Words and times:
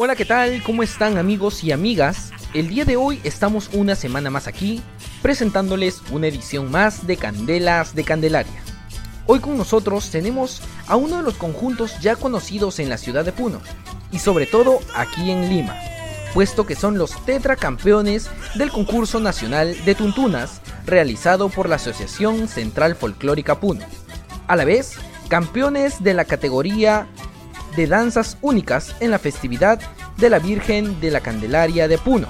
Hola, 0.00 0.14
¿qué 0.14 0.24
tal? 0.24 0.62
¿Cómo 0.62 0.84
están 0.84 1.18
amigos 1.18 1.64
y 1.64 1.72
amigas? 1.72 2.30
El 2.54 2.68
día 2.68 2.84
de 2.84 2.96
hoy 2.96 3.20
estamos 3.24 3.68
una 3.72 3.96
semana 3.96 4.30
más 4.30 4.46
aquí 4.46 4.80
presentándoles 5.22 6.02
una 6.12 6.28
edición 6.28 6.70
más 6.70 7.04
de 7.06 7.16
Candelas 7.16 7.96
de 7.96 8.04
Candelaria. 8.04 8.62
Hoy 9.26 9.40
con 9.40 9.58
nosotros 9.58 10.10
tenemos 10.10 10.62
a 10.86 10.94
uno 10.94 11.16
de 11.16 11.24
los 11.24 11.34
conjuntos 11.34 11.98
ya 12.00 12.14
conocidos 12.14 12.78
en 12.78 12.88
la 12.88 12.96
ciudad 12.96 13.24
de 13.24 13.32
Puno 13.32 13.60
y 14.12 14.20
sobre 14.20 14.46
todo 14.46 14.78
aquí 14.94 15.32
en 15.32 15.48
Lima, 15.48 15.76
puesto 16.34 16.66
que 16.66 16.74
son 16.74 16.98
los 16.98 17.24
tetracampeones 17.24 18.30
del 18.54 18.70
concurso 18.70 19.20
nacional 19.20 19.76
de 19.84 19.94
tuntunas 19.94 20.60
realizado 20.86 21.48
por 21.48 21.68
la 21.68 21.76
Asociación 21.76 22.48
Central 22.48 22.94
Folclórica 22.94 23.60
Puno. 23.60 23.84
A 24.46 24.56
la 24.56 24.64
vez, 24.64 24.94
campeones 25.28 26.02
de 26.02 26.14
la 26.14 26.24
categoría 26.24 27.06
de 27.76 27.86
danzas 27.86 28.38
únicas 28.40 28.94
en 29.00 29.10
la 29.10 29.18
festividad 29.18 29.80
de 30.16 30.30
la 30.30 30.38
Virgen 30.38 31.00
de 31.00 31.10
la 31.10 31.20
Candelaria 31.20 31.88
de 31.88 31.98
Puno. 31.98 32.26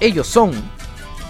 Ellos 0.00 0.26
son 0.26 0.52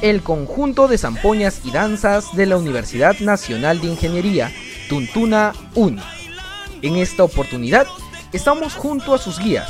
el 0.00 0.22
conjunto 0.22 0.86
de 0.86 0.98
zampoñas 0.98 1.62
y 1.64 1.70
danzas 1.70 2.36
de 2.36 2.46
la 2.46 2.56
Universidad 2.56 3.18
Nacional 3.18 3.80
de 3.80 3.88
Ingeniería 3.88 4.52
Tuntuna 4.88 5.52
Uni. 5.74 6.02
En 6.82 6.96
esta 6.96 7.24
oportunidad 7.24 7.86
estamos 8.32 8.74
junto 8.74 9.14
a 9.14 9.18
sus 9.18 9.38
guías, 9.38 9.68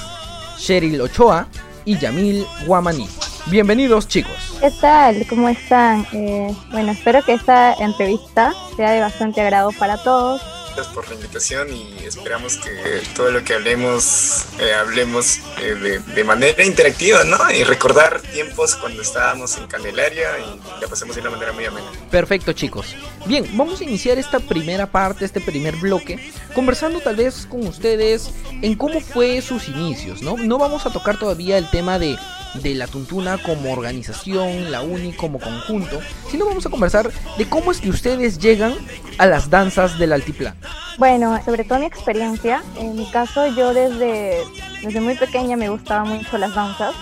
Cheryl 0.59 1.01
Ochoa 1.01 1.48
y 1.88 1.97
Yamil 1.97 2.47
Guamaní. 2.66 3.09
Bienvenidos 3.47 4.06
chicos. 4.06 4.59
¿Qué 4.60 4.70
tal? 4.70 5.27
¿Cómo 5.27 5.48
están? 5.48 6.06
Eh, 6.12 6.55
bueno, 6.70 6.92
espero 6.92 7.22
que 7.22 7.33
esta 7.33 7.72
entrevista 7.72 8.53
sea 8.77 8.91
de 8.91 9.00
bastante 9.00 9.41
agrado 9.41 9.70
para 9.78 9.97
todos. 9.97 10.42
Por 10.87 11.09
la 11.09 11.17
invitación 11.17 11.73
y 11.75 12.05
esperamos 12.05 12.57
que 12.57 13.03
todo 13.17 13.31
lo 13.33 13.43
que 13.43 13.55
hablemos, 13.55 14.45
eh, 14.61 14.73
hablemos 14.75 15.39
eh, 15.61 15.75
de, 15.75 15.98
de 15.98 16.25
manera 16.25 16.65
interactiva, 16.65 17.25
¿no? 17.25 17.39
Y 17.51 17.65
recordar 17.65 18.20
tiempos 18.20 18.77
cuando 18.77 19.03
estábamos 19.03 19.57
en 19.57 19.67
Candelaria 19.67 20.29
y 20.39 20.81
la 20.81 20.87
pasemos 20.87 21.17
de 21.17 21.23
una 21.23 21.31
manera 21.31 21.53
muy 21.53 21.65
amena. 21.65 21.91
Perfecto 22.11 22.53
chicos. 22.53 22.95
Bien, 23.27 23.45
vamos 23.57 23.81
a 23.81 23.85
iniciar 23.85 24.19
esta 24.19 24.39
primera 24.39 24.87
parte, 24.87 25.25
este 25.25 25.41
primer 25.41 25.77
bloque, 25.77 26.33
conversando 26.55 27.01
tal 27.01 27.17
vez 27.17 27.47
con 27.47 27.67
ustedes 27.67 28.31
en 28.63 28.75
cómo 28.77 29.01
fue 29.01 29.41
sus 29.42 29.69
inicios, 29.69 30.23
¿no? 30.23 30.37
No 30.37 30.59
vamos 30.59 30.87
a 30.87 30.92
tocar 30.92 31.19
todavía 31.19 31.59
el 31.59 31.69
tema 31.70 31.98
de, 31.98 32.17
de 32.59 32.75
la 32.75 32.87
Tuntuna 32.87 33.39
como 33.39 33.73
organización, 33.73 34.70
la 34.70 34.83
UNI 34.83 35.12
como 35.12 35.39
conjunto, 35.39 36.01
sino 36.31 36.47
vamos 36.47 36.67
a 36.67 36.70
conversar 36.70 37.11
de 37.37 37.48
cómo 37.48 37.70
es 37.70 37.81
que 37.81 37.91
ustedes 37.91 38.39
llegan 38.39 38.75
a 39.19 39.27
las 39.27 39.51
danzas 39.51 39.98
del 39.98 40.12
altiplano. 40.12 40.56
Bueno, 40.98 41.41
sobre 41.45 41.64
todo 41.64 41.79
mi 41.79 41.86
experiencia, 41.86 42.62
en 42.79 42.97
mi 42.97 43.11
caso 43.11 43.47
yo 43.47 43.73
desde, 43.73 44.39
desde 44.83 45.01
muy 45.01 45.14
pequeña 45.14 45.56
me 45.56 45.69
gustaban 45.69 46.09
mucho 46.09 46.39
las 46.39 46.55
danzas. 46.55 46.95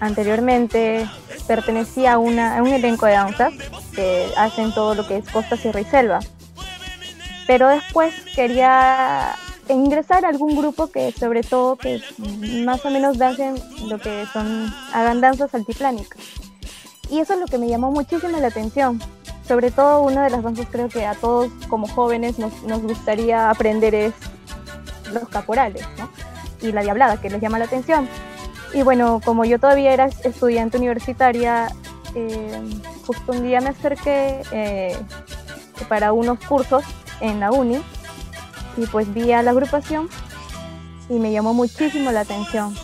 Anteriormente 0.00 1.08
pertenecía 1.46 2.14
a, 2.14 2.18
una, 2.18 2.58
a 2.58 2.62
un 2.62 2.68
elenco 2.68 3.06
de 3.06 3.12
danzas 3.12 3.52
que 3.94 4.26
hacen 4.36 4.72
todo 4.72 4.94
lo 4.94 5.06
que 5.06 5.16
es 5.16 5.28
Costa, 5.28 5.56
Sierra 5.56 5.80
y 5.80 5.84
Selva. 5.84 6.20
Pero 7.46 7.68
después 7.68 8.14
quería 8.34 9.34
ingresar 9.74 10.24
a 10.24 10.28
algún 10.28 10.56
grupo 10.56 10.88
que 10.88 11.12
sobre 11.12 11.42
todo 11.42 11.76
que 11.76 12.00
más 12.64 12.84
o 12.84 12.90
menos 12.90 13.18
dancen 13.18 13.56
lo 13.86 13.98
que 13.98 14.24
son, 14.32 14.72
hagan 14.92 15.20
danzas 15.20 15.54
altiplánicas. 15.54 16.20
Y 17.10 17.20
eso 17.20 17.34
es 17.34 17.40
lo 17.40 17.46
que 17.46 17.58
me 17.58 17.68
llamó 17.68 17.90
muchísimo 17.90 18.38
la 18.38 18.48
atención. 18.48 19.00
Sobre 19.46 19.70
todo 19.70 20.02
una 20.02 20.24
de 20.24 20.30
las 20.30 20.42
danzas 20.42 20.66
creo 20.70 20.88
que 20.88 21.06
a 21.06 21.14
todos 21.14 21.50
como 21.68 21.88
jóvenes 21.88 22.38
nos, 22.38 22.62
nos 22.64 22.82
gustaría 22.82 23.50
aprender 23.50 23.94
es 23.94 24.12
los 25.12 25.28
caporales. 25.28 25.82
Y 26.60 26.72
la 26.72 26.82
diablada, 26.82 27.20
que 27.20 27.30
les 27.30 27.40
llama 27.40 27.58
la 27.58 27.64
atención. 27.64 28.08
Y 28.74 28.82
bueno, 28.82 29.20
como 29.24 29.44
yo 29.44 29.58
todavía 29.58 29.92
era 29.92 30.06
estudiante 30.06 30.76
universitaria, 30.76 31.68
eh, 32.14 32.60
justo 33.06 33.32
un 33.32 33.42
día 33.42 33.60
me 33.60 33.70
acerqué 33.70 34.42
eh, 34.52 34.96
para 35.88 36.12
unos 36.12 36.38
cursos 36.40 36.84
en 37.20 37.40
la 37.40 37.50
uni 37.50 37.82
y 38.78 38.86
pues 38.86 39.12
vi 39.12 39.32
a 39.32 39.42
la 39.42 39.50
agrupación 39.50 40.08
y 41.08 41.14
me 41.14 41.32
llamó 41.32 41.54
muchísimo 41.54 42.10
la 42.12 42.20
atención. 42.20 42.74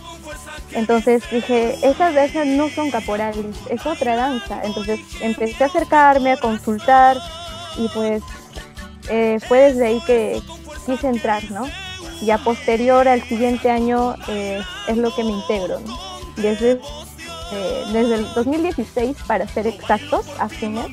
Entonces 0.71 1.23
dije, 1.31 1.77
esas 1.83 2.15
esas 2.15 2.45
no 2.45 2.69
son 2.69 2.91
caporales, 2.91 3.55
es 3.69 3.85
otra 3.85 4.15
danza. 4.15 4.61
Entonces 4.63 4.99
empecé 5.21 5.63
a 5.63 5.67
acercarme, 5.67 6.33
a 6.33 6.37
consultar 6.37 7.17
y 7.77 7.87
pues 7.89 8.21
eh, 9.09 9.37
fue 9.47 9.59
desde 9.59 9.85
ahí 9.87 10.01
que 10.05 10.41
quise 10.85 11.07
entrar, 11.07 11.49
¿no? 11.51 11.67
Ya 12.21 12.37
posterior 12.37 13.07
al 13.07 13.21
siguiente 13.23 13.69
año 13.69 14.15
eh, 14.27 14.61
es 14.87 14.97
lo 14.97 15.13
que 15.15 15.23
me 15.23 15.31
integro, 15.31 15.79
¿no? 15.79 15.97
Desde, 16.37 16.71
eh, 16.71 17.83
desde 17.93 18.15
el 18.15 18.33
2016, 18.33 19.17
para 19.27 19.47
ser 19.47 19.67
exactos, 19.67 20.25
a 20.39 20.49
fines 20.49 20.87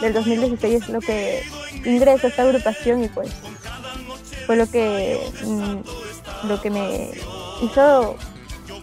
del 0.00 0.12
2016 0.12 0.82
es 0.82 0.88
lo 0.88 1.00
que 1.00 1.42
ingreso 1.84 2.26
a 2.26 2.30
esta 2.30 2.42
agrupación 2.42 3.04
y 3.04 3.08
pues 3.08 3.30
fue 4.46 4.56
lo 4.56 4.66
que, 4.70 5.20
mm, 5.44 6.48
lo 6.48 6.60
que 6.60 6.70
me 6.70 7.10
hizo 7.62 8.16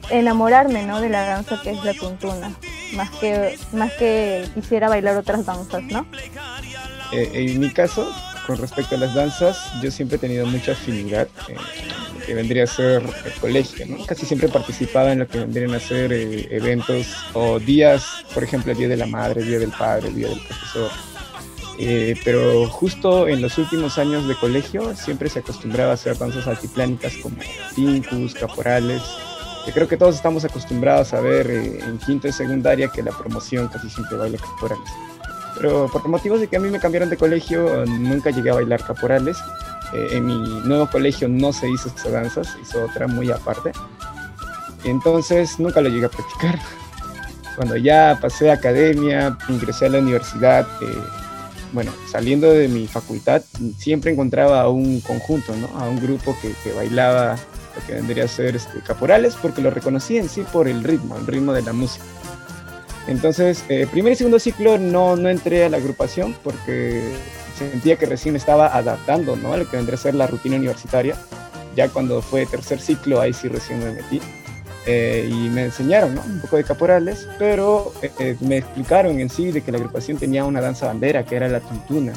enamorarme 0.10 0.86
¿no? 0.86 1.02
de 1.02 1.10
la 1.10 1.24
danza 1.24 1.60
que 1.62 1.72
es 1.72 1.84
la 1.84 1.94
tuntuna, 1.94 2.54
más 2.94 3.10
que, 3.12 3.58
más 3.74 3.92
que 3.94 4.48
quisiera 4.54 4.90
bailar 4.90 5.18
otras 5.18 5.46
danzas, 5.46 5.84
¿no? 5.84 6.06
Eh, 7.14 7.30
en 7.34 7.60
mi 7.60 7.70
caso, 7.72 8.10
con 8.48 8.58
respecto 8.58 8.96
a 8.96 8.98
las 8.98 9.14
danzas, 9.14 9.58
yo 9.82 9.92
siempre 9.92 10.18
he 10.18 10.20
tenido 10.20 10.46
mucha 10.46 10.74
afinidad 10.74 11.28
lo 11.48 12.26
que 12.26 12.34
vendría 12.34 12.64
a 12.64 12.68
ser 12.68 13.04
el 13.26 13.34
colegio, 13.40 13.86
¿no? 13.86 14.06
Casi 14.06 14.26
siempre 14.26 14.48
participaba 14.48 15.12
en 15.12 15.20
lo 15.20 15.28
que 15.28 15.40
vendrían 15.40 15.74
a 15.74 15.80
ser 15.80 16.14
eh, 16.14 16.48
eventos 16.52 17.08
o 17.34 17.60
días, 17.60 18.06
por 18.34 18.44
ejemplo, 18.44 18.72
el 18.72 18.78
Día 18.78 18.88
de 18.88 18.98
la 18.98 19.08
Madre, 19.08 19.42
el 19.42 19.48
Día 19.48 19.60
del 19.60 19.72
Padre, 19.72 20.10
el 20.10 20.16
Día 20.16 20.30
del 20.30 20.40
Profesor. 20.40 21.11
Eh, 21.80 22.16
pero 22.24 22.68
justo 22.68 23.28
en 23.28 23.42
los 23.42 23.58
últimos 23.58 23.98
años 23.98 24.28
de 24.28 24.36
colegio 24.36 24.96
siempre 24.96 25.30
se 25.30 25.40
acostumbraba 25.40 25.92
a 25.92 25.94
hacer 25.96 26.18
danzas 26.18 26.48
altiplánicas 26.48 27.14
como 27.18 27.38
tincus, 27.76 28.36
caporales, 28.36 29.02
que 29.66 29.72
creo 29.72 29.88
que 29.88 29.98
todos 29.98 30.16
estamos 30.16 30.44
acostumbrados 30.46 31.14
a 31.14 31.22
ver 31.22 31.50
eh, 31.50 31.80
en 31.84 31.98
quinto 32.00 32.28
y 32.28 32.32
secundaria 32.32 32.90
que 32.90 33.02
la 33.02 33.12
promoción 33.12 33.68
casi 33.68 33.90
siempre 33.90 34.18
baila 34.18 34.38
caporales. 34.38 34.90
Pero 35.56 35.88
por 35.92 36.08
motivos 36.08 36.40
de 36.40 36.48
que 36.48 36.58
a 36.58 36.60
mí 36.60 36.70
me 36.70 36.80
cambiaron 36.80 37.10
de 37.10 37.18
colegio, 37.18 37.86
nunca 37.86 38.32
llegué 38.32 38.50
a 38.50 38.56
bailar 38.56 38.84
caporales. 38.84 39.38
Eh, 39.94 40.08
en 40.14 40.26
mi 40.26 40.62
nuevo 40.64 40.90
colegio 40.90 41.28
no 41.28 41.52
se 41.52 41.70
hizo 41.70 41.90
esta 41.90 42.10
danza, 42.10 42.44
se 42.44 42.60
hizo 42.62 42.84
otra 42.84 43.08
muy 43.08 43.30
aparte. 43.32 43.72
Entonces 44.84 45.60
nunca 45.60 45.82
lo 45.82 45.90
llegué 45.90 46.06
a 46.06 46.10
practicar. 46.10 46.60
Cuando 47.56 47.76
ya 47.76 48.18
pasé 48.22 48.50
a 48.50 48.54
academia, 48.54 49.38
ingresé 49.50 49.86
a 49.86 49.90
la 49.90 50.00
universidad, 50.00 50.68
eh, 50.82 51.04
bueno, 51.72 51.92
saliendo 52.10 52.52
de 52.52 52.68
mi 52.68 52.88
facultad, 52.88 53.42
siempre 53.78 54.12
encontraba 54.12 54.62
a 54.62 54.70
un 54.70 55.00
conjunto, 55.02 55.56
¿no? 55.56 55.68
A 55.80 55.88
un 55.88 56.02
grupo 56.02 56.36
que, 56.42 56.54
que 56.64 56.74
bailaba 56.74 57.38
lo 57.76 57.88
que 57.88 57.94
vendría 57.94 58.26
a 58.26 58.28
ser 58.28 58.56
este, 58.56 58.80
caporales, 58.82 59.36
porque 59.42 59.62
lo 59.62 59.70
reconocí 59.70 60.18
en 60.18 60.30
sí 60.30 60.44
por 60.52 60.68
el 60.68 60.84
ritmo, 60.84 61.18
el 61.18 61.28
ritmo 61.28 61.54
de 61.54 61.62
la 61.62 61.74
música. 61.74 62.06
Entonces, 63.08 63.64
eh, 63.70 63.88
primer 63.90 64.14
y 64.14 64.16
segundo 64.16 64.40
ciclo 64.40 64.78
no, 64.78 65.16
no 65.16 65.30
entré 65.30 65.66
a 65.66 65.70
la 65.70 65.78
agrupación 65.78 66.36
porque 66.44 67.02
sentía 67.58 67.96
que 67.96 68.06
recién 68.06 68.36
estaba 68.36 68.76
adaptando 68.76 69.36
¿no? 69.36 69.54
a 69.54 69.58
lo 69.58 69.70
que 69.70 69.78
vendría 69.78 69.96
a 69.96 70.02
ser 70.02 70.16
la 70.16 70.28
rutina 70.28 70.58
universitaria. 70.58 71.16
Ya 71.76 71.90
cuando 71.90 72.22
fue 72.22 72.46
tercer 72.46 72.80
ciclo, 72.80 73.22
ahí 73.22 73.34
sí 73.34 73.48
recién 73.48 73.80
me 73.80 73.92
metí. 73.92 74.22
Eh, 74.88 75.30
y 75.30 75.50
me 75.50 75.66
enseñaron 75.66 76.16
¿no? 76.16 76.22
un 76.22 76.40
poco 76.40 76.58
de 76.58 76.64
caporales, 76.64 77.28
pero 77.38 77.94
eh, 78.02 78.36
me 78.40 78.58
explicaron 78.58 79.20
en 79.20 79.30
sí 79.30 79.52
de 79.52 79.62
que 79.62 79.72
la 79.72 79.78
agrupación 79.78 80.18
tenía 80.18 80.44
una 80.44 80.60
danza 80.60 80.88
bandera, 80.88 81.24
que 81.24 81.36
era 81.36 81.48
la 81.48 81.60
tuntuna 81.60 82.14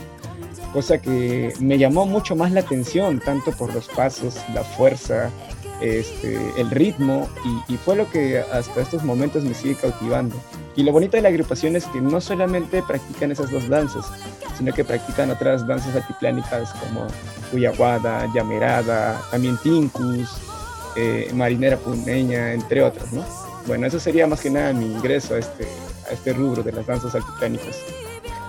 cosa 0.75 0.99
que 0.99 1.55
me 1.61 1.79
llamó 1.79 2.05
mucho 2.05 2.35
más 2.35 2.51
la 2.51 2.59
atención, 2.59 3.21
tanto 3.21 3.53
por 3.53 3.73
los 3.73 3.87
pasos, 3.87 4.35
la 4.53 4.65
fuerza, 4.65 5.31
este, 5.81 6.37
el 6.61 6.69
ritmo, 6.69 7.29
y, 7.69 7.75
y, 7.75 7.77
fue 7.77 7.95
lo 7.95 8.11
que 8.11 8.41
hasta 8.41 8.81
estos 8.81 9.05
momentos 9.05 9.45
me 9.45 9.55
sigue 9.55 9.77
cautivando. 9.77 10.35
Y 10.75 10.83
lo 10.83 10.91
bonito 10.91 11.17
de 11.17 11.23
la 11.23 11.29
agrupación 11.29 11.77
es 11.77 11.85
que 11.87 12.01
no 12.01 12.21
solamente 12.21 12.83
practican 12.83 13.31
esas 13.31 13.53
dos 13.53 13.69
danzas, 13.69 14.05
sino 14.59 14.73
que 14.73 14.85
practican 14.85 15.31
otras 15.31 15.65
danzas 15.65 15.95
altiplánicas 15.95 16.73
como 16.73 17.07
Cuyaguada, 17.53 18.29
Llamerada, 18.35 19.21
también 19.31 19.57
Tincus, 19.63 20.29
eh, 20.97 21.31
Marinera 21.35 21.77
Puneña, 21.77 22.53
entre 22.53 22.83
otras, 22.83 23.13
¿no? 23.13 23.25
Bueno, 23.67 23.87
eso 23.87 23.99
sería 23.99 24.27
más 24.27 24.41
que 24.41 24.51
nada 24.51 24.73
mi 24.73 24.87
ingreso 24.87 25.35
a 25.35 25.39
este, 25.39 25.67
a 26.09 26.13
este 26.13 26.33
rubro 26.33 26.63
de 26.63 26.73
las 26.73 26.87
danzas 26.87 27.15
altiplánicas. 27.15 27.77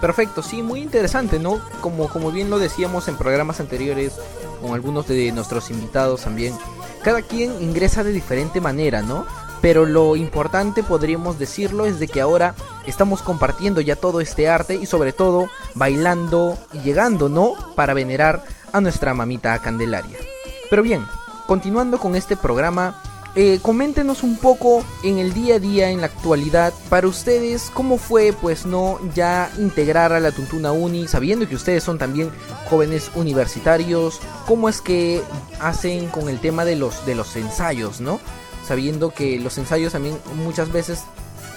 Perfecto, 0.02 0.44
sí, 0.44 0.62
muy 0.62 0.82
interesante, 0.82 1.40
¿no? 1.40 1.62
Como, 1.82 2.10
como 2.10 2.32
bien 2.32 2.50
lo 2.50 2.60
decíamos 2.60 3.08
en 3.08 3.18
programas 3.18 3.60
anteriores, 3.60 4.14
con 4.62 4.74
algunos 4.74 5.08
de 5.08 5.32
nuestros 5.32 5.72
invitados 5.72 6.22
también, 6.22 6.54
cada 7.04 7.22
quien 7.22 7.62
ingresa 7.62 8.04
de 8.04 8.12
diferente 8.12 8.60
manera, 8.60 9.02
¿no? 9.02 9.26
pero 9.66 9.88
lo 9.88 10.16
importante 10.16 10.84
podríamos 10.84 11.40
decirlo 11.40 11.88
es 11.88 12.00
de 12.00 12.08
que 12.08 12.22
ahora 12.22 12.54
estamos 12.86 13.24
compartiendo 13.24 13.82
ya 13.82 13.96
todo 13.96 14.22
este 14.22 14.48
arte 14.48 14.76
y 14.76 14.86
sobre 14.86 15.12
todo 15.12 15.50
bailando 15.74 16.56
y 16.72 16.82
llegando, 16.82 17.30
¿no? 17.30 17.56
Para 17.74 17.96
venerar 17.96 18.44
a 18.74 18.80
nuestra 18.80 19.16
mamita 19.16 19.58
Candelaria. 19.58 20.20
Pero 20.70 20.84
bien, 20.84 21.04
continuando 21.48 22.00
con 22.00 22.16
este 22.16 22.36
programa, 22.36 22.96
eh, 23.38 23.60
coméntenos 23.62 24.24
un 24.24 24.38
poco 24.38 24.86
en 25.04 25.20
el 25.20 25.34
día 25.34 25.56
a 25.56 25.60
día, 25.60 25.90
en 25.90 26.00
la 26.00 26.08
actualidad, 26.08 26.74
para 26.88 27.06
ustedes, 27.06 27.70
cómo 27.74 27.98
fue, 27.98 28.32
pues, 28.32 28.66
no 28.66 28.98
ya 29.14 29.52
integrar 29.58 30.14
a 30.14 30.22
la 30.22 30.32
Tuntuna 30.32 30.72
Uni, 30.72 31.10
sabiendo 31.10 31.46
que 31.46 31.56
ustedes 31.56 31.84
son 31.84 31.98
también 31.98 32.32
jóvenes 32.70 33.12
universitarios, 33.14 34.22
cómo 34.48 34.70
es 34.70 34.80
que 34.80 35.22
hacen 35.60 36.08
con 36.08 36.30
el 36.30 36.40
tema 36.40 36.64
de 36.64 36.78
los, 36.78 37.06
de 37.06 37.14
los 37.16 37.36
ensayos, 37.36 38.00
¿no? 38.00 38.22
Sabiendo 38.66 39.10
que 39.10 39.38
los 39.38 39.58
ensayos 39.58 39.92
también 39.92 40.18
muchas 40.38 40.72
veces 40.72 41.04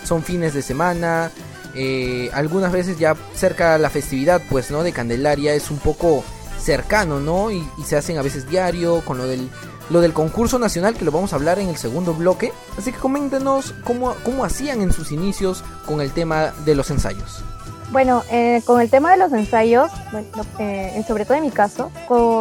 son 0.02 0.25
fines 0.25 0.55
de 0.55 0.62
semana, 0.62 1.31
eh, 1.76 2.29
algunas 2.32 2.73
veces 2.73 2.99
ya 2.99 3.14
cerca 3.37 3.75
de 3.75 3.79
la 3.79 3.90
festividad, 3.90 4.43
pues, 4.50 4.73
¿no? 4.73 4.82
De 4.82 4.90
Candelaria 4.90 5.55
es 5.55 5.70
un 5.70 5.79
poco 5.79 6.25
cercano, 6.61 7.20
¿no? 7.20 7.52
Y, 7.52 7.64
y 7.79 7.85
se 7.85 7.96
hacen 7.96 8.19
a 8.19 8.23
veces 8.23 8.50
diario 8.50 9.00
con 9.05 9.17
lo 9.17 9.29
del 9.29 9.49
lo 9.90 10.00
del 10.00 10.12
concurso 10.12 10.58
nacional 10.58 10.94
que 10.94 11.05
lo 11.05 11.12
vamos 11.12 11.32
a 11.32 11.37
hablar 11.37 11.58
en 11.58 11.69
el 11.69 11.76
segundo 11.76 12.14
bloque. 12.14 12.52
Así 12.76 12.93
que 12.93 12.99
coméntenos 12.99 13.75
cómo, 13.85 14.14
cómo 14.25 14.44
hacían 14.44 14.81
en 14.82 14.93
sus 14.93 15.12
inicios 15.12 15.64
con 15.87 16.00
el 16.00 16.12
tema 16.12 16.52
de 16.64 16.75
los 16.75 16.90
ensayos. 16.90 17.43
Bueno, 17.90 18.23
eh, 18.31 18.61
con 18.67 18.82
el 18.82 18.90
tema 18.90 19.11
de 19.11 19.17
los 19.17 19.32
ensayos, 19.32 19.90
bueno, 20.12 20.29
eh, 20.58 21.02
sobre 21.08 21.25
todo 21.25 21.38
en 21.38 21.44
mi 21.44 21.50
caso, 21.50 21.90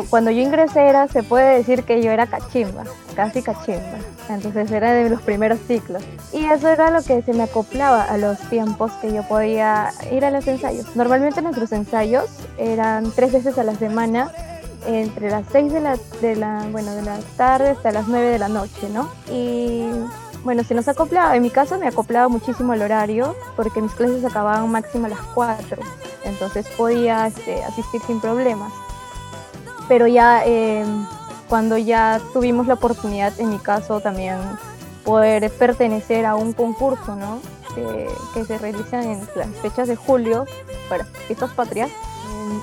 cuando 0.10 0.30
yo 0.30 0.42
ingresé 0.42 0.82
era, 0.82 1.08
se 1.08 1.24
puede 1.24 1.56
decir 1.56 1.84
que 1.84 2.04
yo 2.04 2.12
era 2.12 2.28
cachimba, 2.28 2.84
casi 3.16 3.42
cachimba. 3.42 3.98
Entonces 4.28 4.70
era 4.72 4.92
de 4.92 5.10
los 5.10 5.22
primeros 5.22 5.60
ciclos. 5.66 6.04
Y 6.34 6.44
eso 6.46 6.68
era 6.68 6.92
lo 6.92 7.02
que 7.02 7.22
se 7.22 7.34
me 7.34 7.44
acoplaba 7.44 8.04
a 8.04 8.18
los 8.18 8.38
tiempos 8.50 8.92
que 9.02 9.14
yo 9.14 9.24
podía 9.24 9.94
ir 10.12 10.26
a 10.26 10.32
los 10.32 10.46
ensayos. 10.48 10.94
Normalmente 10.98 11.42
nuestros 11.42 11.72
ensayos 11.72 12.26
eran 12.58 13.10
tres 13.12 13.32
veces 13.32 13.58
a 13.58 13.64
la 13.64 13.76
semana 13.76 14.34
entre 14.88 15.30
las 15.30 15.45
6 15.51 15.74
de 15.74 15.80
la, 15.81 15.98
de 16.22 16.36
la, 16.36 16.66
bueno, 16.72 16.95
de 16.95 17.01
la 17.04 17.19
tarde 17.36 17.69
hasta 17.69 17.92
las 17.92 18.07
9 18.07 18.25
de 18.28 18.39
la 18.39 18.48
noche, 18.48 18.89
¿no? 18.89 19.10
Y 19.30 19.86
bueno, 20.44 20.63
se 20.63 20.74
nos 20.74 20.88
acoplaba, 20.88 21.36
en 21.36 21.42
mi 21.42 21.50
caso 21.50 21.78
me 21.78 21.88
acoplaba 21.88 22.30
muchísimo 22.30 22.74
el 22.74 22.81
horario 22.81 23.36
porque 23.56 23.81
mis 23.81 23.94
clases 23.94 24.24
acababan 24.24 24.72
máximo 24.72 25.06
a 25.06 25.10
las 25.10 25.19
4, 25.34 25.81
entonces 26.24 26.66
podía 26.78 27.28
este, 27.28 27.63
asistir 27.63 28.01
sin 28.07 28.22
problemas. 28.22 28.72
Pero 29.89 30.07
ya 30.07 30.44
eh, 30.45 30.86
cuando 31.50 31.78
ya 31.78 32.22
tuvimos 32.34 32.68
la 32.68 32.75
oportunidad, 32.75 33.38
en 33.39 33.50
mi 33.50 33.60
caso 33.60 34.00
también, 34.00 34.38
poder 35.04 35.50
pertenecer 35.51 36.25
a 36.25 36.36
un 36.36 36.54
concurso, 36.54 37.16
¿no? 37.16 37.39
Que, 37.74 38.10
se 38.45 38.57
realiza 38.57 39.01
en 39.01 39.19
las 39.36 39.50
fechas 39.62 39.88
de 39.88 39.95
julio 39.95 40.45
para 40.89 41.06
fiestas 41.06 41.51
patrias, 41.51 41.89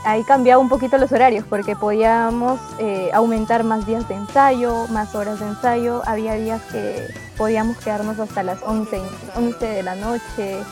ahí 0.04 0.22
cambiaba 0.24 0.60
un 0.60 0.68
poquito 0.68 0.98
los 0.98 1.12
horarios 1.12 1.44
porque 1.48 1.76
podíamos 1.76 2.60
eh, 2.78 3.10
aumentar 3.12 3.64
más 3.64 3.86
días 3.86 4.08
de 4.08 4.14
ensayo, 4.14 4.86
más 4.88 5.14
horas 5.14 5.40
de 5.40 5.46
ensayo. 5.46 6.02
Había 6.06 6.34
días 6.34 6.62
que 6.70 7.06
podíamos 7.36 7.76
quedarnos 7.78 8.18
hasta 8.18 8.42
las 8.42 8.62
11, 8.62 9.00
11 9.36 9.66
de 9.66 9.82
la 9.82 9.94
noche 9.94 10.62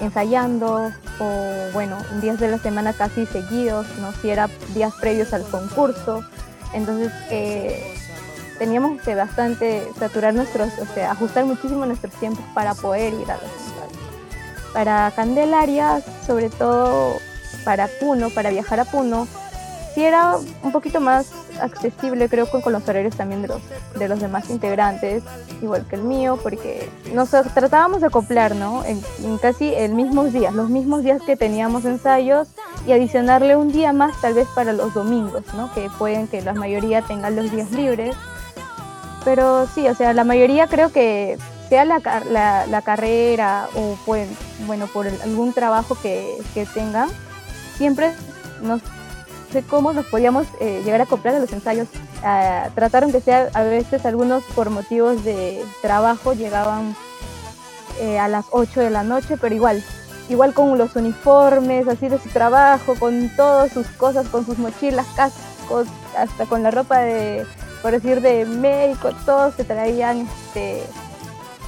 ensayando 0.00 0.92
o 1.18 1.44
bueno, 1.72 1.96
días 2.20 2.38
de 2.40 2.48
la 2.48 2.58
semana 2.58 2.92
casi 2.92 3.26
seguidos, 3.26 3.86
¿no? 4.00 4.12
si 4.20 4.30
era 4.30 4.48
días 4.74 4.92
previos 5.00 5.32
al 5.32 5.44
concurso. 5.44 6.24
Entonces 6.72 7.12
eh, 7.30 7.94
teníamos 8.58 9.00
que 9.02 9.14
bastante 9.14 9.88
saturar 9.98 10.34
nuestros, 10.34 10.70
o 10.78 10.86
sea, 10.94 11.12
ajustar 11.12 11.44
muchísimo 11.44 11.86
nuestros 11.86 12.12
tiempos 12.14 12.44
para 12.54 12.74
poder 12.74 13.14
ir 13.14 13.30
a 13.30 13.34
los 13.34 13.44
ensayos. 13.44 14.72
Para 14.72 15.12
Candelaria, 15.14 16.02
sobre 16.26 16.50
todo 16.50 17.20
para 17.64 17.88
Puno, 18.00 18.30
para 18.30 18.50
viajar 18.50 18.80
a 18.80 18.84
Puno, 18.84 19.26
sí 19.94 20.02
era 20.02 20.36
un 20.62 20.72
poquito 20.72 21.00
más 21.00 21.26
accesible, 21.60 22.28
creo, 22.28 22.50
con, 22.50 22.60
con 22.60 22.72
los 22.72 22.86
horarios 22.88 23.16
también 23.16 23.42
de 23.42 23.48
los, 23.48 23.62
de 23.96 24.08
los 24.08 24.20
demás 24.20 24.50
integrantes, 24.50 25.22
igual 25.62 25.86
que 25.86 25.96
el 25.96 26.02
mío, 26.02 26.38
porque 26.42 26.88
nos 27.12 27.30
tratábamos 27.30 28.00
de 28.00 28.08
acoplar, 28.08 28.56
¿no? 28.56 28.84
En, 28.84 29.00
casi 29.38 29.72
el 29.72 29.94
mismos 29.94 30.32
días, 30.32 30.52
los 30.52 30.68
mismos 30.68 31.02
días 31.02 31.22
que 31.22 31.36
teníamos 31.36 31.84
ensayos 31.84 32.48
y 32.86 32.92
adicionarle 32.92 33.56
un 33.56 33.70
día 33.70 33.92
más 33.92 34.20
tal 34.20 34.34
vez 34.34 34.48
para 34.54 34.72
los 34.72 34.94
domingos, 34.94 35.42
¿no? 35.54 35.72
Que 35.72 35.88
pueden 35.98 36.26
que 36.26 36.42
la 36.42 36.54
mayoría 36.54 37.02
tengan 37.02 37.36
los 37.36 37.50
días 37.50 37.70
libres. 37.70 38.16
Pero 39.24 39.66
sí, 39.74 39.88
o 39.88 39.94
sea, 39.94 40.12
la 40.12 40.24
mayoría 40.24 40.66
creo 40.66 40.92
que 40.92 41.38
sea 41.68 41.84
la, 41.84 42.00
la, 42.30 42.66
la 42.66 42.82
carrera 42.82 43.68
o 43.74 43.96
pues, 44.04 44.28
bueno, 44.66 44.86
por 44.86 45.06
algún 45.06 45.54
trabajo 45.54 45.96
que, 46.02 46.36
que 46.52 46.66
tengan, 46.66 47.08
siempre 47.76 48.12
nos 48.62 48.80
sé 49.54 49.62
cómo 49.62 49.92
nos 49.92 50.06
podíamos 50.06 50.46
eh, 50.60 50.82
llegar 50.84 51.00
a 51.00 51.04
acoplar 51.04 51.36
a 51.36 51.38
los 51.38 51.52
ensayos. 51.52 51.88
Ah, 52.22 52.70
trataron 52.74 53.12
que 53.12 53.20
sea 53.20 53.50
a 53.54 53.62
veces 53.62 54.04
algunos 54.04 54.42
por 54.54 54.70
motivos 54.70 55.24
de 55.24 55.64
trabajo 55.80 56.32
llegaban 56.32 56.96
eh, 58.00 58.18
a 58.18 58.26
las 58.26 58.46
8 58.50 58.80
de 58.80 58.90
la 58.90 59.04
noche, 59.04 59.36
pero 59.40 59.54
igual, 59.54 59.82
igual 60.28 60.52
con 60.54 60.76
los 60.76 60.96
uniformes, 60.96 61.86
así 61.86 62.08
de 62.08 62.18
su 62.18 62.28
trabajo, 62.30 62.96
con 62.98 63.30
todas 63.36 63.72
sus 63.72 63.86
cosas, 63.88 64.26
con 64.28 64.44
sus 64.44 64.58
mochilas, 64.58 65.06
cascos, 65.14 65.86
hasta 66.18 66.46
con 66.46 66.64
la 66.64 66.72
ropa 66.72 66.98
de, 66.98 67.46
por 67.80 67.92
decir, 67.92 68.20
de 68.20 68.44
médico, 68.46 69.10
todos 69.24 69.54
se 69.54 69.62
traían 69.62 70.26
este, 70.48 70.82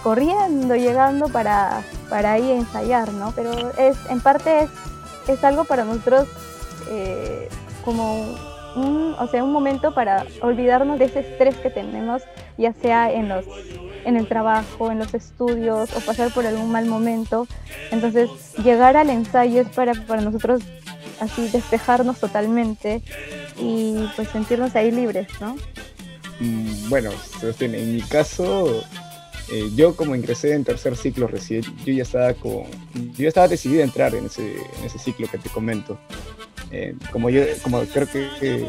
corriendo, 0.02 0.74
llegando 0.74 1.28
para, 1.28 1.82
para 2.10 2.32
ahí 2.32 2.50
ensayar, 2.50 3.12
¿no? 3.12 3.32
Pero 3.36 3.52
es, 3.78 3.96
en 4.08 4.20
parte 4.20 4.64
es, 4.64 4.70
es 5.32 5.44
algo 5.44 5.64
para 5.64 5.84
nosotros 5.84 6.28
eh, 6.90 7.48
como 7.84 8.36
un, 8.76 9.14
o 9.18 9.26
sea, 9.28 9.42
un 9.42 9.52
momento 9.52 9.94
para 9.94 10.26
olvidarnos 10.42 10.98
de 10.98 11.06
ese 11.06 11.20
estrés 11.20 11.56
que 11.56 11.70
tenemos, 11.70 12.22
ya 12.58 12.72
sea 12.72 13.10
en 13.12 13.28
los 13.28 13.44
en 14.04 14.16
el 14.16 14.28
trabajo, 14.28 14.92
en 14.92 15.00
los 15.00 15.12
estudios 15.14 15.92
o 15.96 16.00
pasar 16.00 16.32
por 16.32 16.46
algún 16.46 16.70
mal 16.70 16.86
momento. 16.86 17.48
Entonces, 17.90 18.30
llegar 18.62 18.96
al 18.96 19.10
ensayo 19.10 19.62
es 19.62 19.68
para, 19.70 19.94
para 19.94 20.22
nosotros 20.22 20.62
así 21.18 21.48
despejarnos 21.48 22.20
totalmente 22.20 23.02
y 23.58 24.06
pues 24.14 24.28
sentirnos 24.28 24.76
ahí 24.76 24.92
libres, 24.92 25.26
¿no? 25.40 25.56
Mm, 26.38 26.88
Bueno, 26.88 27.10
en 27.60 27.94
mi 27.94 28.02
caso, 28.02 28.84
eh, 29.50 29.70
yo 29.74 29.94
como 29.94 30.14
ingresé 30.14 30.54
en 30.54 30.64
tercer 30.64 30.96
ciclo 30.96 31.26
recién, 31.26 31.62
yo 31.84 31.92
ya 31.92 32.02
estaba 32.02 32.34
con, 32.34 32.64
yo 32.94 33.22
ya 33.22 33.28
estaba 33.28 33.48
decidido 33.48 33.82
a 33.82 33.84
entrar 33.84 34.14
en 34.14 34.26
ese, 34.26 34.42
en 34.54 34.84
ese 34.84 34.98
ciclo 34.98 35.28
que 35.28 35.38
te 35.38 35.48
comento. 35.48 35.98
Eh, 36.72 36.94
como 37.12 37.30
yo, 37.30 37.42
como 37.62 37.80
creo 37.84 38.08
que, 38.10 38.66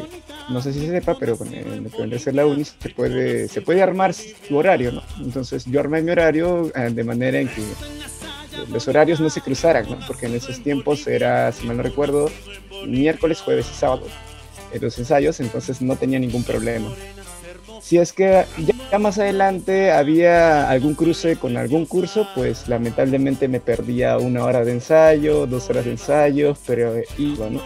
no 0.48 0.62
sé 0.62 0.72
si 0.72 0.80
se 0.80 0.86
sepa, 0.92 1.18
pero 1.18 1.36
con 1.36 1.52
el- 1.52 2.20
ser 2.20 2.34
la 2.34 2.46
uni 2.46 2.64
se 2.64 2.90
puede, 2.90 3.48
se 3.48 3.60
puede 3.60 3.82
armar 3.82 4.14
su 4.14 4.56
horario, 4.56 4.92
¿no? 4.92 5.02
Entonces 5.20 5.64
yo 5.64 5.80
armé 5.80 6.00
mi 6.02 6.10
horario 6.12 6.70
eh, 6.76 6.90
de 6.92 7.04
manera 7.04 7.40
en 7.40 7.48
que 7.48 7.62
los 8.72 8.86
horarios 8.88 9.20
no 9.20 9.28
se 9.30 9.40
cruzaran, 9.40 9.88
¿no? 9.90 9.98
Porque 10.06 10.26
en 10.26 10.34
esos 10.34 10.62
tiempos 10.62 11.06
era, 11.06 11.50
si 11.52 11.66
mal 11.66 11.76
no 11.76 11.82
recuerdo, 11.82 12.30
miércoles, 12.86 13.40
jueves 13.40 13.66
y 13.72 13.74
sábado 13.74 14.06
en 14.72 14.80
los 14.82 14.98
ensayos, 14.98 15.40
entonces 15.40 15.80
no 15.82 15.96
tenía 15.96 16.18
ningún 16.18 16.44
problema. 16.44 16.92
Si 17.82 17.98
es 17.98 18.12
que 18.12 18.44
ya, 18.58 18.74
ya 18.90 18.98
más 18.98 19.18
adelante 19.18 19.92
había 19.92 20.68
algún 20.70 20.94
cruce 20.94 21.36
con 21.36 21.56
algún 21.56 21.84
curso, 21.84 22.26
pues 22.34 22.68
lamentablemente 22.68 23.46
me 23.46 23.60
perdía 23.60 24.16
una 24.18 24.44
hora 24.44 24.64
de 24.64 24.72
ensayo, 24.72 25.46
dos 25.46 25.68
horas 25.68 25.84
de 25.84 25.92
ensayo, 25.92 26.56
pero 26.66 26.94
iba, 27.18 27.50
¿no? 27.50 27.60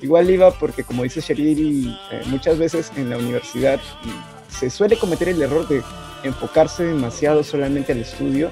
Igual, 0.00 0.30
iba 0.30 0.50
porque 0.52 0.84
como 0.84 1.02
dice 1.02 1.20
Sheriri, 1.20 1.94
eh, 2.10 2.22
muchas 2.26 2.58
veces 2.58 2.90
en 2.96 3.10
la 3.10 3.18
universidad 3.18 3.78
se 4.48 4.70
suele 4.70 4.96
cometer 4.96 5.28
el 5.28 5.42
error 5.42 5.68
de 5.68 5.82
enfocarse 6.24 6.84
demasiado 6.84 7.44
solamente 7.44 7.92
al 7.92 7.98
estudio 7.98 8.50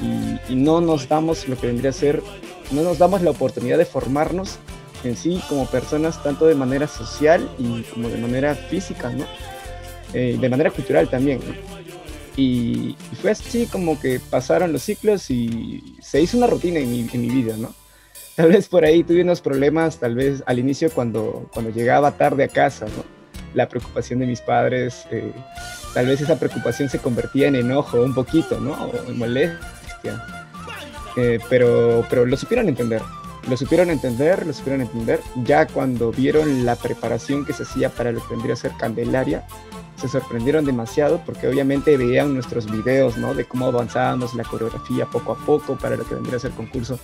y, 0.00 0.52
y 0.52 0.56
no 0.56 0.80
nos 0.80 1.08
damos 1.08 1.46
lo 1.46 1.58
que 1.58 1.66
vendría 1.66 1.90
a 1.90 1.92
ser, 1.92 2.22
no 2.70 2.82
nos 2.82 2.98
damos 2.98 3.20
la 3.20 3.30
oportunidad 3.30 3.76
de 3.76 3.84
formarnos 3.84 4.58
en 5.04 5.14
sí 5.16 5.42
como 5.48 5.66
personas, 5.66 6.22
tanto 6.22 6.46
de 6.46 6.54
manera 6.54 6.88
social 6.88 7.46
y 7.58 7.82
como 7.82 8.08
de 8.08 8.16
manera 8.16 8.54
física, 8.54 9.10
¿no? 9.10 9.26
Eh, 10.14 10.36
de 10.40 10.48
manera 10.48 10.70
cultural 10.70 11.08
también. 11.08 11.40
Y, 12.36 12.96
y 13.12 13.16
fue 13.20 13.30
así 13.30 13.66
como 13.66 13.98
que 13.98 14.20
pasaron 14.20 14.72
los 14.72 14.82
ciclos 14.82 15.30
y 15.30 15.96
se 16.00 16.20
hizo 16.20 16.36
una 16.36 16.46
rutina 16.46 16.78
en 16.78 16.90
mi, 16.90 17.08
en 17.12 17.20
mi 17.20 17.30
vida, 17.30 17.56
¿no? 17.56 17.74
Tal 18.34 18.50
vez 18.52 18.68
por 18.68 18.84
ahí 18.84 19.02
tuve 19.02 19.22
unos 19.22 19.40
problemas, 19.40 19.98
tal 19.98 20.14
vez 20.14 20.42
al 20.44 20.58
inicio 20.58 20.90
cuando, 20.90 21.48
cuando 21.52 21.70
llegaba 21.70 22.12
tarde 22.12 22.44
a 22.44 22.48
casa, 22.48 22.84
¿no? 22.84 23.04
La 23.54 23.66
preocupación 23.68 24.18
de 24.18 24.26
mis 24.26 24.42
padres, 24.42 25.06
eh, 25.10 25.32
tal 25.94 26.06
vez 26.06 26.20
esa 26.20 26.38
preocupación 26.38 26.90
se 26.90 26.98
convertía 26.98 27.48
en 27.48 27.56
enojo 27.56 28.02
un 28.02 28.14
poquito, 28.14 28.60
¿no? 28.60 28.72
O 28.72 29.08
en 29.08 29.18
molestia. 29.18 30.22
Eh, 31.16 31.38
pero, 31.48 32.04
pero 32.10 32.26
lo 32.26 32.36
supieron 32.36 32.68
entender. 32.68 33.00
Lo 33.48 33.56
supieron 33.56 33.90
entender, 33.90 34.46
lo 34.46 34.52
supieron 34.52 34.82
entender. 34.82 35.20
Ya 35.44 35.66
cuando 35.66 36.10
vieron 36.10 36.64
la 36.64 36.76
preparación 36.76 37.44
que 37.44 37.52
se 37.52 37.62
hacía 37.62 37.90
para 37.90 38.12
lo 38.12 38.20
que 38.20 38.34
vendría 38.34 38.54
a 38.54 38.56
ser 38.56 38.72
Candelaria, 38.78 39.44
se 40.00 40.08
sorprendieron 40.08 40.64
demasiado 40.64 41.22
porque 41.24 41.48
obviamente 41.48 41.96
veían 41.96 42.34
nuestros 42.34 42.70
videos, 42.70 43.16
¿no? 43.16 43.34
De 43.34 43.44
cómo 43.44 43.66
avanzábamos 43.66 44.34
la 44.34 44.44
coreografía 44.44 45.06
poco 45.06 45.32
a 45.32 45.46
poco 45.46 45.76
para 45.76 45.96
lo 45.96 46.06
que 46.06 46.14
vendría 46.14 46.36
a 46.36 46.40
ser 46.40 46.50
concurso 46.52 46.98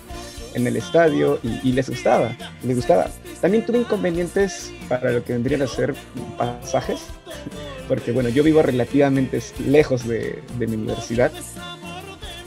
en 0.54 0.66
el 0.66 0.76
estadio 0.76 1.38
y, 1.42 1.72
les 1.72 1.88
gustaba, 1.88 2.36
les 2.62 2.76
gustaba. 2.76 3.08
También 3.40 3.64
tuve 3.64 3.78
inconvenientes 3.78 4.72
para 4.88 5.10
lo 5.10 5.24
que 5.24 5.32
vendrían 5.32 5.62
a 5.62 5.66
ser 5.66 5.94
pasajes, 6.36 7.00
porque 7.88 8.12
bueno, 8.12 8.28
yo 8.28 8.42
vivo 8.42 8.62
relativamente 8.62 9.40
lejos 9.66 10.06
de, 10.06 10.42
mi 10.58 10.66
universidad, 10.66 11.32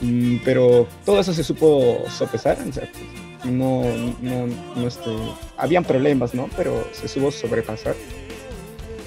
mm, 0.01 0.37
pero 0.45 0.87
todo 1.05 1.19
eso 1.19 1.33
se 1.33 1.43
supo 1.43 2.03
sopesar, 2.09 2.57
o 2.69 2.71
sea, 2.71 2.87
no, 3.43 3.83
no, 4.21 4.47
no 4.75 4.87
este, 4.87 5.11
habían 5.57 5.83
problemas, 5.83 6.33
¿no? 6.33 6.49
Pero 6.55 6.87
se 6.93 7.07
supo 7.07 7.31
sobrepasar. 7.31 7.95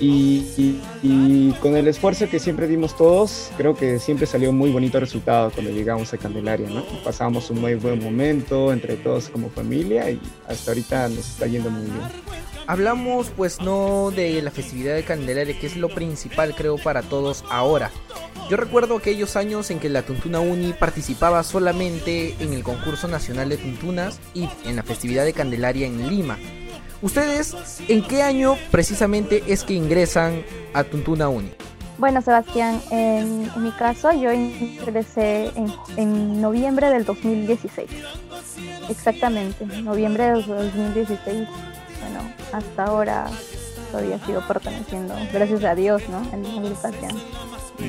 Y, 0.00 1.52
con 1.60 1.76
el 1.76 1.88
esfuerzo 1.88 2.28
que 2.28 2.38
siempre 2.38 2.68
dimos 2.68 2.96
todos, 2.96 3.50
creo 3.56 3.74
que 3.74 3.98
siempre 3.98 4.26
salió 4.26 4.52
muy 4.52 4.70
bonito 4.70 5.00
resultado 5.00 5.50
cuando 5.50 5.72
llegamos 5.72 6.12
a 6.14 6.18
Candelaria, 6.18 6.68
¿no? 6.68 6.84
Pasamos 7.02 7.50
un 7.50 7.60
muy 7.60 7.74
buen 7.74 8.02
momento 8.02 8.72
entre 8.72 8.96
todos 8.96 9.28
como 9.28 9.50
familia 9.50 10.08
y 10.10 10.20
hasta 10.46 10.70
ahorita 10.70 11.08
nos 11.08 11.28
está 11.28 11.46
yendo 11.46 11.70
muy 11.70 11.84
bien. 11.84 12.57
Hablamos 12.68 13.30
pues 13.34 13.62
no 13.62 14.10
de 14.10 14.42
la 14.42 14.50
festividad 14.50 14.94
de 14.94 15.02
Candelaria, 15.02 15.58
que 15.58 15.66
es 15.66 15.76
lo 15.78 15.88
principal 15.88 16.54
creo 16.54 16.76
para 16.76 17.00
todos 17.00 17.42
ahora. 17.48 17.90
Yo 18.50 18.58
recuerdo 18.58 18.98
aquellos 18.98 19.36
años 19.36 19.70
en 19.70 19.80
que 19.80 19.88
la 19.88 20.02
Tuntuna 20.02 20.40
Uni 20.40 20.74
participaba 20.74 21.42
solamente 21.44 22.36
en 22.40 22.52
el 22.52 22.62
concurso 22.62 23.08
nacional 23.08 23.48
de 23.48 23.56
Tuntunas 23.56 24.20
y 24.34 24.50
en 24.66 24.76
la 24.76 24.82
festividad 24.82 25.24
de 25.24 25.32
Candelaria 25.32 25.86
en 25.86 26.10
Lima. 26.10 26.36
¿Ustedes 27.00 27.56
en 27.88 28.02
qué 28.02 28.20
año 28.20 28.58
precisamente 28.70 29.42
es 29.46 29.64
que 29.64 29.72
ingresan 29.72 30.42
a 30.74 30.84
Tuntuna 30.84 31.30
Uni? 31.30 31.50
Bueno, 31.96 32.20
Sebastián, 32.20 32.82
en, 32.90 33.50
mi 33.62 33.70
caso 33.72 34.12
yo 34.12 34.30
ingresé 34.30 35.52
en, 35.96 36.42
noviembre 36.42 36.90
del 36.90 37.06
2016. 37.06 37.88
Exactamente, 38.90 39.64
noviembre 39.64 40.24
del 40.24 40.44
2016. 40.44 41.48
Bueno, 42.08 42.32
hasta 42.52 42.84
ahora 42.84 43.26
todavía 43.90 44.18
sigo 44.24 44.40
perteneciendo, 44.48 45.14
gracias 45.30 45.62
a 45.64 45.74
Dios, 45.74 46.02
¿no? 46.08 46.22
En 46.32 46.42
la 46.42 46.48
agrupación. 46.48 47.12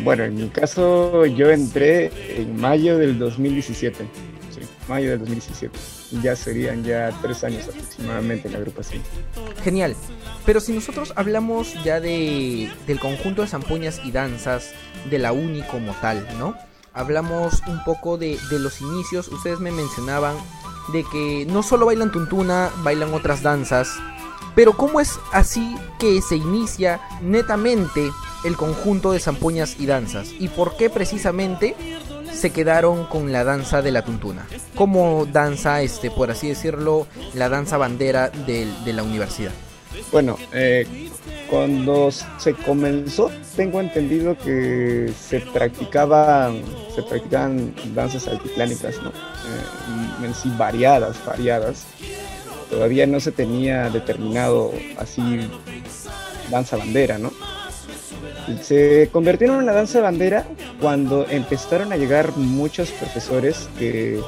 Bueno, 0.03 0.23
en 0.25 0.35
mi 0.35 0.49
caso 0.49 1.25
yo 1.25 1.49
entré 1.49 2.11
en 2.41 2.59
mayo 2.59 2.97
del 2.97 3.17
2017. 3.17 4.05
Sí, 4.49 4.59
mayo 4.89 5.11
del 5.11 5.19
2017 5.19 5.79
ya 6.21 6.35
serían 6.35 6.83
ya 6.83 7.13
tres 7.21 7.45
años 7.45 7.69
aproximadamente 7.69 8.47
en 8.47 8.53
la 8.53 8.59
agrupación. 8.59 9.01
Genial. 9.63 9.95
Pero 10.45 10.59
si 10.59 10.73
nosotros 10.73 11.13
hablamos 11.15 11.81
ya 11.85 12.01
de, 12.01 12.69
del 12.87 12.99
conjunto 12.99 13.43
de 13.43 13.47
zampoñas 13.47 14.01
y 14.03 14.11
danzas 14.11 14.73
de 15.09 15.17
la 15.17 15.31
uni 15.31 15.61
como 15.61 15.93
tal, 16.01 16.27
¿no? 16.37 16.55
Hablamos 16.93 17.61
un 17.67 17.81
poco 17.85 18.17
de, 18.17 18.37
de 18.49 18.59
los 18.59 18.81
inicios. 18.81 19.29
Ustedes 19.29 19.59
me 19.59 19.71
mencionaban 19.71 20.35
de 20.91 21.03
que 21.11 21.45
no 21.47 21.63
solo 21.63 21.85
bailan 21.85 22.11
tuntuna, 22.11 22.69
bailan 22.83 23.13
otras 23.13 23.41
danzas. 23.41 23.89
Pero 24.55 24.73
¿cómo 24.73 24.99
es 24.99 25.19
así 25.31 25.77
que 25.99 26.21
se 26.21 26.35
inicia 26.35 26.99
netamente 27.21 28.11
el 28.43 28.55
conjunto 28.55 29.11
de 29.11 29.19
zampoñas 29.19 29.79
y 29.79 29.85
danzas? 29.85 30.31
¿Y 30.39 30.47
por 30.49 30.75
qué 30.75 30.89
precisamente 30.89 31.75
se 32.39 32.51
quedaron 32.51 33.05
con 33.05 33.31
la 33.31 33.43
danza 33.43 33.81
de 33.81 33.91
la 33.91 34.03
tuntuna. 34.03 34.47
Como 34.75 35.25
danza, 35.25 35.81
este, 35.81 36.09
por 36.09 36.31
así 36.31 36.47
decirlo, 36.47 37.05
la 37.33 37.49
danza 37.49 37.77
bandera 37.77 38.29
de, 38.29 38.67
la 38.85 39.03
universidad. 39.03 39.51
Bueno, 40.11 40.37
eh, 40.53 41.09
cuando 41.49 42.09
se 42.11 42.53
comenzó, 42.53 43.31
tengo 43.55 43.79
entendido 43.79 44.37
que 44.37 45.11
se 45.19 45.39
practicaban, 45.39 46.61
se 46.95 47.03
practicaban 47.03 47.73
danzas 47.93 48.27
altiplánicas, 48.27 49.01
¿no? 49.01 49.09
Eh, 49.09 50.25
en 50.25 50.33
sí 50.33 50.51
variadas, 50.57 51.17
variadas. 51.25 51.85
Todavía 52.69 53.07
no 53.07 53.19
se 53.19 53.31
tenía 53.31 53.89
determinado 53.89 54.71
así 54.97 55.49
danza 56.51 56.77
bandera, 56.77 57.17
¿no? 57.17 57.31
se 58.63 59.09
convirtieron 59.11 59.57
en 59.57 59.63
una 59.63 59.73
danza 59.73 60.01
bandera 60.01 60.45
cuando 60.81 61.27
empezaron 61.29 61.93
a 61.93 61.97
llegar 61.97 62.35
muchos 62.35 62.91
profesores 62.91 63.69
que, 63.77 64.21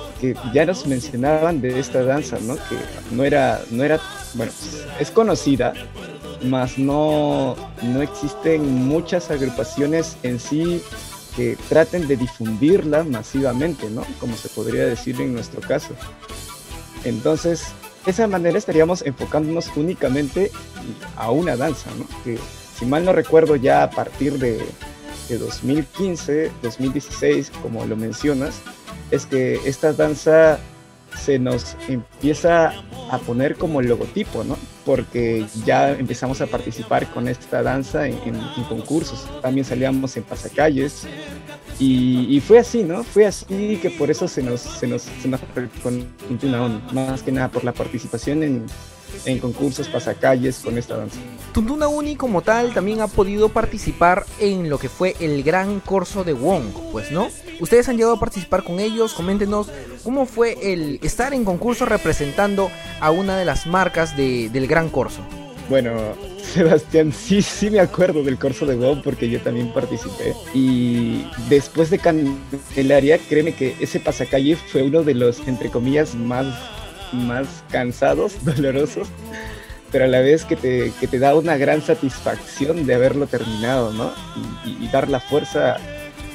ya 0.54 0.66
nos 0.66 0.86
mencionaban 0.86 1.62
de 1.62 1.80
esta 1.80 2.04
danza, 2.04 2.38
¿no? 2.42 2.56
Que 2.56 2.76
no 3.16 3.24
era, 3.24 3.62
no 3.72 3.84
era, 3.84 4.00
bueno, 4.36 4.52
es 5.00 5.12
conocida, 5.12 5.74
mas 6.44 6.78
no, 6.78 7.56
no 7.84 8.02
existen 8.02 8.88
muchas 8.88 9.30
agrupaciones 9.32 10.18
en 10.24 10.40
sí 10.40 10.82
que 11.36 11.58
traten 11.70 12.08
de 12.08 12.18
difundirla 12.18 13.04
masivamente, 13.04 13.90
¿no? 13.90 14.04
Como 14.20 14.36
se 14.36 14.50
podría 14.50 14.86
decir 14.86 15.20
en 15.22 15.34
nuestro 15.34 15.62
caso. 15.62 15.94
Entonces, 17.04 17.68
de 18.06 18.12
esa 18.12 18.28
manera 18.28 18.58
estaríamos 18.58 19.02
enfocándonos 19.04 19.70
únicamente 19.76 20.52
a 21.16 21.32
una 21.32 21.56
danza, 21.56 21.90
¿no? 21.98 22.06
Que 22.24 22.38
si 22.78 22.86
mal 22.86 23.06
no 23.06 23.14
recuerdo, 23.14 23.56
ya 23.56 23.84
a 23.84 23.90
partir 23.90 24.40
de, 24.40 24.60
2015, 25.30 26.52
2016, 26.62 27.52
como 27.62 27.86
lo 27.86 27.96
mencionas, 27.96 28.56
es 29.12 29.26
que 29.26 29.62
esta 29.66 29.94
danza 29.94 30.60
se 31.18 31.40
nos 31.40 31.76
empieza 31.88 32.74
a 33.10 33.18
poner 33.20 33.56
como 33.56 33.82
logotipo, 33.82 34.44
¿no? 34.44 34.58
Porque 34.86 35.46
ya 35.66 35.92
empezamos 35.92 36.42
a 36.42 36.48
participar 36.48 37.12
con 37.12 37.28
esta 37.28 37.62
danza 37.62 38.08
en, 38.08 38.18
concursos. 38.68 39.28
También 39.42 39.66
salíamos 39.66 40.16
en 40.18 40.24
pasacalles. 40.24 41.08
Y, 41.80 42.40
fue 42.42 42.60
así, 42.60 42.84
¿no? 42.84 43.04
Fue 43.04 43.26
así 43.26 43.80
que 43.82 43.90
por 43.90 44.12
eso 44.12 44.28
se 44.28 44.44
nos, 44.44 44.62
se 44.62 44.86
nos, 44.88 45.02
se 45.02 45.28
nos 45.28 45.42
más 46.94 47.24
que 47.24 47.32
nada 47.32 47.50
por 47.50 47.64
la 47.64 47.72
participación 47.72 48.44
en, 48.44 48.66
en 49.26 49.40
concursos 49.40 49.88
pasacalles 49.88 50.60
con 50.60 50.78
esta 50.78 50.98
danza. 50.98 51.18
Tuntuna 51.54 51.88
Uni 51.88 52.16
como 52.16 52.42
tal 52.42 52.74
también 52.74 53.02
ha 53.02 53.08
podido 53.08 53.50
participar 53.50 54.26
en 54.40 54.70
lo 54.70 54.78
que 54.78 54.90
fue 54.90 55.16
el 55.20 55.44
Gran 55.44 55.80
Corso 55.80 56.24
de 56.24 56.34
Wong, 56.34 56.64
pues 56.92 57.12
no. 57.12 57.28
Ustedes 57.60 57.90
han 57.90 57.98
llegado 57.98 58.16
a 58.16 58.20
participar 58.20 58.64
con 58.64 58.80
ellos, 58.80 59.14
coméntenos 59.14 59.70
cómo 60.04 60.26
fue 60.26 60.74
el 60.74 61.00
estar 61.04 61.34
en 61.34 61.46
concurso 61.46 61.86
representando 61.86 62.72
a 63.00 63.12
una 63.12 63.38
de 63.38 63.46
las 63.46 63.68
marcas 63.68 64.16
del 64.16 64.68
Gran 64.68 64.90
Corso. 64.90 65.22
Bueno, 65.70 65.92
Sebastián, 66.54 67.14
sí, 67.14 67.42
sí 67.42 67.70
me 67.70 67.80
acuerdo 67.80 68.24
del 68.24 68.38
Corso 68.38 68.66
de 68.66 68.76
Wong 68.76 69.02
porque 69.04 69.30
yo 69.30 69.40
también 69.42 69.72
participé. 69.74 70.34
Y 70.54 71.26
después 71.50 71.90
de 71.90 72.00
Candelaria, 72.00 73.18
créeme 73.18 73.54
que 73.54 73.76
ese 73.80 74.00
pasacalle 74.00 74.56
fue 74.56 74.84
uno 74.84 75.04
de 75.04 75.14
los, 75.14 75.40
entre 75.48 75.70
comillas, 75.70 76.16
más 76.16 76.46
más 77.12 77.64
cansados, 77.72 78.34
dolorosos, 78.46 79.08
pero 79.92 80.06
a 80.06 80.08
la 80.08 80.22
vez 80.22 80.46
que 80.46 80.56
te, 80.56 80.92
que 81.00 81.08
te 81.08 81.20
da 81.20 81.36
una 81.36 81.58
gran 81.58 81.82
satisfacción 81.82 82.86
de 82.86 82.94
haberlo 82.94 83.28
terminado, 83.28 83.92
¿no? 83.92 84.12
Y, 84.66 84.88
dar 84.88 85.10
la 85.10 85.20
fuerza 85.20 85.78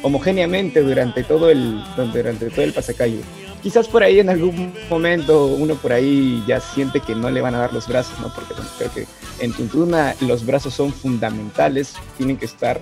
homogéneamente 0.03 0.81
durante 0.81 1.25
todo 1.25 1.51
el, 1.51 1.83
durante 1.97 2.51
todo 2.51 2.65
el 2.65 2.73
pasacalle. 2.73 3.21
Quizás 3.63 3.89
por 3.89 4.03
ahí 4.03 4.21
en 4.21 4.29
algún 4.29 4.73
momento 4.89 5.47
uno 5.47 5.75
por 5.75 5.93
ahí 5.93 6.45
ya 6.47 6.61
siente 6.61 7.01
que 7.01 7.15
no 7.15 7.31
le 7.31 7.41
van 7.41 7.55
a 7.55 7.59
dar 7.59 7.73
los 7.73 7.89
brazos, 7.89 8.19
¿no? 8.21 8.33
Porque 8.33 8.55
creo 8.79 8.93
que 8.93 9.07
en 9.45 9.53
Tuntuna 9.53 10.15
los 10.21 10.47
brazos 10.47 10.75
son 10.75 10.93
fundamentales, 10.93 11.95
tienen 12.17 12.37
que 12.37 12.45
estar 12.45 12.81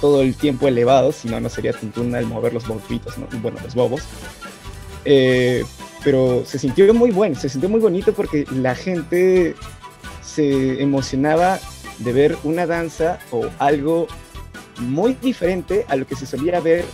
todo 0.00 0.22
el 0.22 0.34
tiempo 0.36 0.68
elevados, 0.68 1.16
si 1.16 1.28
no, 1.28 1.40
no 1.40 1.48
sería 1.48 1.72
Tuntuna 1.72 2.18
el 2.18 2.26
mover 2.26 2.52
los 2.52 2.66
bobitos, 2.66 3.16
¿no? 3.18 3.26
Bueno, 3.40 3.58
los 3.64 3.74
bobos. 3.74 4.02
Eh, 5.04 5.64
pero 6.04 6.44
se 6.44 6.58
sintió 6.58 6.92
muy 6.94 7.10
bueno, 7.10 7.34
se 7.36 7.48
sintió 7.48 7.68
muy 7.68 7.80
bonito 7.80 8.12
porque 8.12 8.46
la 8.52 8.74
gente 8.74 9.54
se 10.22 10.82
emocionaba 10.82 11.58
de 11.98 12.12
ver 12.12 12.36
una 12.44 12.66
danza 12.66 13.18
o 13.30 13.46
algo 13.58 14.06
muy 14.80 15.14
diferente 15.14 15.84
a 15.88 15.96
lo 15.96 16.06
que 16.06 16.14
se 16.14 16.26
solía 16.26 16.60
ver 16.60 16.84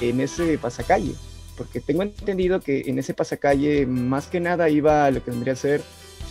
en 0.00 0.20
ese 0.20 0.58
pasacalle. 0.58 1.14
Porque 1.56 1.80
tengo 1.80 2.02
entendido 2.02 2.60
que 2.60 2.82
en 2.86 2.98
ese 2.98 3.14
pasacalle 3.14 3.86
más 3.86 4.26
que 4.26 4.40
nada 4.40 4.68
iba 4.68 5.04
a 5.04 5.10
lo 5.10 5.22
que 5.22 5.30
vendría 5.30 5.52
a 5.52 5.56
ser 5.56 5.82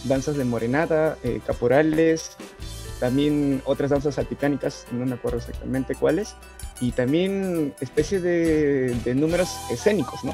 danzas 0.03 0.35
de 0.35 0.43
morenada, 0.43 1.17
eh, 1.23 1.39
caporales, 1.45 2.31
también 3.03 3.61
otras 3.65 3.89
danzas 3.89 4.17
altitánicas, 4.17 4.85
no 4.93 5.05
me 5.05 5.15
acuerdo 5.15 5.39
exactamente 5.39 5.93
cuáles, 5.93 6.35
y 6.79 6.93
también 6.93 7.73
especie 7.81 8.21
de, 8.21 9.13
números 9.13 9.49
escénicos, 9.69 10.23
¿no? 10.23 10.33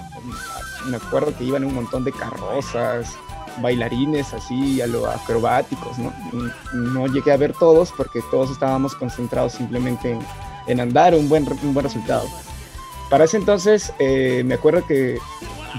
me 0.85 0.97
acuerdo 0.97 1.35
que 1.35 1.45
iban 1.45 1.63
un 1.63 1.73
montón 1.73 2.03
de 2.03 2.11
carrozas, 2.11 3.15
bailarines 3.59 4.35
así 4.35 4.81
a 4.81 4.85
lo 4.85 5.09
acrobáticos, 5.09 5.97
¿no? 5.97 6.13
No 6.73 7.07
llegué 7.07 7.31
a 7.31 7.38
ver 7.38 7.53
todos 7.53 7.91
porque 7.97 8.19
todos 8.29 8.51
estábamos 8.51 8.93
concentrados 8.93 9.53
simplemente 9.53 10.15
en, 10.67 10.79
andar 10.79 11.15
un 11.15 11.27
buen, 11.27 11.47
un 11.63 11.73
buen 11.73 11.83
resultado. 11.83 12.27
Para 13.09 13.23
ese 13.23 13.38
entonces 13.38 13.91
eh, 13.97 14.43
me 14.45 14.53
acuerdo 14.53 14.85
que 14.85 15.17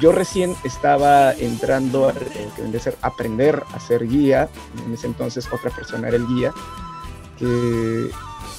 yo 0.00 0.12
recién 0.12 0.54
estaba 0.64 1.32
entrando 1.32 2.09
a 2.09 2.14
que 2.14 2.78
ser 2.78 2.97
aprender 3.02 3.62
a 3.75 3.80
ser 3.80 4.06
guía. 4.06 4.49
En 4.87 4.94
ese 4.94 5.06
entonces 5.06 5.47
otra 5.52 5.70
persona 5.70 6.09
era 6.09 6.16
el 6.16 6.26
guía. 6.26 6.52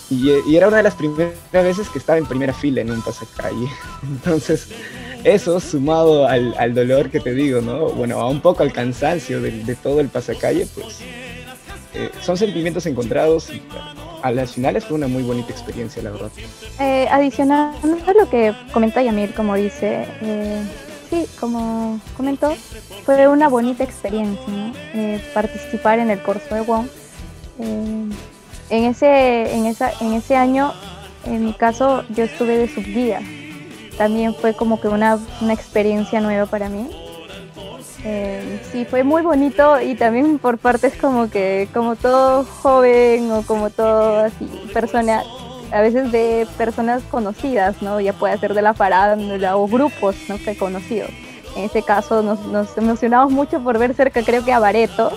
y, 0.10 0.56
era 0.56 0.68
una 0.68 0.78
de 0.78 0.84
las 0.84 0.96
primeras 0.96 1.34
veces 1.52 1.90
que 1.90 2.00
estaba 2.00 2.18
en 2.18 2.26
primera 2.26 2.54
fila 2.54 2.82
en 2.82 2.92
un 2.92 3.02
pasacalle. 3.02 3.70
Entonces, 4.04 4.68
eso 5.24 5.60
sumado 5.60 6.28
al, 6.28 6.56
al 6.58 6.74
dolor 6.74 7.10
que 7.10 7.20
te 7.20 7.34
digo, 7.34 7.62
¿no? 7.62 7.90
Bueno, 7.90 8.20
a 8.20 8.28
un 8.28 8.42
poco 8.42 8.64
al 8.64 8.74
cansancio 8.74 9.42
de, 9.42 9.76
todo 9.76 10.00
el 10.02 10.10
pasacalle, 10.10 10.68
pues 10.74 11.00
eh, 11.94 12.10
son 12.22 12.38
sentimientos 12.38 12.86
encontrados 12.88 13.50
y 13.52 13.62
a 14.24 14.32
las 14.32 14.54
finales 14.54 14.86
fue 14.86 14.98
una 14.98 15.08
muy 15.08 15.24
bonita 15.24 15.52
experiencia, 15.52 16.02
la 16.02 16.12
verdad. 16.12 16.32
Eh, 16.80 17.08
adicionando 17.12 17.98
a 18.08 18.14
lo 18.14 18.30
que 18.30 18.54
comenta 18.72 19.02
Yamir, 19.02 19.34
como 19.34 19.56
dice, 19.56 20.06
eh, 20.22 20.62
sí, 21.12 21.28
como 21.40 22.00
comentó, 22.16 22.56
fue 23.06 23.28
una 23.28 23.50
bonita 23.50 23.84
experiencia 23.84 24.48
¿no? 24.48 24.74
Eh, 24.94 25.24
participar 25.34 26.00
en 26.00 26.10
el 26.10 26.20
curso 26.24 26.56
de 26.56 26.62
WOM. 26.62 26.88
Eh, 27.60 28.10
en, 28.70 28.84
ese, 28.86 29.54
en, 29.54 29.66
esa, 29.66 29.92
en 30.00 30.14
ese 30.14 30.36
año, 30.36 30.74
en 31.26 31.46
mi 31.46 31.54
caso, 31.54 32.04
yo 32.10 32.24
estuve 32.24 32.58
de 32.58 32.68
subguía. 32.74 33.22
También 33.98 34.34
fue 34.34 34.56
como 34.56 34.80
que 34.80 34.88
una, 34.88 35.20
una 35.42 35.54
experiencia 35.54 36.22
nueva 36.22 36.46
para 36.46 36.70
mí. 36.70 36.90
Eh, 38.04 38.60
sí, 38.72 38.86
fue 38.86 39.04
muy 39.04 39.22
bonito 39.22 39.80
y 39.80 39.94
también 39.94 40.40
por 40.40 40.58
partes 40.58 40.96
como 40.96 41.30
que, 41.30 41.68
como 41.72 41.96
todo 41.96 42.46
joven 42.46 43.30
o 43.32 43.44
como 43.44 43.70
todo 43.70 44.22
así, 44.22 44.48
persona, 44.74 45.22
a 45.72 45.82
veces 45.82 46.12
de 46.12 46.48
personas 46.58 47.02
conocidas, 47.10 47.82
¿no? 47.82 48.00
Ya 48.00 48.14
puede 48.14 48.38
ser 48.38 48.54
de 48.54 48.62
la 48.62 48.74
farándula 48.74 49.58
o 49.58 49.68
grupos, 49.68 50.16
¿no? 50.28 50.38
Que 50.38 50.56
conocidos. 50.58 51.10
En 51.56 51.64
este 51.66 51.82
caso 51.82 52.22
nos, 52.22 52.40
nos 52.48 52.78
emocionamos 52.78 53.32
mucho 53.32 53.60
por 53.62 53.78
ver 53.78 53.94
cerca, 53.94 54.22
creo 54.24 54.44
que 54.46 54.54
a 54.54 54.60
Bareto, 54.60 55.12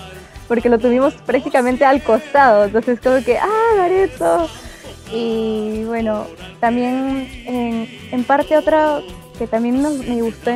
porque 0.49 0.69
lo 0.69 0.79
tuvimos 0.79 1.15
prácticamente 1.27 1.85
al 1.85 2.03
costado, 2.03 2.65
entonces 2.65 2.99
como 3.01 3.25
que, 3.25 3.39
¡ah, 3.39 3.49
Bareto! 3.79 4.49
Y 5.13 5.85
bueno, 5.85 6.27
también 6.61 7.29
en, 7.47 7.89
en 8.11 8.25
parte 8.25 8.57
otra 8.57 9.01
que 9.39 9.47
también 9.47 9.81
nos- 9.83 9.99
me 9.99 10.23
gustó 10.23 10.51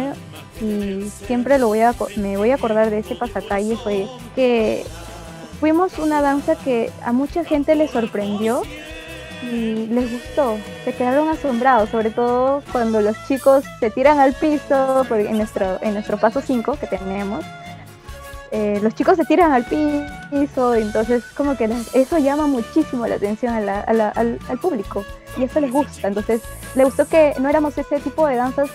y 0.60 1.08
siempre 1.26 1.58
lo 1.58 1.68
voy 1.68 1.80
a, 1.80 1.94
me 2.16 2.36
voy 2.36 2.50
a 2.50 2.56
acordar 2.56 2.90
de 2.90 2.98
ese 2.98 3.14
pasacalle 3.14 3.76
fue 3.76 4.06
que 4.34 4.84
fuimos 5.60 5.98
una 5.98 6.22
danza 6.22 6.56
que 6.56 6.90
a 7.04 7.12
mucha 7.12 7.44
gente 7.44 7.74
le 7.76 7.86
sorprendió 7.88 8.62
y 9.42 9.86
les 9.86 10.10
gustó, 10.10 10.56
se 10.84 10.92
quedaron 10.92 11.28
asombrados, 11.28 11.90
sobre 11.90 12.10
todo 12.10 12.62
cuando 12.72 13.00
los 13.00 13.16
chicos 13.26 13.64
se 13.78 13.90
tiran 13.90 14.18
al 14.18 14.34
piso, 14.34 15.04
en 15.10 15.36
nuestro, 15.36 15.78
en 15.80 15.94
nuestro 15.94 16.18
paso 16.18 16.40
5 16.40 16.76
que 16.80 16.86
tenemos, 16.86 17.44
eh, 18.50 18.80
los 18.82 18.94
chicos 18.94 19.16
se 19.16 19.24
tiran 19.24 19.52
al 19.52 19.64
piso, 19.64 20.74
entonces 20.74 21.22
como 21.36 21.56
que 21.56 21.68
eso 21.92 22.18
llama 22.18 22.46
muchísimo 22.46 23.06
la 23.06 23.16
atención 23.16 23.54
al, 23.54 24.38
público 24.60 25.04
y 25.36 25.44
eso 25.44 25.60
les 25.60 25.70
gusta, 25.70 26.08
entonces 26.08 26.42
les 26.74 26.84
gustó 26.86 27.06
que 27.06 27.34
no 27.38 27.48
éramos 27.48 27.76
ese 27.76 28.00
tipo 28.00 28.26
de 28.26 28.36
danzas 28.36 28.70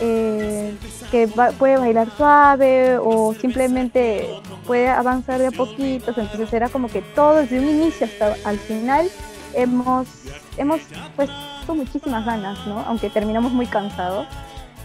eh, 0.00 0.76
que 1.10 1.26
puede 1.26 1.76
bailar 1.78 2.08
suave 2.16 2.98
o 2.98 3.34
simplemente 3.34 4.28
puede 4.66 4.88
avanzar 4.88 5.40
de 5.40 5.48
a 5.48 5.50
poquitos, 5.50 6.16
entonces 6.16 6.52
era 6.52 6.68
como 6.68 6.88
que 6.88 7.02
todo 7.02 7.36
desde 7.36 7.58
un 7.58 7.68
inicio 7.68 8.06
hasta 8.06 8.36
al 8.48 8.58
final 8.58 9.10
hemos, 9.54 10.08
hemos 10.56 10.80
puesto 11.16 11.74
muchísimas 11.74 12.24
ganas, 12.24 12.66
¿no? 12.66 12.80
Aunque 12.80 13.10
terminamos 13.10 13.52
muy 13.52 13.66
cansados. 13.66 14.26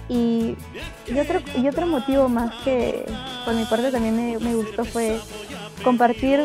Y, 0.10 0.55
y 1.08 1.17
otro, 1.17 1.39
y 1.55 1.67
otro 1.67 1.88
motivo 1.88 2.27
más 2.27 2.53
que 2.63 3.05
por 3.46 3.53
mi 3.53 3.63
parte 3.65 3.89
también 3.89 4.15
me, 4.15 4.38
me 4.38 4.53
gustó 4.53 4.84
fue 4.84 5.17
compartir 5.82 6.41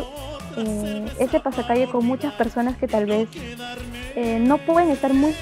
eh, 0.57 1.07
ese 1.19 1.39
pasacalle 1.41 1.87
con 1.89 2.05
muchas 2.05 2.33
personas 2.35 2.77
que 2.77 2.89
tal 2.89 3.07
vez 3.07 3.29
eh, 4.17 4.39
no 4.41 4.59
pueden 4.59 4.91
estar 4.91 5.15
muy, 5.15 5.33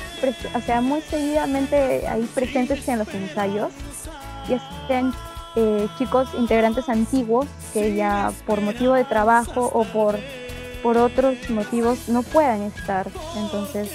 o 0.55 0.61
sea, 0.61 0.83
muy 0.83 1.01
seguidamente 1.01 2.07
ahí 2.07 2.29
presentes 2.35 2.87
en 2.89 2.99
los 2.99 3.09
ensayos, 3.15 3.73
ya 4.47 4.61
sean 4.87 5.15
eh, 5.57 5.89
chicos 5.97 6.29
integrantes 6.39 6.91
antiguos 6.91 7.47
que 7.73 7.95
ya 7.95 8.31
por 8.47 8.61
motivo 8.61 8.93
de 8.93 9.05
trabajo 9.05 9.71
o 9.73 9.85
por, 9.85 10.19
por 10.87 10.99
otros 10.99 11.51
motivos 11.51 12.09
no 12.09 12.23
puedan 12.23 12.63
estar. 12.63 13.09
Entonces 13.37 13.91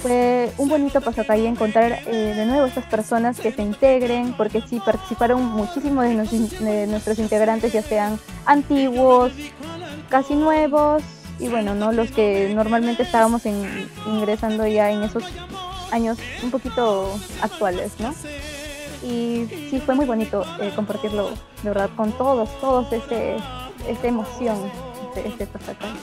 fue 0.00 0.50
un 0.56 0.70
bonito 0.70 1.02
pasacalle 1.02 1.46
encontrar 1.46 1.98
eh, 2.06 2.32
de 2.34 2.46
nuevo 2.46 2.64
estas 2.64 2.86
personas 2.86 3.38
que 3.38 3.52
se 3.52 3.60
integren, 3.60 4.32
porque 4.32 4.62
sí 4.62 4.80
participaron 4.82 5.44
muchísimo 5.44 6.00
de, 6.00 6.14
de 6.16 6.86
nuestros 6.86 7.18
integrantes, 7.18 7.74
ya 7.74 7.82
sean 7.82 8.18
antiguos, 8.46 9.32
casi 10.08 10.34
nuevos, 10.36 11.02
y 11.38 11.48
bueno, 11.48 11.74
no 11.74 11.92
los 11.92 12.10
que 12.12 12.50
normalmente 12.54 13.02
estábamos 13.02 13.44
en- 13.44 13.90
ingresando 14.06 14.66
ya 14.66 14.90
en 14.90 15.02
esos 15.02 15.22
años 15.90 16.16
un 16.42 16.50
poquito 16.50 17.10
actuales, 17.42 17.92
¿no? 17.98 18.14
Y 19.06 19.46
sí 19.68 19.82
fue 19.84 19.94
muy 19.94 20.06
bonito 20.06 20.46
eh, 20.62 20.72
compartirlo 20.74 21.28
de 21.62 21.68
verdad 21.68 21.90
con 21.94 22.10
todos, 22.12 22.48
todos 22.58 22.90
ese, 22.90 23.36
esa 23.86 24.06
emoción, 24.06 24.56
ese 25.20 25.46
pasacalle. 25.46 25.94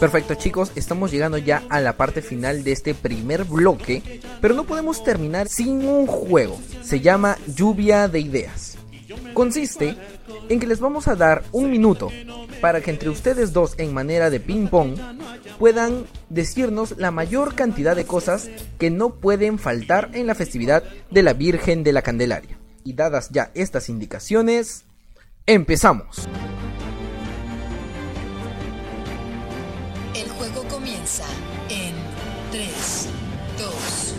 Perfecto 0.00 0.34
chicos, 0.34 0.72
estamos 0.74 1.10
llegando 1.10 1.38
ya 1.38 1.62
a 1.70 1.80
la 1.80 1.96
parte 1.96 2.20
final 2.20 2.64
de 2.64 2.72
este 2.72 2.94
primer 2.94 3.44
bloque, 3.44 4.20
pero 4.42 4.54
no 4.54 4.64
podemos 4.64 5.02
terminar 5.02 5.48
sin 5.48 5.86
un 5.86 6.06
juego. 6.06 6.58
Se 6.82 7.00
llama 7.00 7.38
Lluvia 7.46 8.06
de 8.08 8.20
Ideas. 8.20 8.76
Consiste 9.32 9.96
en 10.48 10.60
que 10.60 10.66
les 10.66 10.80
vamos 10.80 11.08
a 11.08 11.16
dar 11.16 11.44
un 11.52 11.70
minuto 11.70 12.10
para 12.60 12.80
que 12.80 12.90
entre 12.90 13.08
ustedes 13.08 13.52
dos 13.52 13.74
en 13.78 13.94
manera 13.94 14.30
de 14.30 14.40
ping 14.40 14.68
pong 14.68 14.96
puedan 15.58 16.06
decirnos 16.28 16.96
la 16.98 17.10
mayor 17.10 17.54
cantidad 17.54 17.96
de 17.96 18.04
cosas 18.04 18.50
que 18.78 18.90
no 18.90 19.14
pueden 19.14 19.58
faltar 19.58 20.10
en 20.14 20.26
la 20.26 20.34
festividad 20.34 20.84
de 21.10 21.22
la 21.22 21.32
Virgen 21.32 21.84
de 21.84 21.92
la 21.92 22.02
Candelaria. 22.02 22.58
Y 22.84 22.92
dadas 22.92 23.30
ya 23.30 23.50
estas 23.54 23.88
indicaciones, 23.88 24.84
empezamos. 25.46 26.28
Comienza 31.06 31.24
en 31.70 31.94
3, 32.50 33.08
2, 33.58 34.14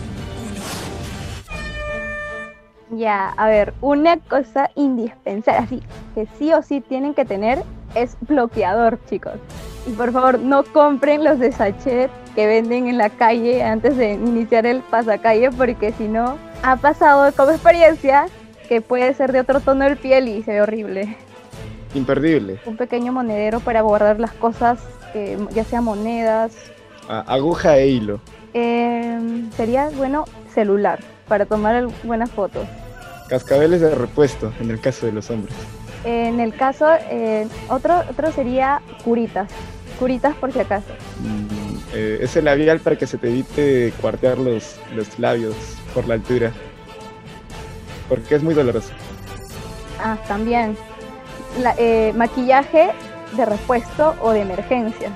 1. 2.90 2.98
Ya, 2.98 3.30
a 3.30 3.48
ver, 3.48 3.74
una 3.82 4.16
cosa 4.18 4.70
indispensable, 4.74 5.58
así 5.58 5.82
que 6.14 6.26
sí 6.38 6.52
o 6.52 6.62
sí 6.62 6.80
tienen 6.80 7.12
que 7.14 7.26
tener 7.26 7.62
es 7.94 8.16
bloqueador, 8.20 8.98
chicos. 9.08 9.34
Y 9.86 9.90
por 9.92 10.12
favor, 10.12 10.38
no 10.38 10.64
compren 10.64 11.24
los 11.24 11.38
de 11.38 11.52
sachet 11.52 12.10
que 12.34 12.46
venden 12.46 12.88
en 12.88 12.98
la 12.98 13.10
calle 13.10 13.62
antes 13.62 13.96
de 13.96 14.12
iniciar 14.12 14.64
el 14.66 14.80
pasacalle, 14.80 15.50
porque 15.50 15.92
si 15.92 16.08
no, 16.08 16.38
ha 16.62 16.76
pasado 16.76 17.30
como 17.34 17.50
experiencia 17.50 18.26
que 18.68 18.80
puede 18.80 19.12
ser 19.14 19.32
de 19.32 19.40
otro 19.40 19.60
tono 19.60 19.84
de 19.84 19.96
piel 19.96 20.28
y 20.28 20.42
se 20.42 20.52
ve 20.52 20.62
horrible. 20.62 21.16
Imperdible. 21.94 22.60
Un 22.66 22.76
pequeño 22.76 23.12
monedero 23.12 23.60
para 23.60 23.80
guardar 23.80 24.20
las 24.20 24.32
cosas, 24.32 24.78
eh, 25.14 25.38
ya 25.52 25.64
sea 25.64 25.80
monedas. 25.80 26.54
Aguja 27.08 27.78
e 27.78 27.88
hilo. 27.88 28.20
Eh, 28.54 29.18
sería 29.56 29.88
bueno 29.90 30.24
celular 30.54 31.00
para 31.26 31.46
tomar 31.46 31.74
el- 31.76 31.88
buenas 32.04 32.30
fotos. 32.30 32.66
Cascabeles 33.28 33.80
de 33.80 33.94
repuesto, 33.94 34.52
en 34.60 34.70
el 34.70 34.80
caso 34.80 35.06
de 35.06 35.12
los 35.12 35.30
hombres. 35.30 35.54
En 36.04 36.40
el 36.40 36.54
caso, 36.54 36.86
eh, 37.10 37.46
otro, 37.68 38.02
otro 38.10 38.30
sería 38.32 38.80
curitas. 39.04 39.50
Curitas 39.98 40.34
por 40.36 40.52
si 40.52 40.60
acaso. 40.60 40.86
Mm, 41.20 41.76
eh, 41.92 42.18
ese 42.22 42.40
labial 42.40 42.78
para 42.80 42.96
que 42.96 43.06
se 43.06 43.18
te 43.18 43.28
evite 43.28 43.92
cuartear 44.00 44.38
los, 44.38 44.76
los 44.94 45.18
labios 45.18 45.54
por 45.92 46.06
la 46.06 46.14
altura. 46.14 46.52
Porque 48.08 48.36
es 48.36 48.42
muy 48.42 48.54
doloroso. 48.54 48.90
Ah, 50.02 50.16
también. 50.28 50.76
La- 51.62 51.74
eh, 51.76 52.12
maquillaje 52.16 52.90
de 53.36 53.44
repuesto 53.44 54.14
o 54.22 54.30
de 54.30 54.42
emergencia. 54.42 55.10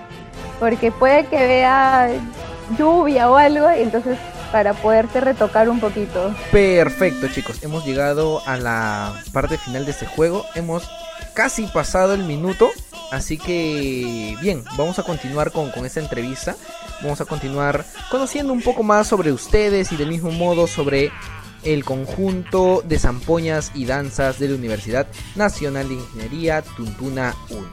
Porque 0.63 0.93
puede 0.93 1.27
que 1.27 1.39
vea 1.39 2.09
lluvia 2.79 3.29
o 3.29 3.37
algo, 3.37 3.69
y 3.77 3.83
entonces 3.83 4.17
para 4.53 4.75
poderse 4.75 5.21
retocar 5.21 5.69
un 5.69 5.81
poquito. 5.81 6.33
Perfecto 6.53 7.27
chicos, 7.27 7.65
hemos 7.65 7.85
llegado 7.85 8.47
a 8.47 8.57
la 8.57 9.13
parte 9.33 9.59
final 9.59 9.85
de 9.85 9.91
este 9.91 10.07
juego, 10.07 10.47
hemos 10.55 10.89
casi 11.35 11.67
pasado 11.67 12.15
el 12.15 12.23
minuto, 12.23 12.71
así 13.11 13.39
que 13.39 14.37
bien, 14.41 14.63
vamos 14.77 15.01
a 15.01 15.03
continuar 15.03 15.51
con, 15.51 15.73
con 15.73 15.85
esta 15.85 15.99
entrevista, 15.99 16.55
vamos 17.03 17.21
a 17.21 17.25
continuar 17.25 17.85
conociendo 18.09 18.53
un 18.53 18.63
poco 18.63 18.85
más 18.85 19.09
sobre 19.09 19.33
ustedes 19.33 19.91
y 19.91 19.97
del 19.97 20.11
mismo 20.11 20.31
modo 20.31 20.69
sobre 20.69 21.11
el 21.65 21.85
conjunto 21.85 22.85
de 22.87 23.01
zampoñas 23.01 23.73
y 23.75 23.87
danzas 23.87 24.39
de 24.39 24.47
la 24.47 24.55
Universidad 24.55 25.09
Nacional 25.35 25.89
de 25.89 25.95
Ingeniería 25.95 26.63
Tuntuna 26.63 27.35
Uni. 27.51 27.67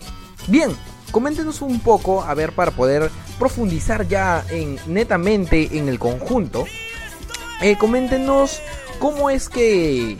Bien, 0.47 0.71
coméntenos 1.11 1.61
un 1.61 1.79
poco, 1.79 2.23
a 2.23 2.33
ver, 2.33 2.53
para 2.53 2.71
poder 2.71 3.09
profundizar 3.37 4.07
ya 4.07 4.43
en 4.49 4.77
netamente 4.87 5.77
en 5.77 5.89
el 5.89 5.99
conjunto. 5.99 6.65
Eh, 7.61 7.77
coméntenos 7.77 8.61
cómo 8.99 9.29
es 9.29 9.49
que 9.49 10.17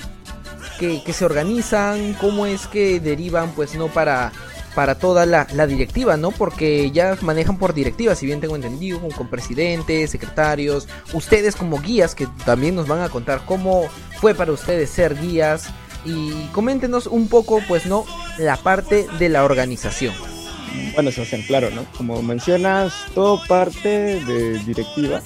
que, 0.80 1.13
se 1.13 1.25
organizan? 1.25 2.13
¿Cómo 2.13 2.45
es 2.45 2.67
que 2.67 2.99
derivan, 2.99 3.52
pues, 3.52 3.75
no 3.75 3.88
para 3.88 4.32
para 4.75 4.95
toda 4.95 5.25
la, 5.25 5.45
directiva, 5.67 6.15
¿no? 6.15 6.32
Porque 6.32 6.89
ya 6.91 7.17
manejan 7.21 7.58
por 7.58 7.73
directiva, 7.73 8.15
si 8.15 8.25
bien 8.25 8.39
tengo 8.39 8.56
entendido, 8.56 9.02
con, 9.10 9.28
presidentes, 9.28 10.12
secretarios, 10.12 10.88
ustedes 11.12 11.58
como 11.58 11.82
guías, 11.82 12.15
que 12.15 12.28
también 12.45 12.75
nos 12.75 12.88
van 12.88 13.02
a 13.02 13.10
contar 13.10 13.41
cómo 13.45 13.89
fue 14.21 14.34
para 14.36 14.54
ustedes 14.54 14.89
ser 14.89 15.19
guías. 15.19 15.67
Y 16.06 16.45
coméntenos 16.54 17.08
un 17.08 17.28
poco, 17.28 17.62
pues, 17.67 17.88
¿no? 17.88 18.06
La 18.38 18.56
parte 18.56 19.06
de 19.17 19.28
la 19.28 19.43
organización. 19.43 20.13
Bueno, 20.93 21.12
Sebastián, 21.12 21.43
claro, 21.47 21.69
¿no? 21.71 21.86
Como 21.97 22.21
mencionas, 22.21 22.93
todo 23.13 23.41
parte 23.47 24.23
de 24.25 24.60
directiva. 24.60 25.21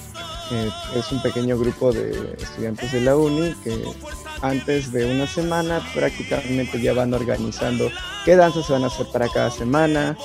Es 0.94 1.10
un 1.10 1.22
pequeño 1.22 1.58
grupo 1.58 1.90
de 1.92 2.36
estudiantes 2.38 2.92
de 2.92 3.00
la 3.00 3.16
uni 3.16 3.54
que 3.64 3.82
antes 4.42 4.92
de 4.92 5.06
una 5.06 5.26
semana 5.26 5.80
prácticamente 5.94 6.80
ya 6.80 6.92
van 6.92 7.14
organizando 7.14 7.90
qué 8.26 8.36
danzas 8.36 8.66
se 8.66 8.74
van 8.74 8.84
a 8.84 8.88
hacer 8.88 9.06
para 9.10 9.26
cada 9.28 9.50
semana, 9.50 10.16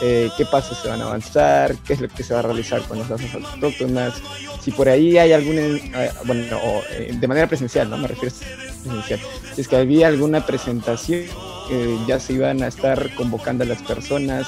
eh, 0.00 0.30
qué 0.36 0.46
pasos 0.46 0.78
se 0.78 0.88
van 0.88 1.02
a 1.02 1.04
avanzar, 1.04 1.76
qué 1.86 1.92
es 1.92 2.00
lo 2.00 2.08
que 2.08 2.22
se 2.22 2.32
va 2.32 2.40
a 2.40 2.42
realizar 2.42 2.82
con 2.82 2.98
las 2.98 3.08
danzas 3.08 3.34
autóctonas, 3.34 4.14
si 4.62 4.70
por 4.70 4.88
ahí 4.88 5.18
hay 5.18 5.32
alguna, 5.32 5.60
eh, 5.60 6.10
bueno, 6.24 6.56
o, 6.56 6.82
eh, 6.90 7.14
de 7.14 7.28
manera 7.28 7.46
presencial, 7.46 7.88
¿no? 7.88 7.98
Me 7.98 8.08
refiero 8.08 8.34
a 8.34 8.82
presencial. 8.82 9.20
Si 9.54 9.60
es 9.60 9.68
que 9.68 9.76
había 9.76 10.08
alguna 10.08 10.44
presentación, 10.44 11.24
eh, 11.70 11.98
ya 12.06 12.20
se 12.20 12.34
iban 12.34 12.62
a 12.62 12.68
estar 12.68 13.14
convocando 13.14 13.64
a 13.64 13.66
las 13.66 13.82
personas 13.82 14.46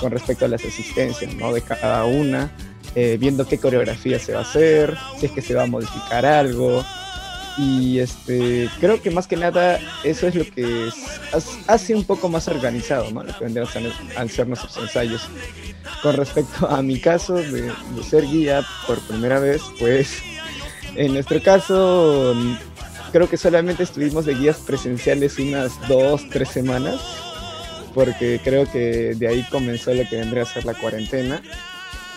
con 0.00 0.12
respecto 0.12 0.44
a 0.44 0.48
las 0.48 0.64
asistencias, 0.64 1.34
¿no? 1.34 1.52
De 1.52 1.62
cada 1.62 2.04
una, 2.04 2.50
viendo 2.94 3.46
qué 3.46 3.58
coreografía 3.58 4.18
se 4.18 4.32
va 4.32 4.40
a 4.40 4.42
hacer, 4.42 4.96
si 5.18 5.26
es 5.26 5.32
que 5.32 5.42
se 5.42 5.54
va 5.54 5.62
a 5.62 5.66
modificar 5.66 6.26
algo, 6.26 6.82
y 7.60 7.98
este 7.98 8.68
creo 8.80 9.02
que 9.02 9.10
más 9.10 9.26
que 9.26 9.36
nada 9.36 9.78
eso 10.04 10.26
es 10.26 10.34
lo 10.34 10.44
que 10.44 10.88
es, 10.88 10.94
hace 11.66 11.94
un 11.94 12.04
poco 12.04 12.28
más 12.28 12.48
organizado 12.48 13.10
¿no? 13.10 13.22
lo 13.22 13.36
que 13.36 13.44
vendrían 13.44 13.66
a 14.16 14.28
ser 14.28 14.48
nuestros 14.48 14.76
ensayos 14.78 15.22
con 16.02 16.16
respecto 16.16 16.68
a 16.68 16.80
mi 16.82 16.98
caso 16.98 17.34
de, 17.34 17.62
de, 17.62 18.02
ser 18.08 18.24
guía 18.24 18.64
por 18.86 18.98
primera 19.00 19.40
vez 19.40 19.62
pues 19.78 20.22
en 20.94 21.12
nuestro 21.12 21.42
caso 21.42 22.34
creo 23.12 23.28
que 23.28 23.36
solamente 23.36 23.82
estuvimos 23.82 24.24
de 24.24 24.34
guías 24.34 24.58
presenciales 24.58 25.38
unas 25.38 25.72
dos 25.88 26.28
tres 26.30 26.48
semanas 26.48 27.00
porque 27.94 28.40
creo 28.42 28.70
que 28.70 29.14
de 29.16 29.28
ahí 29.28 29.44
comenzó 29.50 29.92
lo 29.92 30.08
que 30.08 30.16
vendría 30.16 30.44
a 30.44 30.46
ser 30.46 30.64
la 30.64 30.74
cuarentena 30.74 31.42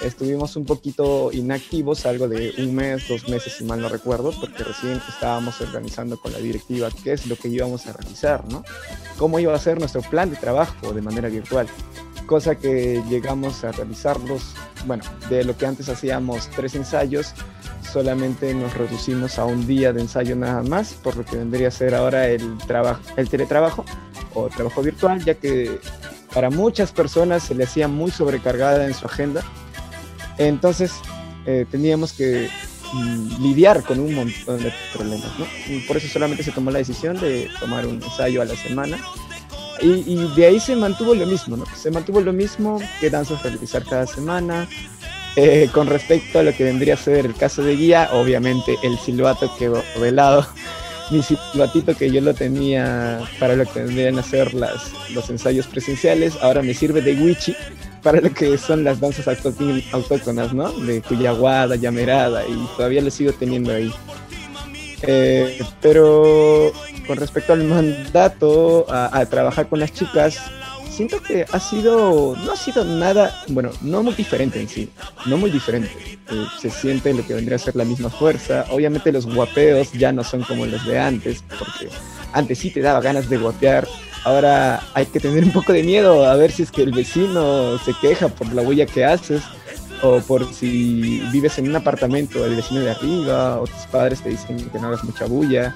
estuvimos 0.01 0.55
un 0.55 0.65
poquito 0.65 1.31
inactivos, 1.31 2.05
algo 2.05 2.27
de 2.27 2.53
un 2.57 2.75
mes, 2.75 3.07
dos 3.07 3.27
meses, 3.29 3.53
si 3.53 3.63
mal 3.63 3.81
no 3.81 3.89
recuerdo, 3.89 4.33
porque 4.39 4.63
recién 4.63 5.01
estábamos 5.07 5.59
organizando 5.61 6.19
con 6.19 6.31
la 6.31 6.39
directiva 6.39 6.89
qué 7.03 7.13
es 7.13 7.25
lo 7.27 7.35
que 7.35 7.47
íbamos 7.47 7.87
a 7.87 7.93
realizar, 7.93 8.43
¿no? 8.49 8.63
Cómo 9.17 9.39
iba 9.39 9.53
a 9.53 9.59
ser 9.59 9.79
nuestro 9.79 10.01
plan 10.01 10.29
de 10.29 10.35
trabajo 10.35 10.93
de 10.93 11.01
manera 11.01 11.29
virtual. 11.29 11.67
Cosa 12.33 12.55
que 12.55 12.99
llegamos 13.11 13.63
a 13.63 13.71
realizarlos, 13.71 14.55
bueno, 14.87 15.03
de 15.29 15.43
lo 15.43 15.55
que 15.55 15.67
antes 15.67 15.87
hacíamos 15.87 16.49
tres 16.55 16.73
ensayos, 16.73 17.35
solamente 17.91 18.55
nos 18.55 18.73
reducimos 18.73 19.37
a 19.37 19.45
un 19.45 19.67
día 19.67 19.93
de 19.93 20.01
ensayo 20.01 20.35
nada 20.35 20.63
más, 20.63 20.95
por 20.95 21.15
lo 21.15 21.23
que 21.23 21.37
vendría 21.37 21.67
a 21.67 21.71
ser 21.71 21.93
ahora 21.93 22.27
el, 22.27 22.57
trabajo, 22.65 23.01
el 23.17 23.29
teletrabajo 23.29 23.85
o 24.33 24.47
trabajo 24.47 24.81
virtual, 24.81 25.23
ya 25.23 25.35
que 25.35 25.79
para 26.33 26.49
muchas 26.49 26.91
personas 26.91 27.43
se 27.43 27.53
le 27.53 27.65
hacía 27.65 27.87
muy 27.87 28.09
sobrecargada 28.09 28.87
en 28.87 28.95
su 28.95 29.05
agenda 29.05 29.43
entonces 30.39 30.91
eh, 31.45 31.67
teníamos 31.69 32.13
que 32.13 32.49
mm, 32.93 33.43
lidiar 33.43 33.83
con 33.83 33.99
un 33.99 34.15
montón 34.15 34.63
de 34.63 34.73
problemas, 34.91 35.31
por 35.87 35.97
eso 35.97 36.07
solamente 36.07 36.41
se 36.41 36.51
tomó 36.51 36.71
la 36.71 36.79
decisión 36.79 37.19
de 37.19 37.47
tomar 37.59 37.85
un 37.85 38.01
ensayo 38.01 38.41
a 38.41 38.45
la 38.45 38.55
semana. 38.55 38.97
Y, 39.81 40.03
y, 40.05 40.31
de 40.35 40.45
ahí 40.45 40.59
se 40.59 40.75
mantuvo 40.75 41.15
lo 41.15 41.25
mismo, 41.25 41.57
¿no? 41.57 41.65
Se 41.75 41.91
mantuvo 41.91 42.21
lo 42.21 42.31
mismo 42.31 42.79
que 42.99 43.09
danzas 43.09 43.41
realizar 43.43 43.83
cada 43.83 44.07
semana. 44.07 44.67
Eh, 45.35 45.67
con 45.73 45.87
respecto 45.87 46.39
a 46.39 46.43
lo 46.43 46.53
que 46.53 46.63
vendría 46.63 46.93
a 46.93 46.97
ser 46.97 47.25
el 47.25 47.33
caso 47.33 47.63
de 47.63 47.75
guía, 47.75 48.09
obviamente 48.13 48.77
el 48.83 48.97
silbato 48.99 49.51
quedó 49.57 49.81
de 49.99 50.11
lado. 50.11 50.45
Mi 51.11 51.21
silbatito 51.21 51.95
que 51.95 52.09
yo 52.11 52.21
lo 52.21 52.33
tenía 52.33 53.19
para 53.39 53.55
lo 53.55 53.65
que 53.65 53.83
vendrían 53.83 54.17
a 54.19 54.23
ser 54.23 54.53
las, 54.53 54.91
los 55.13 55.29
ensayos 55.29 55.67
presenciales, 55.67 56.37
ahora 56.41 56.61
me 56.61 56.73
sirve 56.73 57.01
de 57.01 57.13
wichi 57.13 57.55
para 58.01 58.21
lo 58.21 58.33
que 58.33 58.57
son 58.57 58.83
las 58.83 58.99
danzas 58.99 59.27
autóctonas, 59.91 60.53
¿no? 60.53 60.71
De 60.71 61.01
Cuyaguada, 61.01 61.75
Llamerada, 61.75 62.45
y 62.47 62.67
todavía 62.77 63.01
lo 63.01 63.09
sigo 63.09 63.31
teniendo 63.33 63.73
ahí. 63.73 63.91
Eh, 65.05 65.59
pero 65.81 66.71
con 67.05 67.17
respecto 67.17 67.53
al 67.53 67.63
mandato 67.63 68.85
a, 68.89 69.25
trabajar 69.25 69.67
con 69.67 69.79
las 69.79 69.91
chicas, 69.91 70.39
siento 70.89 71.21
que 71.21 71.45
ha 71.51 71.59
sido, 71.59 72.35
no 72.45 72.53
ha 72.53 72.55
sido 72.55 72.85
nada, 72.85 73.43
bueno, 73.49 73.71
no 73.81 74.01
muy 74.01 74.13
diferente 74.13 74.61
en 74.61 74.69
sí, 74.69 74.89
no 75.25 75.37
muy 75.37 75.51
diferente. 75.51 75.91
Eh, 76.31 76.45
se 76.59 76.69
siente 76.69 77.13
lo 77.13 77.25
que 77.25 77.33
vendría 77.33 77.57
a 77.57 77.59
ser 77.59 77.75
la 77.75 77.83
misma 77.83 78.09
fuerza. 78.09 78.65
Obviamente 78.71 79.11
los 79.11 79.25
guapeos 79.25 79.91
ya 79.91 80.11
no 80.11 80.23
son 80.23 80.43
como 80.43 80.65
los 80.65 80.85
de 80.85 80.97
antes, 80.97 81.43
porque 81.59 81.93
antes 82.31 82.57
sí 82.59 82.71
te 82.71 82.79
daba 82.79 83.01
ganas 83.01 83.29
de 83.29 83.37
guapear, 83.37 83.85
Ahora 84.23 84.81
hay 84.93 85.05
que 85.05 85.19
tener 85.19 85.43
un 85.43 85.51
poco 85.51 85.73
de 85.73 85.83
miedo 85.83 86.25
a 86.25 86.35
ver 86.35 86.49
si 86.51 86.63
es 86.63 86.71
que 86.71 86.83
el 86.83 86.91
vecino 86.91 87.77
se 87.79 87.93
queja 88.01 88.29
por 88.29 88.53
la 88.53 88.61
huella 88.61 88.85
que 88.85 89.03
haces 89.03 89.43
o 90.03 90.19
por 90.19 90.45
si 90.53 91.21
vives 91.31 91.57
en 91.57 91.69
un 91.69 91.75
apartamento 91.77 92.43
del 92.43 92.57
vecino 92.57 92.81
de 92.81 92.91
arriba 92.91 93.59
o 93.59 93.65
tus 93.65 93.85
padres 93.89 94.21
te 94.21 94.29
dicen 94.29 94.57
que 94.69 94.79
no 94.79 94.87
hagas 94.87 95.03
mucha 95.03 95.25
bulla. 95.25 95.75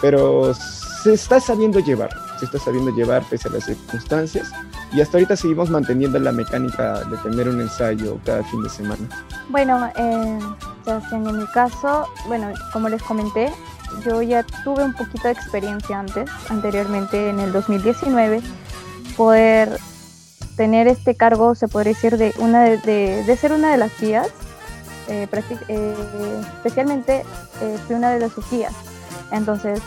Pero 0.00 0.54
se 0.54 1.12
está 1.14 1.38
sabiendo 1.38 1.78
llevar, 1.80 2.10
se 2.38 2.46
está 2.46 2.58
sabiendo 2.58 2.90
llevar 2.90 3.22
pese 3.28 3.48
a 3.48 3.52
las 3.52 3.64
circunstancias 3.64 4.50
y 4.92 5.02
hasta 5.02 5.18
ahorita 5.18 5.36
seguimos 5.36 5.68
manteniendo 5.68 6.18
la 6.18 6.32
mecánica 6.32 7.04
de 7.04 7.16
tener 7.18 7.48
un 7.48 7.60
ensayo 7.60 8.18
cada 8.24 8.42
fin 8.44 8.62
de 8.62 8.70
semana. 8.70 9.08
Bueno, 9.50 9.90
eh, 9.96 10.38
en 11.12 11.38
mi 11.38 11.46
caso, 11.48 12.06
bueno, 12.26 12.52
como 12.72 12.88
les 12.88 13.02
comenté, 13.02 13.52
yo 14.06 14.22
ya 14.22 14.42
tuve 14.64 14.84
un 14.84 14.94
poquito 14.94 15.28
de 15.28 15.32
experiencia 15.32 15.98
antes, 15.98 16.30
anteriormente 16.48 17.28
en 17.28 17.40
el 17.40 17.52
2019, 17.52 18.40
poder 19.16 19.78
tener 20.58 20.88
este 20.88 21.14
cargo, 21.14 21.54
se 21.54 21.68
podría 21.68 21.94
decir, 21.94 22.18
de, 22.18 22.34
una 22.38 22.64
de, 22.64 23.22
de, 23.24 23.36
ser 23.36 23.52
una 23.52 23.70
de 23.70 23.76
las 23.76 23.98
guías, 23.98 24.26
eh, 25.06 25.28
eh, 25.68 25.94
especialmente 26.56 27.24
eh, 27.62 27.78
fui 27.86 27.94
una 27.94 28.10
de 28.10 28.18
las 28.18 28.32
guías. 28.50 28.74
Entonces, 29.30 29.80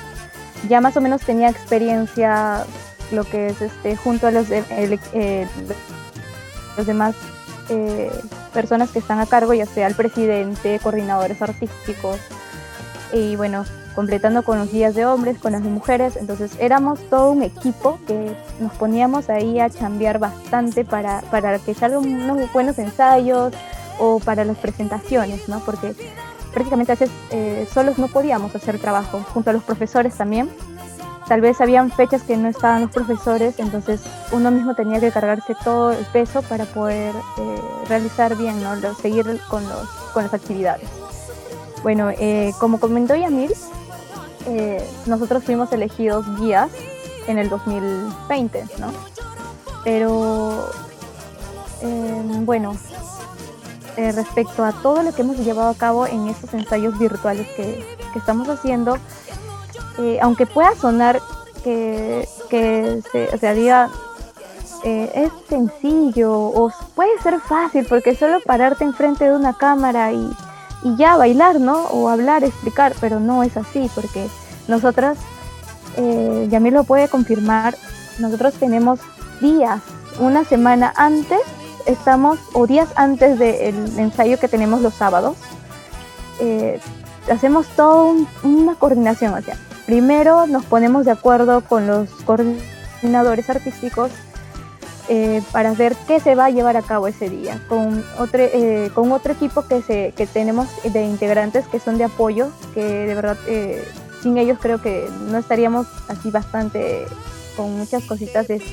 ya 0.70 0.80
más 0.80 0.96
o 0.96 1.02
menos 1.02 1.22
tenía 1.22 1.50
experiencia 1.50 2.66
lo 3.12 3.26
que 3.26 3.48
es 3.48 3.62
este 3.62 3.98
junto 3.98 4.28
a 4.28 4.32
los, 4.32 4.48
los 6.78 6.88
demás 6.88 7.16
personas 8.54 8.92
que 8.92 9.00
están 9.00 9.20
a 9.20 9.26
cargo, 9.26 9.54
ya 9.54 9.66
sea 9.66 9.88
el 9.88 9.96
presidente, 9.96 10.80
coordinadores 10.82 11.42
artísticos, 11.42 12.18
y 13.12 13.36
bueno, 13.36 13.66
completando 13.96 14.44
con 14.44 14.58
los 14.58 14.72
días 14.72 14.96
de 14.96 15.06
hombres, 15.06 15.38
con 15.38 15.52
las 15.52 15.64
de 15.64 15.70
mujeres. 15.70 16.16
Entonces 16.16 16.52
éramos 16.60 17.00
todo 17.10 17.32
un 17.32 17.44
equipo 17.44 18.00
que 18.08 18.36
nos 18.60 18.74
poníamos 18.74 19.30
ahí 19.30 19.60
a 19.60 19.70
chambear 19.70 20.20
bastante 20.20 20.86
para, 20.86 21.22
para 21.32 21.60
que 21.60 21.74
salgan 21.74 22.06
unos 22.06 22.52
buenos 22.54 22.78
ensayos 22.80 23.54
o 24.00 24.20
para 24.20 24.46
las 24.46 24.58
presentaciones, 24.58 25.48
¿no? 25.48 25.60
Porque 25.60 25.94
prácticamente 26.54 26.92
a 26.92 26.96
veces 26.96 27.12
eh, 27.32 27.68
solos 27.72 27.98
no 27.98 28.08
podíamos 28.08 28.56
hacer 28.56 28.80
trabajo, 28.80 29.24
junto 29.34 29.50
a 29.50 29.54
los 29.54 29.64
profesores 29.64 30.16
también. 30.16 30.50
Tal 31.28 31.40
vez 31.40 31.62
habían 31.62 31.92
fechas 31.92 32.24
que 32.24 32.36
no 32.36 32.50
estaban 32.50 32.82
los 32.82 32.92
profesores, 32.92 33.56
entonces 33.58 34.02
uno 34.32 34.52
mismo 34.52 34.76
tenía 34.76 35.00
que 35.00 35.12
cargarse 35.12 35.56
todo 35.64 35.92
el 35.92 36.06
peso 36.08 36.42
para 36.42 36.66
poder 36.66 37.16
eh, 37.16 37.62
realizar 37.88 38.36
bien, 38.36 38.62
¿no? 38.62 38.76
seguir 38.96 39.40
con, 39.50 39.64
los, 39.68 39.88
con 40.14 40.24
las 40.24 40.34
actividades. 40.34 40.90
Bueno, 41.84 42.10
eh, 42.20 42.52
como 42.60 42.80
comentó 42.80 43.16
Yamil, 43.16 43.54
eh, 44.48 44.84
nosotros 45.06 45.44
fuimos 45.44 45.72
elegidos 45.72 46.26
guías 46.40 46.70
en 47.28 47.38
el 47.38 47.50
2020, 47.50 48.66
¿no? 48.80 48.92
Pero, 49.84 50.70
eh, 51.82 52.22
bueno, 52.44 52.76
eh, 53.98 54.12
respecto 54.12 54.64
a 54.64 54.72
todo 54.72 55.04
lo 55.04 55.14
que 55.14 55.22
hemos 55.22 55.38
llevado 55.38 55.70
a 55.70 55.76
cabo 55.76 56.06
en 56.08 56.28
estos 56.28 56.54
ensayos 56.54 56.98
virtuales 56.98 57.48
que, 57.56 57.86
que 58.14 58.20
estamos 58.20 58.48
haciendo, 58.48 58.98
eh, 60.00 60.20
aunque 60.22 60.46
pueda 60.46 60.76
sonar 60.76 61.22
que, 61.64 62.28
que 62.50 63.02
se, 63.12 63.30
o 63.34 63.38
sea, 63.38 63.54
diga, 63.54 63.90
es 64.84 65.32
sencillo 65.48 66.34
o 66.34 66.72
puede 66.96 67.16
ser 67.22 67.40
fácil 67.40 67.86
porque 67.88 68.16
solo 68.16 68.40
pararte 68.44 68.84
enfrente 68.84 69.26
de 69.26 69.36
una 69.36 69.54
cámara 69.54 70.12
y 70.12 70.28
y 70.84 70.96
ya 70.96 71.18
bailar, 71.18 71.60
¿no? 71.60 71.86
O 71.88 72.10
hablar, 72.10 72.44
explicar, 72.44 72.94
pero 73.00 73.20
no 73.20 73.44
es 73.44 73.58
así, 73.58 73.90
porque 73.94 74.28
nosotras, 74.68 75.18
eh, 75.98 76.48
Yamil 76.50 76.74
lo 76.74 76.84
puede 76.84 77.08
confirmar, 77.08 77.76
nosotros 78.20 78.54
tenemos 78.56 79.00
días, 79.40 79.82
una 80.20 80.44
semana 80.44 80.94
antes, 80.96 81.40
estamos, 81.86 82.40
o 82.54 82.68
días 82.68 82.90
antes 82.96 83.40
del 83.40 84.00
ensayo 84.00 84.40
que 84.40 84.48
tenemos 84.48 84.82
los 84.82 84.94
sábados, 84.94 85.38
eh, 86.40 86.80
hacemos 87.32 87.68
toda 87.76 88.04
un, 88.04 88.28
una 88.44 88.76
coordinación, 88.76 89.34
o 89.34 89.42
sea, 89.42 89.58
primero 89.86 90.48
nos 90.48 90.66
ponemos 90.66 91.06
de 91.06 91.12
acuerdo 91.12 91.62
con 91.62 91.88
los 91.88 92.10
coordinadores 92.26 93.50
artísticos 93.50 94.12
eh, 95.14 95.44
para 95.52 95.74
ver 95.74 95.94
qué 96.08 96.22
se 96.22 96.36
va 96.36 96.46
a 96.46 96.50
llevar 96.52 96.78
a 96.78 96.82
cabo 96.82 97.06
ese 97.06 97.30
día, 97.30 97.62
con 97.68 98.02
otro, 98.18 98.42
eh, 98.42 98.90
con 98.96 99.12
otro 99.12 99.34
equipo 99.34 99.68
que, 99.68 99.82
se, 99.82 100.14
que 100.16 100.26
tenemos 100.26 100.70
de 100.86 101.04
integrantes 101.04 101.68
que 101.68 101.82
son 101.82 101.98
de 101.98 102.06
apoyo, 102.06 102.50
que 102.74 102.82
de 102.82 103.14
verdad 103.14 103.38
eh, 103.46 103.86
sin 104.24 104.38
ellos 104.38 104.58
creo 104.62 104.82
que 104.82 105.10
no 105.30 105.38
estaríamos 105.38 105.86
así 106.08 106.32
bastante 106.32 107.06
con 107.58 107.78
muchas 107.78 108.06
cositas 108.06 108.48
de, 108.48 108.64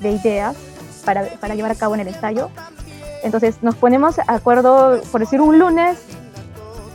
de 0.00 0.10
ideas 0.10 0.54
para, 1.06 1.24
para 1.40 1.54
llevar 1.54 1.70
a 1.70 1.76
cabo 1.76 1.94
en 1.94 2.02
el 2.02 2.08
ensayo. 2.08 2.50
Entonces 3.22 3.62
nos 3.62 3.74
ponemos 3.74 4.16
de 4.16 4.22
acuerdo, 4.26 5.00
por 5.10 5.22
decir 5.22 5.40
un 5.40 5.58
lunes, 5.58 5.96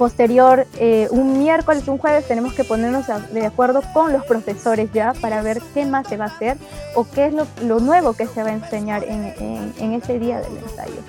posterior, 0.02 0.66
eh, 0.80 1.08
un 1.12 1.38
miércoles, 1.38 1.88
un 1.88 2.00
jueves, 2.00 2.28
tenemos 2.28 2.54
que 2.54 2.64
ponernos 2.64 3.06
de 3.06 3.46
acuerdo 3.46 3.84
con 3.94 4.12
los 4.12 4.26
profesores 4.26 4.92
ya 4.92 5.14
para 5.22 5.44
ver 5.44 5.62
qué 5.76 5.86
más 5.86 6.08
se 6.08 6.18
va 6.18 6.26
a 6.26 6.28
hacer 6.30 6.58
o 6.96 7.06
qué 7.08 7.28
es 7.28 7.34
lo, 7.36 7.80
nuevo 7.80 8.14
que 8.14 8.26
se 8.26 8.42
va 8.42 8.50
a 8.50 8.54
enseñar 8.54 9.04
en, 9.04 9.94
ese 9.94 10.18
día 10.18 10.42
del 10.42 10.58
ensayo. 10.58 11.02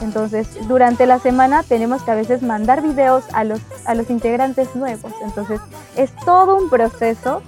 Entonces, 0.00 0.48
durante 0.66 1.04
la 1.04 1.18
semana 1.18 1.64
tenemos 1.64 2.02
que 2.02 2.12
a 2.12 2.14
veces 2.14 2.40
mandar 2.40 2.80
videos 2.80 3.24
a 3.34 3.44
los, 3.44 3.60
a 3.84 3.94
los 3.94 4.08
integrantes 4.08 4.74
nuevos. 4.74 5.12
Entonces, 5.22 5.60
es 5.94 6.10
todo 6.24 6.56
un 6.56 6.70
proceso 6.70 7.42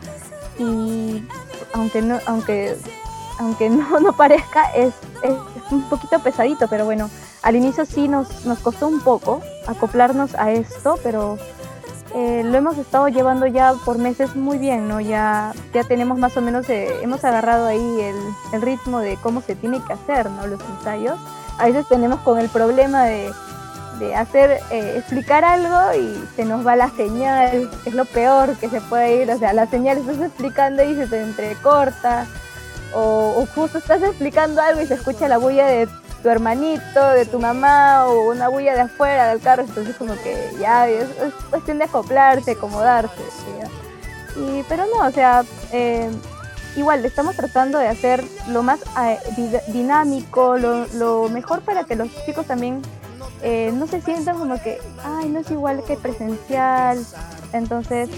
y 0.58 1.26
aunque 1.72 2.02
no, 2.02 2.18
aunque, 2.26 2.76
aunque 3.38 3.70
no, 3.70 3.98
no 3.98 4.14
parezca, 4.14 4.70
es 4.74 4.92
un 5.70 5.82
poquito 5.88 6.18
pesadito, 6.18 6.68
pero 6.68 6.84
bueno, 6.84 7.10
al 7.42 7.56
inicio 7.56 7.84
sí 7.84 8.08
nos, 8.08 8.44
nos 8.44 8.58
costó 8.60 8.88
un 8.88 9.00
poco 9.00 9.40
acoplarnos 9.66 10.34
a 10.34 10.52
esto, 10.52 10.98
pero 11.02 11.38
eh, 12.14 12.42
lo 12.44 12.56
hemos 12.56 12.78
estado 12.78 13.08
llevando 13.08 13.46
ya 13.46 13.74
por 13.84 13.98
meses 13.98 14.36
muy 14.36 14.58
bien, 14.58 14.88
¿no? 14.88 15.00
Ya, 15.00 15.52
ya 15.74 15.84
tenemos 15.84 16.18
más 16.18 16.36
o 16.36 16.40
menos, 16.40 16.68
eh, 16.70 16.88
hemos 17.02 17.24
agarrado 17.24 17.66
ahí 17.66 18.00
el, 18.00 18.16
el 18.52 18.62
ritmo 18.62 19.00
de 19.00 19.16
cómo 19.22 19.42
se 19.42 19.54
tiene 19.54 19.82
que 19.84 19.92
hacer, 19.92 20.30
¿no? 20.30 20.46
Los 20.46 20.60
ensayos. 20.78 21.18
A 21.58 21.66
veces 21.66 21.86
tenemos 21.88 22.20
con 22.20 22.38
el 22.38 22.48
problema 22.48 23.04
de, 23.04 23.32
de 23.98 24.14
hacer, 24.14 24.60
eh, 24.70 24.94
explicar 24.96 25.44
algo 25.44 25.94
y 25.94 26.22
se 26.36 26.44
nos 26.44 26.66
va 26.66 26.76
la 26.76 26.90
señal, 26.90 27.70
es 27.84 27.94
lo 27.94 28.04
peor 28.04 28.56
que 28.56 28.68
se 28.68 28.80
puede 28.80 29.22
ir, 29.22 29.30
o 29.30 29.38
sea, 29.38 29.52
la 29.52 29.66
señal 29.66 29.98
estás 29.98 30.18
explicando 30.18 30.82
y 30.84 30.94
se 30.94 31.06
te 31.06 31.22
entrecorta, 31.22 32.26
o, 32.98 33.46
justo 33.54 33.78
estás 33.78 34.02
explicando 34.02 34.60
algo 34.62 34.80
y 34.80 34.86
se 34.86 34.94
escucha 34.94 35.28
la 35.28 35.38
bulla 35.38 35.66
de 35.66 35.88
tu 36.22 36.28
hermanito, 36.30 37.08
de 37.10 37.26
tu 37.26 37.38
mamá, 37.38 38.06
o 38.06 38.30
una 38.30 38.48
bulla 38.48 38.74
de 38.74 38.80
afuera 38.82 39.28
del 39.28 39.40
carro, 39.40 39.62
entonces 39.62 39.94
como 39.96 40.14
que 40.22 40.50
ya 40.58 40.88
es, 40.88 41.08
es 41.20 41.34
cuestión 41.50 41.78
de 41.78 41.84
acoplarse, 41.84 42.52
acomodarse. 42.52 43.14
Y, 44.36 44.62
pero 44.68 44.84
no, 44.86 45.06
o 45.06 45.10
sea, 45.12 45.44
eh, 45.72 46.10
igual 46.76 47.04
estamos 47.04 47.36
tratando 47.36 47.78
de 47.78 47.88
hacer 47.88 48.24
lo 48.48 48.62
más 48.62 48.80
eh, 49.02 49.18
di- 49.36 49.72
dinámico, 49.72 50.56
lo, 50.58 50.86
lo 50.94 51.28
mejor 51.28 51.60
para 51.62 51.84
que 51.84 51.96
los 51.96 52.08
chicos 52.26 52.46
también 52.46 52.82
eh, 53.42 53.70
no 53.74 53.86
se 53.86 54.00
sientan 54.00 54.38
como 54.38 54.60
que, 54.62 54.78
ay, 55.04 55.28
no 55.28 55.40
es 55.40 55.50
igual 55.50 55.82
que 55.84 55.96
presencial. 55.96 57.04
Entonces, 57.52 58.10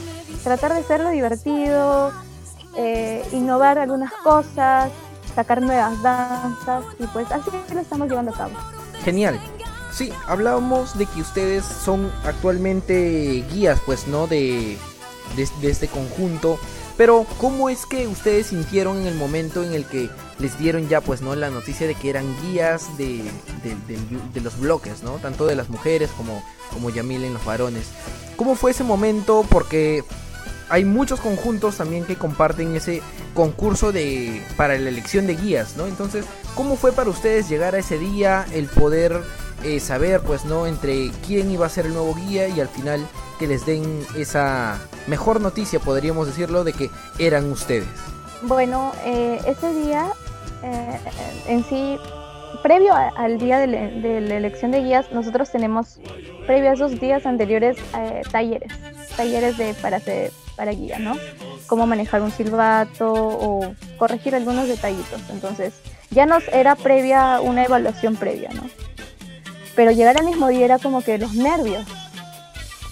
tratar 0.42 0.72
de 0.72 0.80
hacerlo 0.80 1.10
divertido, 1.10 2.12
eh, 2.78 3.22
innovar 3.32 3.78
algunas 3.78 4.12
cosas, 4.24 4.90
sacar 5.34 5.60
nuevas 5.60 6.00
danzas 6.02 6.84
y 6.98 7.06
pues 7.08 7.30
así 7.30 7.50
lo 7.74 7.80
estamos 7.80 8.08
llevando 8.08 8.32
a 8.32 8.36
cabo. 8.36 8.52
Genial. 9.04 9.38
Sí, 9.92 10.12
hablábamos 10.26 10.96
de 10.96 11.06
que 11.06 11.20
ustedes 11.20 11.64
son 11.64 12.10
actualmente 12.24 13.44
guías, 13.50 13.80
pues, 13.84 14.06
¿no? 14.06 14.26
De, 14.26 14.76
de, 15.36 15.70
este 15.70 15.88
conjunto. 15.88 16.58
Pero, 16.96 17.26
¿cómo 17.38 17.68
es 17.68 17.86
que 17.86 18.06
ustedes 18.06 18.48
sintieron 18.48 18.98
en 18.98 19.06
el 19.06 19.14
momento 19.14 19.62
en 19.62 19.72
el 19.72 19.84
que 19.86 20.10
les 20.38 20.58
dieron 20.58 20.88
ya, 20.88 21.00
pues, 21.00 21.20
¿no? 21.22 21.34
La 21.36 21.50
noticia 21.50 21.86
de 21.86 21.94
que 21.94 22.10
eran 22.10 22.26
guías 22.42 22.96
de, 22.98 23.22
de, 23.62 23.74
de- 23.86 23.98
de 24.34 24.40
los 24.40 24.58
bloques, 24.60 25.02
¿no? 25.02 25.12
Tanto 25.12 25.46
de 25.46 25.54
las 25.56 25.68
mujeres 25.68 26.10
como, 26.16 26.42
como 26.72 26.90
Yamil 26.90 27.24
en 27.24 27.34
los 27.34 27.44
varones. 27.44 27.86
¿Cómo 28.36 28.54
fue 28.56 28.72
ese 28.72 28.84
momento? 28.84 29.44
Porque 29.48 30.04
hay 30.68 30.84
muchos 30.84 31.20
conjuntos 31.20 31.76
también 31.76 32.04
que 32.04 32.16
comparten 32.16 32.76
ese 32.76 33.02
concurso 33.34 33.92
de 33.92 34.42
para 34.56 34.78
la 34.78 34.88
elección 34.88 35.26
de 35.26 35.36
guías, 35.36 35.76
¿no? 35.76 35.86
Entonces, 35.86 36.24
¿cómo 36.54 36.76
fue 36.76 36.92
para 36.92 37.10
ustedes 37.10 37.48
llegar 37.48 37.74
a 37.74 37.78
ese 37.78 37.98
día, 37.98 38.46
el 38.52 38.66
poder 38.66 39.20
eh, 39.64 39.80
saber, 39.80 40.20
pues, 40.20 40.44
¿no? 40.44 40.66
Entre 40.66 41.10
quién 41.26 41.50
iba 41.50 41.66
a 41.66 41.68
ser 41.68 41.86
el 41.86 41.94
nuevo 41.94 42.14
guía 42.14 42.48
y 42.48 42.60
al 42.60 42.68
final 42.68 43.06
que 43.38 43.46
les 43.46 43.66
den 43.66 44.06
esa 44.16 44.78
mejor 45.06 45.40
noticia, 45.40 45.80
podríamos 45.80 46.26
decirlo, 46.26 46.64
de 46.64 46.72
que 46.72 46.90
eran 47.18 47.50
ustedes. 47.50 47.88
Bueno, 48.42 48.92
eh, 49.04 49.40
ese 49.46 49.72
día 49.74 50.12
eh, 50.62 51.00
en 51.46 51.64
sí, 51.64 51.98
previo 52.62 52.94
al 52.94 53.38
día 53.38 53.58
de, 53.58 53.66
la- 54.20 54.36
elección 54.36 54.70
de 54.70 54.82
guías, 54.82 55.10
nosotros 55.12 55.50
tenemos, 55.50 55.98
previo 56.46 56.70
a 56.70 56.74
esos 56.74 56.98
días 57.00 57.26
anteriores, 57.26 57.76
eh, 57.96 58.22
talleres, 58.30 58.72
talleres 59.16 59.56
de, 59.58 59.74
para, 59.74 60.00
para 60.56 60.72
guía, 60.72 60.98
¿no? 60.98 61.16
Cómo 61.66 61.86
manejar 61.86 62.22
un 62.22 62.30
silbato 62.30 63.12
o 63.12 63.74
corregir 63.98 64.34
algunos 64.34 64.68
detallitos. 64.68 65.20
Entonces, 65.30 65.74
ya 66.10 66.24
nos 66.26 66.46
era 66.48 66.74
previa 66.74 67.40
una 67.40 67.64
evaluación 67.64 68.16
previa, 68.16 68.50
¿no? 68.54 68.62
Pero 69.76 69.90
llegar 69.92 70.16
al 70.18 70.24
mismo 70.24 70.48
día 70.48 70.64
era 70.64 70.78
como 70.78 71.02
que 71.02 71.18
los 71.18 71.34
nervios. 71.34 71.84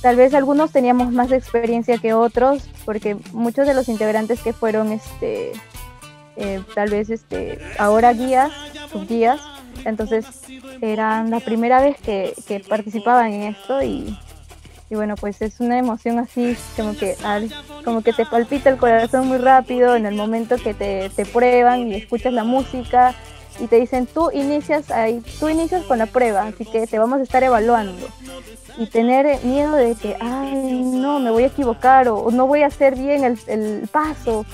Tal 0.03 0.15
vez 0.17 0.35
algunos 0.35 0.71
teníamos 0.71 1.11
más 1.11 1.33
experiencia 1.33 1.99
que 1.99 2.13
otros, 2.15 2.63
porque 2.85 3.17
muchos 3.33 3.67
de 3.67 3.75
los 3.75 3.89
integrantes 3.89 4.41
que 4.41 4.53
fueron, 4.53 4.93
este, 4.93 5.53
eh, 6.37 6.61
tal 6.75 6.91
vez, 6.91 7.11
este, 7.11 7.59
ahora 7.79 8.13
guías, 8.13 8.51
subguías, 8.93 9.41
entonces 9.85 10.27
eran 10.81 11.31
la 11.31 11.41
primera 11.41 11.81
vez 11.81 11.97
que, 12.01 12.35
que 12.47 12.61
participaban 12.61 13.33
en 13.33 13.43
esto 13.43 13.83
y, 13.83 14.17
y 14.91 14.95
bueno, 14.95 15.15
pues 15.17 15.41
es 15.43 15.61
una 15.61 15.79
emoción 15.79 16.19
así, 16.19 16.57
como 16.77 16.97
que, 16.97 17.17
al- 17.25 17.51
como 17.85 18.03
que 18.03 18.13
te 18.13 18.27
palpita 18.27 18.69
el 18.71 18.77
corazón 18.79 19.29
muy 19.29 19.39
rápido 19.39 19.97
en 19.97 20.07
el 20.07 20.15
momento 20.15 20.57
que 20.57 20.75
te, 20.75 21.11
te 21.11 21.25
prueban 21.25 21.89
y 21.89 21.95
escuchas 21.95 22.33
la 22.33 22.45
música 22.45 23.15
y 23.59 23.69
te 23.69 23.77
dicen 23.81 24.07
tú 24.07 24.31
inicias 24.33 24.91
ahí, 24.91 25.23
tú 25.41 25.49
inicias 25.49 25.85
con 25.85 25.99
la 25.99 26.07
prueba, 26.07 26.43
así 26.43 26.65
que 26.67 26.87
te 26.87 26.99
vamos 26.99 27.21
a 27.21 27.23
estar 27.23 27.43
evaluando 27.43 28.07
y 28.79 28.87
tener 28.87 29.43
miedo 29.45 29.73
de 29.75 29.95
que, 29.95 30.17
ay, 30.21 30.53
no, 30.83 31.19
me 31.21 31.31
voy 31.31 31.45
a 31.45 31.47
equivocar 31.47 32.09
o, 32.09 32.19
o 32.19 32.31
no 32.31 32.47
voy 32.47 32.63
a 32.63 32.67
hacer 32.67 32.95
bien 32.97 33.25
el, 33.25 33.39
el 33.47 33.89
paso 33.91 34.45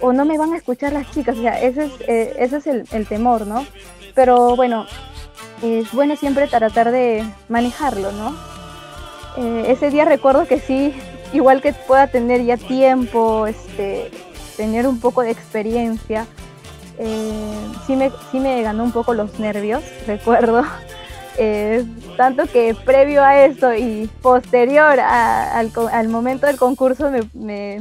o 0.00 0.12
no 0.12 0.24
me 0.24 0.38
van 0.38 0.52
a 0.52 0.56
escuchar 0.56 0.92
las 0.92 1.10
chicas, 1.10 1.36
o 1.36 1.42
sea, 1.42 1.60
ese 1.60 1.84
es, 1.86 1.92
eh, 2.06 2.36
ese 2.38 2.56
es 2.58 2.66
el, 2.66 2.84
el 2.92 3.06
temor, 3.06 3.46
¿no? 3.46 3.66
Pero 4.14 4.56
bueno, 4.56 4.86
es 5.62 5.90
bueno 5.92 6.16
siempre 6.16 6.46
tratar 6.46 6.90
de 6.90 7.24
manejarlo, 7.48 8.12
¿no? 8.12 8.34
Eh, 9.36 9.66
ese 9.68 9.90
día 9.90 10.04
recuerdo 10.04 10.46
que 10.46 10.60
sí, 10.60 10.94
igual 11.32 11.60
que 11.60 11.72
pueda 11.72 12.06
tener 12.06 12.44
ya 12.44 12.56
tiempo, 12.56 13.46
este, 13.46 14.10
tener 14.56 14.86
un 14.86 15.00
poco 15.00 15.22
de 15.22 15.30
experiencia, 15.30 16.26
eh, 16.98 17.66
sí, 17.86 17.96
me, 17.96 18.10
sí 18.30 18.40
me 18.40 18.62
ganó 18.62 18.84
un 18.84 18.92
poco 18.92 19.14
los 19.14 19.38
nervios, 19.38 19.82
recuerdo. 20.06 20.64
Eh, 21.38 21.84
tanto 22.16 22.46
que 22.46 22.74
previo 22.74 23.22
a 23.22 23.44
esto 23.44 23.74
y 23.74 24.08
posterior 24.22 24.98
a- 25.00 25.58
al, 25.58 25.70
al 25.92 26.08
momento 26.08 26.46
del 26.46 26.56
concurso 26.56 27.10
me, 27.10 27.28
me- 27.34 27.80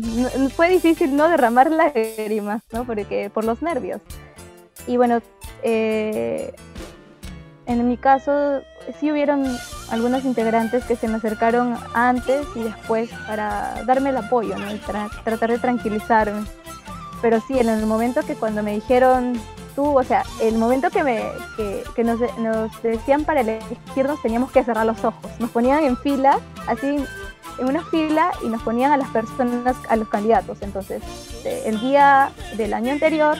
fue 0.50 0.70
difícil 0.70 1.15
no 1.15 1.30
derramar 1.30 1.72
lágrimas, 1.72 2.62
¿no? 2.74 2.84
Porque 2.86 3.30
por 3.34 3.46
los 3.46 3.62
nervios. 3.62 4.02
Y 4.88 4.98
bueno, 4.98 5.22
eh, 5.63 6.54
en 7.65 7.88
mi 7.88 7.98
caso 7.98 8.62
sí 9.00 9.12
hubieron 9.12 9.46
algunos 9.89 10.26
integrantes 10.26 10.84
que 10.84 10.96
se 10.96 11.08
me 11.08 11.15
acercaron 11.15 11.76
antes 11.94 12.46
y 12.56 12.63
después 12.63 13.10
para 13.26 13.84
darme 13.86 14.10
el 14.10 14.18
apoyo, 14.18 14.58
¿no? 14.58 14.70
Y 14.70 14.80
tra- 14.80 15.10
tratar 15.24 15.52
de 15.52 15.60
tranquilizarme. 15.60 16.44
Pero 17.22 17.39
sí, 17.48 17.58
en 17.58 17.70
el 17.70 17.86
momento 17.86 18.22
que 18.22 18.36
cuando 18.36 18.62
me 18.62 18.74
dijeron 18.74 19.34
o 19.83 20.03
sea, 20.03 20.23
el 20.41 20.57
momento 20.57 20.89
que, 20.89 21.03
me, 21.03 21.23
que, 21.95 22.03
nos, 22.03 22.19
decían 22.81 23.25
para 23.25 23.41
elegirnos 23.41 24.21
teníamos 24.21 24.51
que 24.51 24.63
cerrar 24.63 24.85
los 24.85 25.03
ojos. 25.03 25.31
Nos 25.39 25.49
ponían 25.51 25.83
en 25.83 25.97
fila, 25.97 26.39
así 26.67 27.03
en 27.57 27.67
una 27.67 27.83
fila 27.85 28.31
y 28.43 28.47
nos 28.47 28.61
ponían 28.63 28.91
a 28.91 28.97
las 28.97 29.09
personas, 29.09 29.75
a 29.89 29.95
los 29.95 30.09
candidatos. 30.09 30.59
Entonces, 30.61 31.01
eh, 31.43 31.63
el 31.65 31.79
día 31.79 32.31
del 32.57 32.73
año 32.73 32.91
anterior 32.91 33.38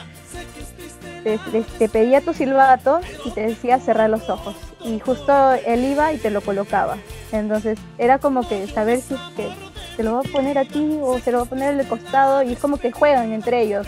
te, 1.78 1.88
pedía 1.88 2.20
tu 2.20 2.32
silbato 2.32 3.00
y 3.24 3.30
te 3.30 3.42
decía 3.48 3.80
cerrar 3.80 4.10
los 4.10 4.28
ojos. 4.30 4.54
Y 4.84 5.00
justo 5.00 5.52
él 5.66 5.84
iba 5.84 6.12
y 6.12 6.18
te 6.18 6.30
lo 6.30 6.40
colocaba. 6.40 6.98
Entonces, 7.32 7.78
era 7.98 8.18
como 8.18 8.48
que 8.48 8.66
saber 8.68 9.00
si 9.00 9.14
es 9.14 9.20
que 9.36 9.52
te 9.96 10.02
lo 10.04 10.14
va 10.14 10.20
a 10.20 10.32
poner 10.32 10.58
a 10.58 10.64
ti 10.64 10.98
o 11.02 11.18
se 11.18 11.32
lo 11.32 11.38
va 11.38 11.44
a 11.44 11.48
poner 11.48 11.80
al 11.80 11.88
costado 11.88 12.42
y 12.42 12.52
es 12.52 12.58
como 12.58 12.76
que 12.76 12.92
juegan 12.92 13.32
entre 13.32 13.62
ellos. 13.62 13.86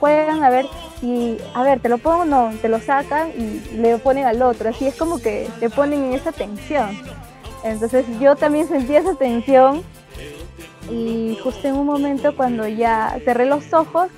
Juegan 0.00 0.42
a 0.42 0.50
ver 0.50 0.66
si, 1.00 1.38
a 1.54 1.62
ver, 1.62 1.80
te 1.80 1.88
lo 1.88 1.98
pongo 1.98 2.24
no, 2.24 2.50
te 2.60 2.68
lo 2.68 2.80
sacan 2.80 3.30
y 3.36 3.76
le 3.76 3.98
ponen 3.98 4.26
al 4.26 4.42
otro. 4.42 4.70
Así 4.70 4.86
es 4.86 4.96
como 4.96 5.20
que 5.20 5.48
te 5.60 5.70
ponen 5.70 6.04
en 6.04 6.14
esa 6.14 6.32
tensión. 6.32 6.98
Entonces 7.62 8.06
yo 8.18 8.34
también 8.34 8.66
sentía 8.66 9.00
esa 9.00 9.14
tensión 9.14 9.82
y 10.90 11.38
justo 11.42 11.68
en 11.68 11.76
un 11.76 11.86
momento 11.86 12.34
cuando 12.34 12.66
ya 12.66 13.16
cerré 13.24 13.44
los 13.44 13.72
ojos, 13.72 14.08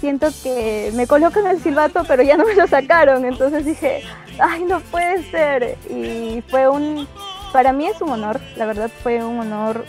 siento 0.00 0.28
que 0.42 0.92
me 0.94 1.06
colocan 1.06 1.46
el 1.46 1.60
silbato, 1.60 2.04
pero 2.06 2.22
ya 2.22 2.36
no 2.36 2.46
me 2.46 2.54
lo 2.54 2.66
sacaron. 2.66 3.24
Entonces 3.24 3.64
dije, 3.64 4.02
ay, 4.38 4.64
no 4.64 4.80
puede 4.80 5.28
ser. 5.30 5.76
Y 5.90 6.42
fue 6.48 6.68
un, 6.68 7.06
para 7.52 7.72
mí 7.72 7.86
es 7.86 8.00
un 8.00 8.10
honor, 8.10 8.40
la 8.56 8.66
verdad 8.66 8.90
fue 9.02 9.22
un 9.22 9.40
honor, 9.40 9.84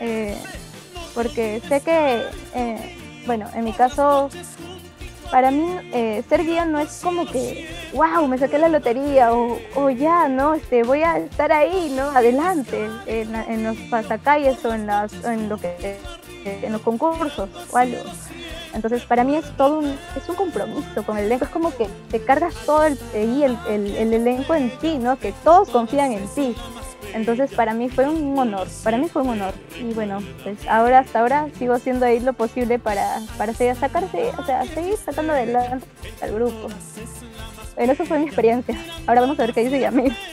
eh, 0.00 0.36
porque 1.14 1.60
sé 1.68 1.80
que, 1.80 2.22
eh, 2.54 2.96
bueno, 3.26 3.48
en 3.54 3.64
mi 3.64 3.72
caso, 3.72 4.30
para 5.30 5.50
mí 5.50 5.78
eh, 5.92 6.22
ser 6.28 6.44
guía 6.44 6.64
no 6.64 6.78
es 6.78 7.00
como 7.02 7.26
que, 7.26 7.68
wow, 7.94 8.26
me 8.26 8.38
saqué 8.38 8.58
la 8.58 8.68
lotería 8.68 9.32
o, 9.32 9.90
ya, 9.90 10.28
¿no? 10.28 10.54
Este, 10.54 10.82
voy 10.82 11.02
a 11.02 11.18
estar 11.18 11.52
ahí, 11.52 11.92
¿no? 11.96 12.10
Adelante, 12.10 12.88
en, 13.06 13.34
en 13.34 13.64
los 13.64 13.76
pasacalles 13.90 14.64
o 14.64 14.74
en, 14.74 14.86
las, 14.86 15.12
en, 15.24 15.48
lo 15.48 15.58
que, 15.58 15.98
en 16.44 16.72
los 16.72 16.82
concursos 16.82 17.48
o 17.70 17.76
algo. 17.76 18.02
Entonces, 18.74 19.04
para 19.04 19.22
mí 19.22 19.36
es 19.36 19.56
todo 19.56 19.80
un, 19.80 19.98
es 20.16 20.28
un 20.28 20.34
compromiso 20.34 21.02
con 21.04 21.18
el 21.18 21.26
elenco. 21.26 21.44
Es 21.44 21.50
como 21.50 21.76
que 21.76 21.86
te 22.10 22.22
cargas 22.24 22.54
todo 22.64 22.84
el, 22.84 22.98
ahí 23.14 23.44
el, 23.44 23.58
el, 23.68 23.96
el 23.96 24.12
elenco 24.14 24.54
en 24.54 24.70
ti, 24.78 24.98
¿no? 24.98 25.18
Que 25.18 25.32
todos 25.44 25.68
confían 25.68 26.12
en 26.12 26.26
ti. 26.28 26.54
Entonces, 27.14 27.52
para 27.52 27.74
mí 27.74 27.88
fue 27.88 28.08
un 28.08 28.38
honor. 28.38 28.68
Para 28.82 28.98
mí 28.98 29.08
fue 29.08 29.22
un 29.22 29.30
honor. 29.30 29.54
Y 29.78 29.92
bueno, 29.92 30.20
pues 30.42 30.66
ahora, 30.68 31.00
hasta 31.00 31.20
ahora, 31.20 31.48
sigo 31.58 31.74
haciendo 31.74 32.06
ahí 32.06 32.20
lo 32.20 32.32
posible 32.32 32.78
para, 32.78 33.20
para 33.36 33.52
seguir, 33.52 33.76
sacarse, 33.76 34.32
o 34.38 34.44
sea, 34.44 34.64
seguir 34.66 34.96
sacando 34.96 35.32
adelante 35.32 35.86
al 36.20 36.34
grupo. 36.34 36.68
Bueno, 37.76 37.92
eso 37.92 38.04
fue 38.04 38.18
mi 38.18 38.26
experiencia. 38.26 38.76
Ahora 39.06 39.22
vamos 39.22 39.38
a 39.38 39.46
ver 39.46 39.54
qué 39.54 39.64
dice 39.64 39.80
Yamil. 39.80 40.16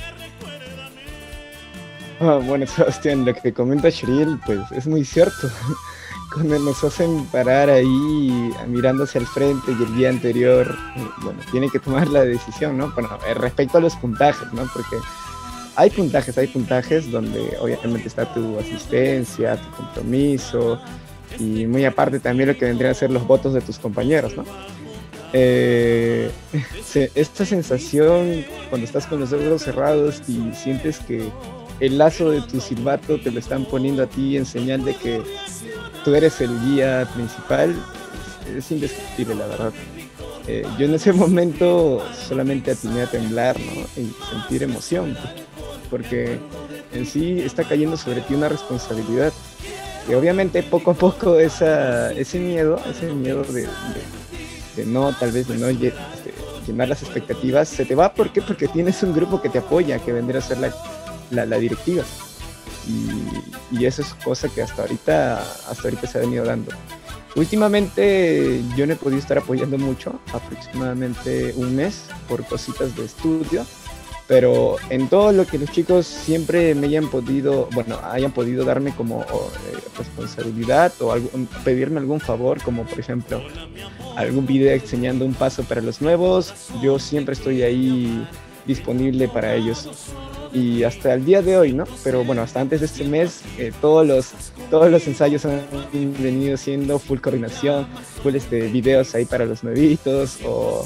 Ah, 2.21 2.37
bueno, 2.43 2.67
Sebastián, 2.67 3.23
lo 3.23 3.33
que 3.33 3.53
comenta 3.53 3.89
Shriel, 3.89 4.37
pues 4.45 4.59
es 4.73 4.87
muy 4.87 5.05
cierto. 5.05 5.49
Cuando 6.33 6.59
nos 6.59 6.83
hacen 6.83 7.25
parar 7.27 7.69
ahí 7.69 8.53
mirándose 8.67 9.19
al 9.19 9.25
frente 9.25 9.71
y 9.71 9.81
el 9.81 9.95
día 9.95 10.09
anterior, 10.09 10.67
eh, 10.97 11.07
bueno, 11.21 11.39
tiene 11.49 11.69
que 11.69 11.79
tomar 11.79 12.09
la 12.09 12.25
decisión, 12.25 12.77
¿no? 12.77 12.91
Bueno, 12.91 13.09
eh, 13.25 13.33
respecto 13.35 13.77
a 13.77 13.81
los 13.81 13.95
puntajes, 13.95 14.51
¿no? 14.51 14.69
Porque 14.73 14.97
hay 15.75 15.89
puntajes, 15.89 16.37
hay 16.37 16.47
puntajes 16.47 17.09
donde 17.11 17.57
obviamente 17.59 18.07
está 18.07 18.31
tu 18.33 18.57
asistencia, 18.59 19.55
tu 19.57 19.71
compromiso 19.71 20.79
y 21.39 21.65
muy 21.65 21.85
aparte 21.85 22.19
también 22.19 22.49
lo 22.49 22.57
que 22.57 22.65
vendrían 22.65 22.91
a 22.91 22.95
ser 22.95 23.11
los 23.11 23.25
votos 23.25 23.53
de 23.53 23.61
tus 23.61 23.79
compañeros, 23.79 24.35
¿no? 24.35 24.45
Eh, 25.31 26.31
esta 27.15 27.45
sensación 27.45 28.45
cuando 28.69 28.85
estás 28.85 29.05
con 29.05 29.19
los 29.19 29.31
ojos 29.31 29.61
cerrados 29.61 30.21
y 30.27 30.53
sientes 30.53 30.99
que 30.99 31.29
el 31.79 31.97
lazo 31.97 32.31
de 32.31 32.41
tu 32.41 32.59
silbato 32.59 33.19
te 33.19 33.31
lo 33.31 33.39
están 33.39 33.65
poniendo 33.65 34.03
a 34.03 34.07
ti 34.07 34.37
en 34.37 34.45
señal 34.45 34.83
de 34.83 34.95
que 34.95 35.21
tú 36.03 36.13
eres 36.13 36.41
el 36.41 36.49
guía 36.61 37.07
principal, 37.13 37.75
es, 38.47 38.55
es 38.55 38.71
indescriptible 38.71 39.35
la 39.35 39.47
verdad. 39.47 39.73
Eh, 40.51 40.65
yo 40.79 40.85
en 40.87 40.95
ese 40.95 41.13
momento 41.13 42.03
solamente 42.27 42.71
atiné 42.71 43.03
a 43.03 43.05
temblar 43.05 43.55
¿no? 43.59 44.01
y 44.01 44.11
sentir 44.31 44.63
emoción, 44.63 45.15
porque 45.89 46.39
en 46.93 47.05
sí 47.05 47.39
está 47.39 47.63
cayendo 47.63 47.97
sobre 47.97 48.21
ti 48.21 48.33
una 48.33 48.49
responsabilidad. 48.49 49.33
Y 50.09 50.13
obviamente 50.13 50.63
poco 50.63 50.91
a 50.91 50.93
poco 50.93 51.39
ese 51.39 52.39
miedo, 52.39 52.79
ese 52.89 53.13
miedo 53.13 53.43
de, 53.43 53.67
no, 54.85 55.13
tal 55.13 55.31
vez 55.31 55.47
de 55.47 55.57
no 55.57 55.67
este, 55.67 55.93
llenar 56.65 56.89
las 56.89 57.03
expectativas, 57.03 57.69
se 57.69 57.85
te 57.85 57.95
va. 57.95 58.13
¿Por 58.13 58.31
qué? 58.31 58.41
Porque 58.41 58.67
tienes 58.67 59.03
un 59.03 59.13
grupo 59.13 59.41
que 59.41 59.49
te 59.49 59.59
apoya, 59.59 59.99
que 59.99 60.11
vendría 60.13 60.39
a 60.39 60.43
ser 60.43 60.57
la 61.29 61.57
directiva. 61.57 62.03
Y, 62.87 63.77
y 63.79 63.85
eso 63.85 64.01
es 64.01 64.13
cosa 64.15 64.49
que 64.49 64.63
hasta 64.63 64.81
ahorita, 64.81 65.41
hasta 65.69 65.83
ahorita 65.83 66.07
se 66.07 66.17
ha 66.17 66.21
venido 66.21 66.43
dando. 66.43 66.71
Últimamente 67.35 68.63
yo 68.75 68.87
no 68.87 68.93
he 68.93 68.95
podido 68.95 69.19
estar 69.19 69.37
apoyando 69.37 69.77
mucho, 69.77 70.19
aproximadamente 70.33 71.53
un 71.55 71.75
mes 71.75 72.05
por 72.27 72.43
cositas 72.45 72.95
de 72.95 73.05
estudio, 73.05 73.65
pero 74.29 74.75
en 74.91 75.09
todo 75.09 75.31
lo 75.31 75.45
que 75.47 75.57
los 75.57 75.71
chicos 75.71 76.05
siempre 76.05 76.75
me 76.75 76.85
hayan 76.85 77.09
podido, 77.09 77.67
bueno, 77.73 77.99
hayan 78.03 78.31
podido 78.31 78.63
darme 78.63 78.93
como 78.95 79.21
eh, 79.23 79.25
responsabilidad 79.97 80.93
o 81.01 81.11
algún- 81.11 81.47
pedirme 81.65 81.99
algún 81.99 82.19
favor, 82.19 82.61
como 82.61 82.83
por 82.85 82.99
ejemplo 82.99 83.41
algún 84.15 84.45
video 84.45 84.71
enseñando 84.73 85.25
un 85.25 85.33
paso 85.33 85.63
para 85.63 85.81
los 85.81 85.99
nuevos, 86.01 86.53
yo 86.81 86.99
siempre 86.99 87.33
estoy 87.33 87.63
ahí 87.63 88.25
disponible 88.67 89.27
para 89.27 89.55
ellos. 89.55 89.89
Y 90.53 90.83
hasta 90.83 91.13
el 91.15 91.25
día 91.25 91.41
de 91.41 91.57
hoy, 91.57 91.73
¿no? 91.73 91.85
Pero 92.03 92.23
bueno, 92.23 92.41
hasta 92.43 92.59
antes 92.61 92.81
de 92.81 92.85
este 92.85 93.03
mes, 93.05 93.41
eh, 93.57 93.71
todos, 93.81 94.05
los, 94.05 94.27
todos 94.69 94.91
los 94.91 95.07
ensayos 95.07 95.43
han 95.45 95.61
venido 96.21 96.55
siendo 96.57 96.99
full 96.99 97.19
coordinación, 97.19 97.87
full 98.21 98.35
este, 98.35 98.67
videos 98.67 99.15
ahí 99.15 99.25
para 99.25 99.45
los 99.45 99.63
nuevitos 99.63 100.37
o, 100.45 100.83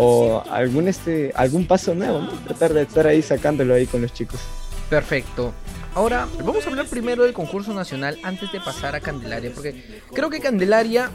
o 0.00 0.44
algún, 0.50 0.86
este, 0.86 1.32
algún 1.34 1.66
paso 1.66 1.94
nuevo. 1.94 2.26
Tratar 2.46 2.72
de 2.72 2.82
estar 2.82 3.06
ahí 3.06 3.20
sacándolo 3.20 3.74
ahí 3.74 3.86
con 3.86 4.00
los 4.00 4.12
chicos. 4.12 4.40
Perfecto. 4.88 5.52
Ahora 5.94 6.28
vamos 6.44 6.64
a 6.64 6.70
hablar 6.70 6.86
primero 6.86 7.24
del 7.24 7.32
concurso 7.32 7.74
nacional 7.74 8.18
antes 8.22 8.52
de 8.52 8.60
pasar 8.60 8.94
a 8.94 9.00
Candelaria, 9.00 9.50
porque 9.52 10.02
creo 10.14 10.30
que 10.30 10.38
Candelaria 10.38 11.10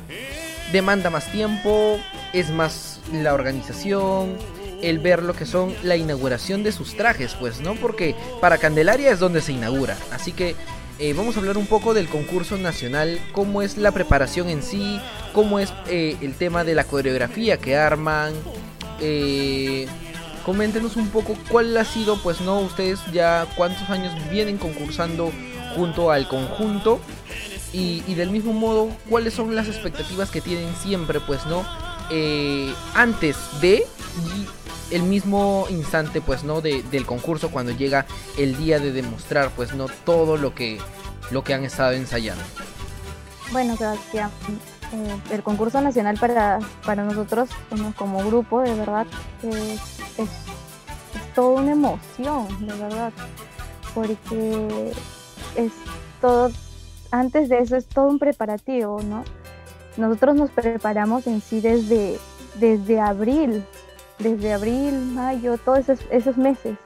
demanda 0.74 1.10
más 1.10 1.32
tiempo, 1.32 1.98
es 2.34 2.50
más 2.50 3.00
la 3.14 3.34
organización, 3.34 4.36
el 4.82 5.00
ver 5.00 5.24
lo 5.24 5.34
que 5.34 5.46
son 5.46 5.74
la 5.84 5.96
inauguración 5.96 6.64
de 6.64 6.74
sus 6.74 6.98
trajes, 6.98 7.36
pues, 7.40 7.62
¿no? 7.62 7.76
Porque 7.76 8.16
para 8.42 8.58
Candelaria 8.58 9.12
es 9.12 9.20
donde 9.20 9.42
se 9.42 9.54
inaugura. 9.54 9.96
Así 10.12 10.34
que 10.34 10.56
eh, 11.00 11.14
vamos 11.14 11.38
a 11.38 11.40
hablar 11.40 11.58
un 11.58 11.68
poco 11.68 11.94
del 11.94 12.08
concurso 12.10 12.58
nacional, 12.58 13.20
cómo 13.32 13.62
es 13.62 13.78
la 13.78 13.92
preparación 13.92 14.50
en 14.50 14.62
sí, 14.62 15.00
cómo 15.34 15.60
es 15.60 15.74
eh, 15.88 16.18
el 16.22 16.34
tema 16.36 16.64
de 16.64 16.76
la 16.76 16.84
coreografía 16.84 17.58
que 17.58 17.78
arman. 17.78 18.34
Eh, 19.00 19.88
coméntenos 20.46 20.96
un 20.96 21.10
poco 21.10 21.36
cuál 21.50 21.76
ha 21.78 21.86
sido, 21.86 22.18
pues, 22.22 22.42
¿no? 22.42 22.60
Ustedes 22.60 23.00
ya 23.12 23.48
cuántos 23.56 23.90
años 23.90 24.14
vienen 24.30 24.58
concursando 24.58 25.32
junto 25.76 26.12
al 26.12 26.28
conjunto. 26.28 27.00
Y, 27.76 28.02
del 28.14 28.30
mismo 28.30 28.54
modo, 28.54 28.90
cuáles 29.10 29.34
son 29.34 29.56
las 29.56 29.68
expectativas 29.68 30.30
que 30.30 30.42
tienen 30.42 30.70
siempre, 30.84 31.20
pues, 31.20 31.44
¿no? 31.48 31.66
Eh, 32.12 32.72
antes 32.94 33.36
de 33.62 33.88
el 34.92 35.02
mismo 35.02 35.66
instante, 35.72 36.22
pues, 36.22 36.44
¿no? 36.44 36.62
De- 36.62 36.84
del 36.92 37.08
concurso 37.08 37.50
cuando 37.50 37.72
llega 37.72 38.06
el 38.38 38.56
día 38.58 38.78
de 38.80 38.92
demostrar, 38.92 39.50
pues, 39.56 39.74
¿no? 39.74 39.88
Todo 40.06 40.38
lo 40.38 40.54
que, 40.54 40.78
lo 41.32 41.44
que 41.44 41.56
han 41.56 41.64
estado 41.64 41.94
ensayando. 41.94 42.44
Bueno, 43.52 43.76
Sebastián, 43.76 44.30
el 45.32 45.44
concurso 45.44 45.82
nacional 45.82 46.18
para, 46.20 46.60
para 46.86 47.04
nosotros 47.04 47.50
como, 47.70 47.94
como 47.96 48.26
grupo, 48.26 48.62
de 48.62 48.74
verdad, 48.76 49.08
es, 49.42 50.00
es, 50.18 50.30
es 50.30 51.34
toda 51.36 51.62
una 51.62 51.72
emoción, 51.72 52.48
de 52.66 52.74
verdad, 52.74 53.12
porque 53.94 54.92
es 55.56 55.72
todo, 56.22 56.52
antes 57.12 57.50
de 57.50 57.60
eso 57.60 57.76
es 57.76 57.86
todo 57.88 58.08
un 58.08 58.20
preparativo, 58.20 59.02
¿no? 59.02 59.24
Nosotros 59.98 60.36
nos 60.36 60.50
preparamos 60.50 61.28
en 61.28 61.42
sí 61.42 61.62
desde, 61.62 62.18
desde 62.56 63.00
abril, 63.00 63.64
desde 64.20 64.54
abril, 64.54 65.00
mayo, 65.00 65.58
todos 65.58 65.80
esos, 65.80 66.00
esos 66.10 66.38
meses. 66.38 66.78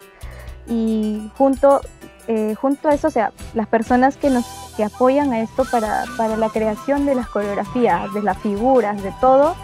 Y 0.67 1.31
junto, 1.37 1.81
eh, 2.27 2.55
junto 2.55 2.89
a 2.89 2.93
eso, 2.93 3.07
o 3.07 3.11
sea, 3.11 3.31
las 3.53 3.67
personas 3.67 4.17
que 4.17 4.29
nos 4.29 4.45
que 4.75 4.83
apoyan 4.83 5.33
a 5.33 5.39
esto 5.41 5.65
para, 5.71 6.03
para 6.17 6.37
la 6.37 6.49
creación 6.49 7.05
de 7.05 7.15
las 7.15 7.27
coreografías, 7.29 8.13
de 8.13 8.21
las 8.21 8.37
figuras, 8.37 9.01
de 9.01 9.11
todo, 9.19 9.55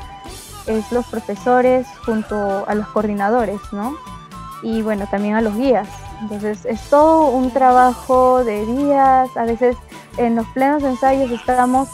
es 0.66 0.92
los 0.92 1.06
profesores 1.06 1.86
junto 2.06 2.66
a 2.68 2.74
los 2.74 2.88
coordinadores, 2.88 3.60
¿no? 3.72 3.96
Y 4.64 4.82
bueno, 4.82 5.08
también 5.12 5.36
a 5.36 5.42
los 5.42 5.56
guías. 5.56 5.88
Entonces 6.22 6.66
es 6.66 6.82
todo 6.90 7.30
un 7.32 7.52
trabajo 7.52 8.44
de 8.44 8.66
días, 8.66 9.30
a 9.36 9.44
veces 9.44 9.76
en 10.18 10.36
los 10.36 10.48
plenos 10.48 10.84
ensayos 10.84 11.30
estamos, 11.32 11.90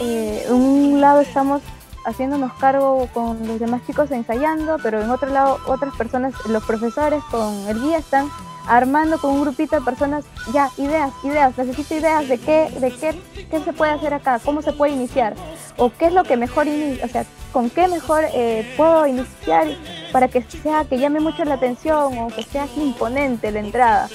eh, 0.00 0.44
en 0.48 0.54
un 0.54 1.00
lado 1.00 1.20
estamos 1.20 1.62
haciéndonos 2.04 2.52
cargo 2.54 3.06
con 3.14 3.46
los 3.46 3.60
demás 3.60 3.82
chicos 3.86 4.10
ensayando, 4.10 4.78
pero 4.82 5.00
en 5.00 5.10
otro 5.10 5.30
lado 5.30 5.58
otras 5.66 5.94
personas, 5.94 6.34
los 6.46 6.64
profesores 6.64 7.22
con 7.30 7.54
el 7.68 7.80
guía 7.80 7.98
están 7.98 8.28
armando 8.66 9.18
con 9.18 9.32
un 9.32 9.42
grupito 9.42 9.76
de 9.76 9.82
personas 9.82 10.24
ya 10.52 10.70
ideas, 10.76 11.12
ideas, 11.24 11.56
necesito 11.56 11.94
ideas 11.94 12.28
de 12.28 12.38
qué, 12.38 12.70
de 12.78 12.90
qué, 12.90 13.14
qué 13.50 13.60
se 13.60 13.72
puede 13.72 13.92
hacer 13.92 14.14
acá, 14.14 14.40
cómo 14.44 14.62
se 14.62 14.72
puede 14.72 14.92
iniciar, 14.92 15.34
o 15.76 15.90
qué 15.90 16.06
es 16.06 16.12
lo 16.12 16.24
que 16.24 16.36
mejor, 16.36 16.66
o 16.68 17.08
sea, 17.08 17.24
con 17.52 17.70
qué 17.70 17.88
mejor 17.88 18.24
eh, 18.32 18.72
puedo 18.76 19.06
iniciar 19.06 19.68
para 20.12 20.28
que 20.28 20.42
sea, 20.42 20.84
que 20.84 20.98
llame 20.98 21.20
mucho 21.20 21.44
la 21.44 21.54
atención 21.54 22.18
o 22.18 22.28
que 22.28 22.42
sea 22.42 22.66
imponente 22.76 23.50
la 23.50 23.60
entrada. 23.60 24.08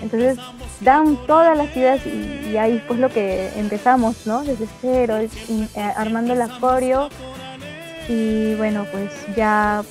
Entonces 0.00 0.38
dan 0.80 1.16
todas 1.26 1.56
las 1.56 1.74
ideas 1.76 2.00
y, 2.06 2.56
ahí 2.56 2.82
pues 2.86 2.98
lo 2.98 3.10
que 3.10 3.50
empezamos, 3.56 4.26
¿no? 4.26 4.42
Desde 4.42 4.66
cero, 4.80 5.18
eh, 5.18 5.28
armando 5.96 6.34
la 6.34 6.48
coreo 6.60 7.08
y 8.08 8.54
bueno, 8.54 8.86
pues 8.90 9.12
ya 9.36 9.82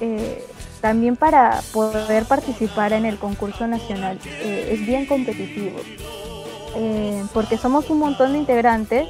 eh, 0.00 0.44
también 0.80 1.16
para 1.16 1.60
poder 1.72 2.24
participar 2.24 2.92
en 2.92 3.04
el 3.04 3.18
concurso 3.18 3.66
nacional 3.66 4.18
eh, 4.24 4.70
es 4.72 4.86
bien 4.86 5.06
competitivo. 5.06 5.78
eh, 6.76 7.24
porque 7.32 7.56
somos 7.56 7.90
un 7.90 7.98
montón 7.98 8.32
de 8.32 8.38
integrantes 8.38 9.08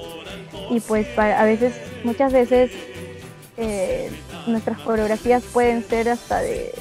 y 0.71 0.81
pues 0.81 1.07
a 1.19 1.45
veces, 1.45 1.75
muchas 2.05 2.33
veces 2.33 2.71
eh, 3.57 4.11
nuestras 4.47 4.79
coreografías 4.81 5.43
pueden 5.43 5.83
ser 5.85 6.09
hasta 6.09 6.41
de, 6.41 6.73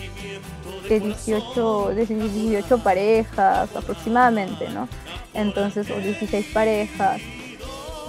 de 0.88 1.00
18, 1.00 1.90
de 1.96 2.06
18 2.06 2.78
parejas 2.80 3.76
aproximadamente, 3.76 4.70
¿no? 4.70 4.88
Entonces, 5.34 5.90
o 5.90 6.00
16 6.00 6.46
parejas. 6.54 7.22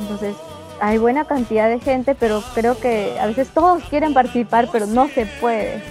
Entonces, 0.00 0.36
hay 0.80 0.98
buena 0.98 1.24
cantidad 1.24 1.68
de 1.68 1.80
gente, 1.80 2.14
pero 2.14 2.42
creo 2.54 2.78
que 2.78 3.18
a 3.20 3.26
veces 3.26 3.48
todos 3.48 3.82
quieren 3.84 4.14
participar, 4.14 4.68
pero 4.70 4.86
no 4.86 5.08
se 5.08 5.26
puede. 5.40 5.82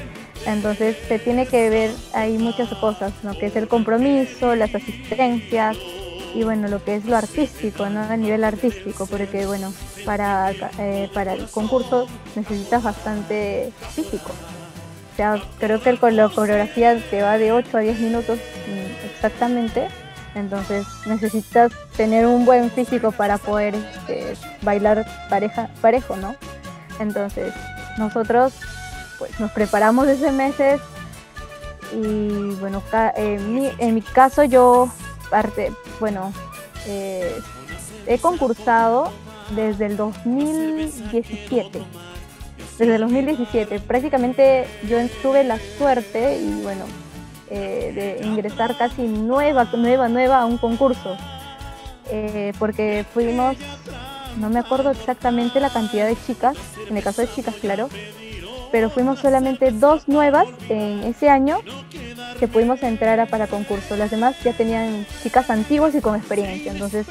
Entonces 0.45 0.95
se 1.07 1.19
tiene 1.19 1.45
que 1.47 1.69
ver 1.69 1.91
ahí 2.13 2.37
muchas 2.37 2.69
cosas, 2.75 3.11
lo 3.23 3.37
que 3.37 3.47
es 3.47 3.55
el 3.55 3.67
compromiso, 3.67 4.55
las 4.55 4.73
asistencias 4.73 5.77
y 6.33 6.43
bueno, 6.43 6.67
lo 6.67 6.83
que 6.83 6.95
es 6.95 7.05
lo 7.05 7.15
artístico, 7.15 7.89
¿no? 7.89 8.01
A 8.01 8.15
nivel 8.15 8.43
artístico, 8.43 9.05
porque 9.07 9.45
bueno, 9.45 9.73
para, 10.05 10.51
eh, 10.79 11.09
para 11.13 11.33
el 11.33 11.47
concurso 11.49 12.07
necesitas 12.35 12.83
bastante 12.83 13.71
físico. 13.95 14.31
O 15.13 15.15
sea, 15.17 15.41
creo 15.59 15.81
que 15.81 15.97
con 15.97 16.15
la 16.15 16.29
coreografía 16.29 17.01
te 17.09 17.23
va 17.23 17.37
de 17.37 17.51
8 17.51 17.77
a 17.77 17.79
10 17.79 17.99
minutos 17.99 18.37
mm, 18.37 19.05
exactamente 19.05 19.87
entonces 20.37 20.85
necesitas 21.07 21.71
tener 21.95 22.27
un 22.27 22.45
buen 22.45 22.69
físico 22.69 23.11
para 23.11 23.37
poder 23.37 23.75
este, 23.75 24.33
bailar 24.61 25.05
pareja, 25.29 25.69
parejo, 25.81 26.15
¿no? 26.15 26.35
Entonces 26.99 27.53
nosotros 27.97 28.53
pues 29.17 29.39
nos 29.39 29.51
preparamos 29.51 30.07
ese 30.07 30.31
meses 30.31 30.81
y 31.93 32.55
bueno, 32.55 32.83
en 33.15 33.53
mi, 33.53 33.69
en 33.77 33.95
mi 33.95 34.01
caso 34.01 34.43
yo 34.43 34.89
parte, 35.29 35.71
bueno, 35.99 36.33
eh, 36.85 37.39
he 38.05 38.17
concursado 38.17 39.11
desde 39.55 39.85
el 39.87 39.97
2017. 39.97 41.81
Desde 42.77 42.95
el 42.95 43.01
2017. 43.01 43.79
Prácticamente 43.79 44.67
yo 44.87 44.97
tuve 45.21 45.43
la 45.43 45.59
suerte 45.77 46.39
y 46.39 46.61
bueno, 46.61 46.85
eh, 47.49 48.17
de 48.19 48.27
ingresar 48.27 48.77
casi 48.77 49.03
nueva, 49.03 49.65
nueva, 49.75 50.09
nueva 50.09 50.41
a 50.41 50.45
un 50.45 50.57
concurso. 50.57 51.17
Eh, 52.09 52.53
porque 52.59 53.05
fuimos, 53.13 53.57
no 54.37 54.49
me 54.49 54.59
acuerdo 54.59 54.91
exactamente 54.91 55.59
la 55.59 55.69
cantidad 55.69 56.07
de 56.07 56.15
chicas, 56.25 56.55
en 56.89 56.95
el 56.95 57.03
caso 57.03 57.21
de 57.21 57.29
chicas, 57.29 57.55
claro, 57.55 57.89
pero 58.71 58.89
fuimos 58.89 59.19
solamente 59.19 59.71
dos 59.71 60.07
nuevas 60.07 60.47
en 60.69 61.03
ese 61.03 61.29
año 61.29 61.59
que 62.39 62.47
pudimos 62.47 62.81
entrar 62.83 63.19
a 63.19 63.25
para 63.25 63.47
concurso. 63.47 63.95
Las 63.95 64.11
demás 64.11 64.35
ya 64.43 64.53
tenían 64.53 65.05
chicas 65.23 65.49
antiguas 65.49 65.95
y 65.95 66.01
con 66.01 66.15
experiencia. 66.15 66.71
Entonces 66.71 67.07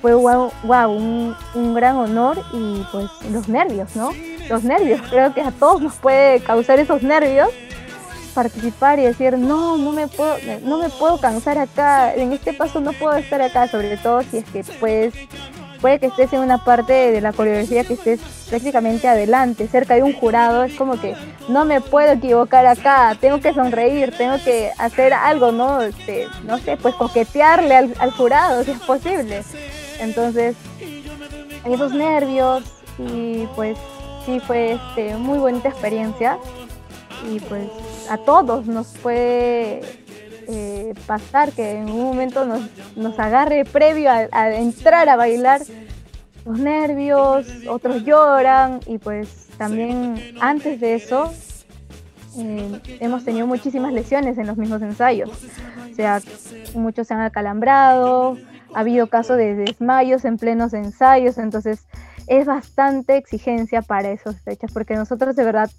fue 0.00 0.14
wow, 0.14 0.52
wow 0.64 0.90
un, 0.92 1.34
un, 1.54 1.74
gran 1.74 1.96
honor 1.96 2.42
y 2.52 2.84
pues 2.92 3.10
los 3.30 3.48
nervios, 3.48 3.96
¿no? 3.96 4.10
Los 4.48 4.62
nervios, 4.62 5.00
creo 5.08 5.32
que 5.32 5.40
a 5.40 5.50
todos 5.50 5.80
nos 5.80 5.94
puede 5.94 6.40
causar 6.40 6.78
esos 6.78 7.02
nervios 7.02 7.48
participar 8.34 8.98
y 8.98 9.04
decir, 9.04 9.38
no, 9.38 9.78
no 9.78 9.92
me 9.92 10.08
puedo, 10.08 10.36
no 10.62 10.78
me 10.78 10.90
puedo 10.90 11.18
cansar 11.18 11.56
acá, 11.56 12.14
en 12.14 12.32
este 12.32 12.52
paso 12.52 12.80
no 12.80 12.92
puedo 12.92 13.16
estar 13.16 13.40
acá, 13.40 13.68
sobre 13.68 13.96
todo 13.96 14.22
si 14.22 14.38
es 14.38 14.44
que 14.46 14.64
puedes, 14.80 15.14
puede 15.84 15.98
que 15.98 16.06
estés 16.06 16.32
en 16.32 16.40
una 16.40 16.64
parte 16.64 16.94
de 16.94 17.20
la 17.20 17.34
coreografía 17.34 17.84
que 17.84 17.92
estés 17.92 18.18
prácticamente 18.48 19.06
adelante, 19.06 19.68
cerca 19.68 19.94
de 19.94 20.02
un 20.02 20.14
jurado, 20.14 20.64
es 20.64 20.72
como 20.76 20.98
que 20.98 21.14
no 21.48 21.66
me 21.66 21.82
puedo 21.82 22.10
equivocar 22.10 22.64
acá, 22.64 23.14
tengo 23.20 23.38
que 23.38 23.52
sonreír, 23.52 24.16
tengo 24.16 24.42
que 24.42 24.70
hacer 24.78 25.12
algo, 25.12 25.52
¿no? 25.52 25.82
Este, 25.82 26.26
no 26.44 26.56
sé, 26.56 26.78
pues 26.78 26.94
coquetearle 26.94 27.76
al, 27.76 28.10
jurado 28.12 28.64
si 28.64 28.70
es 28.70 28.80
posible. 28.80 29.42
Entonces, 30.00 30.56
esos 31.66 31.92
nervios 31.92 32.64
y 32.96 33.46
pues 33.54 33.76
sí 34.24 34.40
fue 34.40 34.78
este, 34.88 35.16
muy 35.16 35.36
bonita 35.36 35.68
experiencia 35.68 36.38
y 37.30 37.40
pues 37.40 37.68
a 38.08 38.16
todos 38.16 38.66
nos 38.66 38.86
puede 39.02 39.82
eh, 40.48 40.94
pasar 41.06 41.52
que 41.52 41.78
en 41.78 41.90
un 41.90 42.02
momento 42.02 42.44
nos, 42.44 42.62
nos 42.96 43.18
agarre 43.18 43.64
previo 43.64 44.10
a, 44.10 44.50
entrar 44.54 45.08
a 45.08 45.16
bailar 45.16 45.62
los 46.44 46.58
nervios, 46.58 47.46
otros 47.68 48.04
lloran 48.04 48.80
y 48.86 48.98
pues 48.98 49.48
también 49.56 50.14
antes 50.40 50.80
de 50.80 50.94
eso 50.94 51.32
eh, 52.38 52.80
hemos 53.00 53.24
tenido 53.24 53.46
muchísimas 53.46 53.92
lesiones 53.92 54.36
en 54.38 54.46
los 54.46 54.56
mismos 54.56 54.82
ensayos. 54.82 55.30
O 55.90 55.94
sea, 55.94 56.20
muchos 56.74 57.06
se 57.06 57.14
han 57.14 57.20
acalambrado, 57.20 58.36
ha 58.74 58.80
habido 58.80 59.06
casos 59.06 59.36
de 59.36 59.54
desmayos 59.54 60.24
en 60.24 60.36
plenos 60.36 60.74
ensayos, 60.74 61.38
entonces 61.38 61.86
es 62.26 62.46
bastante 62.46 63.16
exigencia 63.16 63.82
para 63.82 64.10
esas 64.10 64.40
fechas, 64.40 64.72
porque 64.72 64.94
nosotros 64.96 65.36
de 65.36 65.44
verdad 65.44 65.70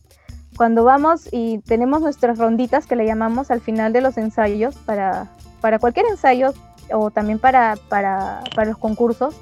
cuando 0.55 0.83
vamos 0.83 1.27
y 1.31 1.59
tenemos 1.59 2.01
nuestras 2.01 2.37
ronditas 2.37 2.87
que 2.87 2.95
le 2.95 3.05
llamamos 3.05 3.51
al 3.51 3.61
final 3.61 3.93
de 3.93 4.01
los 4.01 4.17
ensayos, 4.17 4.75
para, 4.75 5.31
para 5.61 5.79
cualquier 5.79 6.05
ensayo 6.07 6.53
o 6.91 7.11
también 7.11 7.39
para, 7.39 7.75
para, 7.89 8.41
para 8.55 8.69
los 8.69 8.77
concursos, 8.77 9.35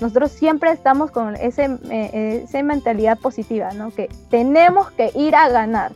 nosotros 0.00 0.30
siempre 0.30 0.70
estamos 0.70 1.10
con 1.10 1.36
ese, 1.36 1.78
eh, 1.90 2.42
esa 2.44 2.62
mentalidad 2.62 3.18
positiva, 3.18 3.72
¿no? 3.72 3.90
Que 3.90 4.08
tenemos 4.30 4.90
que 4.90 5.10
ir 5.14 5.34
a 5.34 5.48
ganar, 5.48 5.92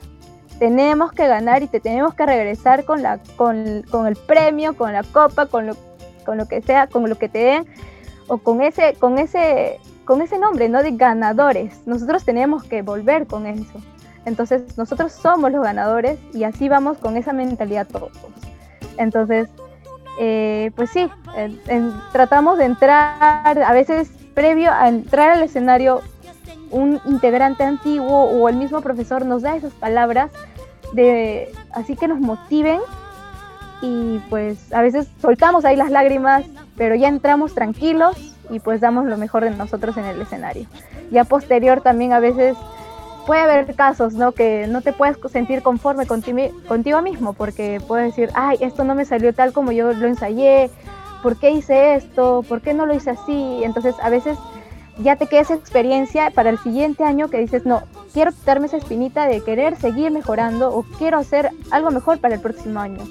tenemos 0.58 1.12
que 1.12 1.26
ganar 1.26 1.62
y 1.62 1.66
te 1.66 1.80
tenemos 1.80 2.14
que 2.14 2.26
regresar 2.26 2.84
con, 2.84 3.02
la, 3.02 3.18
con, 3.36 3.82
con 3.90 4.06
el 4.06 4.16
premio, 4.16 4.74
con 4.74 4.92
la 4.92 5.02
copa, 5.02 5.46
con 5.46 5.66
lo, 5.66 5.76
con 6.24 6.38
lo 6.38 6.46
que 6.46 6.62
sea, 6.62 6.86
con 6.86 7.08
lo 7.08 7.16
que 7.16 7.28
te 7.28 7.38
den, 7.38 7.66
o 8.26 8.38
con 8.38 8.62
ese, 8.62 8.94
con 8.94 9.18
ese, 9.18 9.78
con 10.04 10.22
ese 10.22 10.38
nombre, 10.38 10.68
¿no? 10.68 10.82
De 10.82 10.92
ganadores. 10.92 11.86
Nosotros 11.86 12.24
tenemos 12.24 12.64
que 12.64 12.82
volver 12.82 13.26
con 13.26 13.46
eso. 13.46 13.80
Entonces 14.24 14.76
nosotros 14.76 15.12
somos 15.12 15.50
los 15.52 15.62
ganadores 15.62 16.18
y 16.32 16.44
así 16.44 16.68
vamos 16.68 16.98
con 16.98 17.16
esa 17.16 17.32
mentalidad 17.32 17.86
todos. 17.86 18.12
Entonces, 18.96 19.48
eh, 20.18 20.70
pues 20.76 20.90
sí, 20.90 21.08
tratamos 22.12 22.58
de 22.58 22.64
entrar, 22.64 23.62
a 23.62 23.72
veces 23.72 24.10
previo 24.34 24.72
a 24.72 24.88
entrar 24.88 25.30
al 25.30 25.42
escenario, 25.42 26.02
un 26.70 27.00
integrante 27.06 27.64
antiguo 27.64 28.24
o 28.24 28.48
el 28.48 28.56
mismo 28.56 28.80
profesor 28.80 29.24
nos 29.24 29.42
da 29.42 29.56
esas 29.56 29.72
palabras 29.72 30.30
de 30.92 31.52
así 31.72 31.96
que 31.96 32.06
nos 32.06 32.20
motiven 32.20 32.80
y 33.82 34.18
pues 34.28 34.72
a 34.72 34.82
veces 34.82 35.08
soltamos 35.20 35.64
ahí 35.64 35.76
las 35.76 35.90
lágrimas, 35.90 36.44
pero 36.76 36.94
ya 36.94 37.08
entramos 37.08 37.54
tranquilos 37.54 38.16
y 38.50 38.60
pues 38.60 38.80
damos 38.80 39.06
lo 39.06 39.16
mejor 39.16 39.44
de 39.44 39.50
nosotros 39.50 39.96
en 39.96 40.04
el 40.04 40.20
escenario. 40.20 40.66
Ya 41.10 41.24
posterior 41.24 41.80
también 41.80 42.12
a 42.12 42.20
veces 42.20 42.56
puede 43.26 43.40
haber 43.40 43.74
casos, 43.74 44.14
¿no? 44.14 44.32
Que 44.32 44.66
no 44.68 44.80
te 44.80 44.92
puedes 44.92 45.16
sentir 45.30 45.62
conforme 45.62 46.06
contigo, 46.06 47.02
mismo, 47.02 47.32
porque 47.32 47.80
puedes 47.86 48.14
decir, 48.14 48.30
ay, 48.34 48.58
esto 48.60 48.84
no 48.84 48.94
me 48.94 49.04
salió 49.04 49.32
tal 49.34 49.52
como 49.52 49.72
yo 49.72 49.92
lo 49.92 50.06
ensayé, 50.06 50.70
¿por 51.22 51.36
qué 51.36 51.50
hice 51.50 51.94
esto? 51.94 52.44
¿Por 52.48 52.60
qué 52.60 52.74
no 52.74 52.86
lo 52.86 52.94
hice 52.94 53.10
así? 53.10 53.60
Entonces, 53.62 53.94
a 54.02 54.10
veces 54.10 54.38
ya 54.98 55.16
te 55.16 55.26
queda 55.26 55.40
esa 55.40 55.54
experiencia 55.54 56.30
para 56.30 56.50
el 56.50 56.58
siguiente 56.58 57.04
año 57.04 57.28
que 57.28 57.38
dices, 57.38 57.64
no, 57.64 57.82
quiero 58.12 58.32
quitarme 58.32 58.66
esa 58.66 58.76
espinita 58.76 59.26
de 59.26 59.42
querer 59.42 59.76
seguir 59.76 60.10
mejorando 60.10 60.74
o 60.74 60.82
quiero 60.98 61.18
hacer 61.18 61.50
algo 61.70 61.90
mejor 61.90 62.18
para 62.18 62.34
el 62.34 62.40
próximo 62.40 62.80
año. 62.80 63.02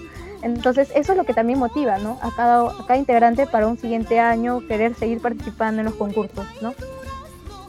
Entonces, 0.41 0.89
eso 0.95 1.11
es 1.11 1.17
lo 1.17 1.25
que 1.25 1.33
también 1.33 1.59
motiva, 1.59 1.97
¿no? 1.97 2.17
A 2.21 2.31
cada, 2.31 2.69
a 2.69 2.85
cada 2.87 2.97
integrante 2.97 3.45
para 3.45 3.67
un 3.67 3.77
siguiente 3.77 4.19
año 4.19 4.65
querer 4.67 4.95
seguir 4.95 5.21
participando 5.21 5.81
en 5.81 5.85
los 5.85 5.95
concursos, 5.95 6.45
¿no? 6.61 6.73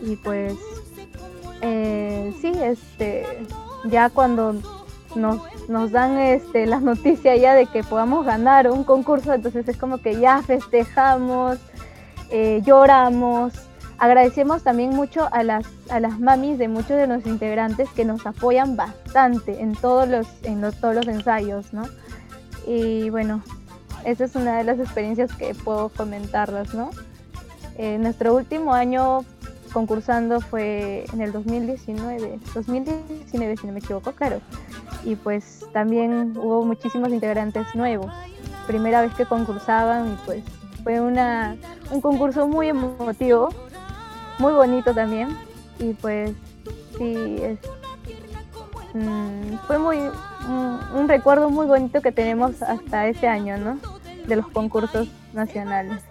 Y 0.03 0.17
pues 0.17 0.55
eh, 1.63 2.33
sí, 2.41 2.53
este, 2.63 3.27
ya 3.85 4.11
cuando 4.11 4.55
nos, 5.15 5.41
nos 5.69 5.91
dan 5.91 6.19
este, 6.19 6.67
las 6.67 6.83
noticias 6.83 7.41
ya 7.41 7.55
de 7.55 7.67
que 7.67 7.83
podamos 7.83 8.25
ganar 8.25 8.71
un 8.71 8.85
concurso, 8.85 9.33
entonces 9.33 9.69
es 9.69 9.77
como 9.77 9.99
que 9.99 10.21
ya 10.21 10.43
festejamos, 10.43 11.59
eh, 12.31 12.63
lloramos, 12.65 13.53
agradecemos 13.99 14.63
también 14.63 14.91
mucho 14.91 15.29
a 15.33 15.43
las, 15.43 15.67
a 15.91 16.01
las 16.01 16.19
mamis 16.19 16.59
de 16.59 16.69
muchos 16.69 16.97
de 16.97 17.07
los 17.07 17.27
integrantes 17.27 17.89
que 17.91 18.05
nos 18.05 18.27
apoyan 18.27 18.77
bastante 18.77 19.61
en 19.61 19.75
todos 19.75 20.09
los, 20.09 20.27
en 20.43 20.61
todos 20.61 20.95
los 20.95 21.07
ensayos, 21.07 21.73
¿no? 21.73 21.83
Y 22.67 23.11
bueno, 23.11 23.43
esa 24.05 24.25
es 24.25 24.35
una 24.37 24.59
de 24.59 24.65
las 24.65 24.79
experiencias 24.79 25.35
que 25.35 25.55
puedo 25.55 25.91
comentarlas, 25.91 26.73
¿no? 26.73 26.91
Eh, 27.77 27.99
nuestro 27.99 28.35
último 28.35 28.75
año 28.75 29.25
concursando 29.73 30.41
fue 30.41 31.05
en 31.13 31.21
el 31.21 31.33
2019, 31.33 32.39
2019 32.55 33.57
si 33.57 33.67
no 33.67 33.73
me 33.73 33.79
equivoco, 33.79 34.13
claro. 34.13 34.41
Y 35.05 35.17
pues 35.17 35.65
también 35.73 36.37
hubo 36.37 36.65
muchísimos 36.65 37.11
integrantes 37.11 37.75
nuevos, 37.75 38.13
primera 38.67 39.01
vez 39.01 39.15
que 39.15 39.25
concursaban 39.25 40.13
y 40.13 40.17
pues 40.27 40.45
fue 40.83 41.01
una, 41.01 41.57
un 41.91 42.01
concurso 42.01 42.47
muy 42.47 42.69
emotivo, 42.69 43.51
muy 44.39 44.53
bonito 44.53 44.95
también 44.95 45.37
y 45.79 45.95
pues 45.95 46.33
sí, 46.99 47.39
es, 47.43 47.59
mm, 48.95 49.57
fue 49.67 49.79
muy 49.79 49.99
un 50.95 51.09
recuerdo 51.09 51.51
muy 51.51 51.67
bonito 51.67 52.01
que 52.01 52.13
tenemos 52.13 52.63
hasta 52.63 53.07
ese 53.07 53.29
año, 53.29 53.57
¿no? 53.59 53.79
De 54.27 54.37
los 54.37 54.49
concursos 54.49 55.09
nacionales. 55.33 56.03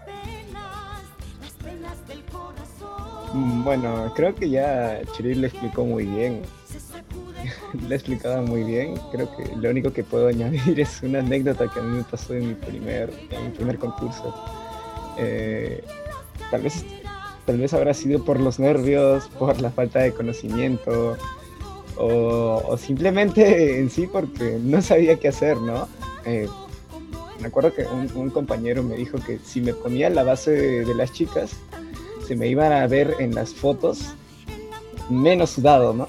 Bueno, 3.33 4.11
creo 4.15 4.33
que 4.33 4.49
ya 4.49 5.01
Chiril 5.15 5.41
le 5.41 5.47
explicó 5.47 5.85
muy 5.85 6.05
bien. 6.05 6.41
le 7.87 7.93
ha 7.93 7.97
explicado 7.97 8.41
muy 8.43 8.63
bien. 8.63 8.95
Creo 9.11 9.35
que 9.35 9.55
lo 9.55 9.69
único 9.69 9.91
que 9.93 10.03
puedo 10.03 10.27
añadir 10.29 10.79
es 10.79 11.01
una 11.03 11.19
anécdota 11.19 11.67
que 11.67 11.79
a 11.79 11.83
mí 11.83 11.97
me 11.97 12.03
pasó 12.03 12.33
en 12.33 12.49
mi 12.49 12.53
primer, 12.55 13.11
en 13.29 13.45
mi 13.45 13.49
primer 13.51 13.77
concurso. 13.77 14.33
Eh, 15.17 15.83
tal 16.49 16.61
vez 16.61 16.85
tal 17.49 17.57
vez 17.57 17.73
habrá 17.73 17.95
sido 17.95 18.23
por 18.23 18.39
los 18.39 18.59
nervios, 18.59 19.27
por 19.39 19.59
la 19.59 19.71
falta 19.71 19.97
de 20.01 20.11
conocimiento, 20.11 21.17
o, 21.97 22.77
simplemente 22.77 23.79
en 23.79 23.89
sí 23.89 24.05
porque 24.05 24.59
no 24.61 24.83
sabía 24.83 25.15
qué 25.17 25.29
hacer, 25.29 25.57
¿no? 25.57 25.87
Eh, 26.25 26.47
me 27.41 27.47
acuerdo 27.47 27.73
que 27.73 27.87
un, 27.87 28.29
compañero 28.29 28.83
me 28.83 28.95
dijo 28.97 29.17
que 29.17 29.39
si 29.39 29.61
me 29.61 29.73
ponía 29.73 30.11
la 30.11 30.21
base 30.21 30.51
de 30.51 30.93
las 30.93 31.11
chicas, 31.11 31.53
me 32.35 32.47
iban 32.47 32.71
a 32.71 32.87
ver 32.87 33.15
en 33.19 33.35
las 33.35 33.53
fotos 33.53 34.13
menos 35.09 35.51
sudado, 35.51 35.93
¿no? 35.93 36.07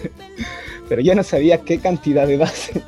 Pero 0.88 1.02
yo 1.02 1.14
no 1.14 1.22
sabía 1.22 1.62
qué 1.62 1.78
cantidad 1.78 2.26
de 2.26 2.36
base. 2.36 2.82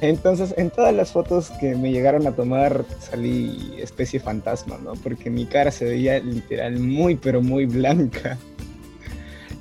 Entonces, 0.00 0.54
en 0.58 0.70
todas 0.70 0.94
las 0.94 1.12
fotos 1.12 1.50
que 1.58 1.74
me 1.74 1.90
llegaron 1.90 2.26
a 2.26 2.32
tomar 2.32 2.84
salí 3.00 3.76
especie 3.78 4.20
fantasma, 4.20 4.78
¿no? 4.82 4.92
Porque 4.94 5.30
mi 5.30 5.46
cara 5.46 5.70
se 5.70 5.86
veía 5.86 6.18
literal 6.18 6.78
muy, 6.78 7.16
pero 7.16 7.40
muy 7.40 7.64
blanca. 7.64 8.36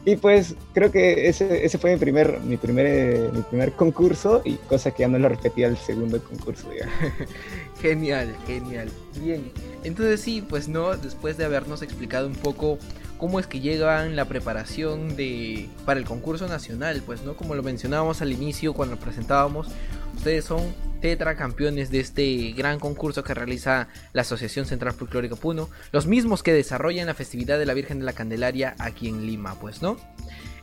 Y 0.04 0.18
pues 0.18 0.56
creo 0.74 0.92
que 0.92 1.28
ese, 1.28 1.68
fue 1.80 1.94
mi 1.94 2.00
primer, 2.00 2.40
mi, 2.42 2.58
primer, 2.58 3.32
mi 3.34 3.42
primer 3.42 3.72
concurso 3.72 4.44
y 4.46 4.54
cosa 4.56 4.92
que 4.92 5.02
ya 5.02 5.08
no 5.08 5.18
lo 5.18 5.30
repetía 5.30 5.66
el 5.66 5.78
segundo 5.78 6.24
concurso. 6.24 6.70
Genial, 7.82 8.36
genial. 8.46 8.90
Bien, 9.20 9.52
entonces 9.86 10.22
sí, 10.22 10.44
pues 10.48 10.68
no, 10.68 10.98
después 10.98 11.38
de 11.38 11.46
habernos 11.46 11.82
explicado 11.82 12.28
un 12.28 12.36
poco 12.36 12.80
cómo 13.18 13.40
es 13.40 13.48
que 13.48 13.60
llegan 13.60 14.16
la 14.16 14.26
preparación 14.26 15.16
de 15.16 15.70
para 15.86 16.00
el 16.00 16.06
concurso 16.06 16.48
nacional, 16.48 17.02
pues 17.06 17.24
no, 17.24 17.36
como 17.36 17.56
lo 17.56 17.64
mencionábamos 17.64 18.22
al 18.22 18.32
inicio 18.32 18.74
cuando 18.74 18.96
lo 18.96 19.02
presentábamos, 19.02 19.68
ustedes 20.16 20.46
son 20.46 20.74
tetracampeones 21.02 21.92
de 21.92 22.00
este 22.00 22.52
gran 22.54 22.80
concurso 22.80 23.24
que 23.24 23.34
realiza 23.34 23.88
la 24.14 24.24
Asociación 24.24 24.66
Central 24.66 24.94
Folclórica 24.94 25.36
Puno, 25.36 25.70
los 25.92 26.08
mismos 26.08 26.42
que 26.42 26.54
desarrollan 26.54 27.06
la 27.06 27.14
festividad 27.14 27.60
de 27.60 27.66
la 27.66 27.74
Virgen 27.74 28.00
de 28.00 28.06
la 28.06 28.14
Candelaria 28.14 28.76
aquí 28.80 29.08
en 29.08 29.26
Lima, 29.26 29.56
pues 29.60 29.82
no. 29.82 29.98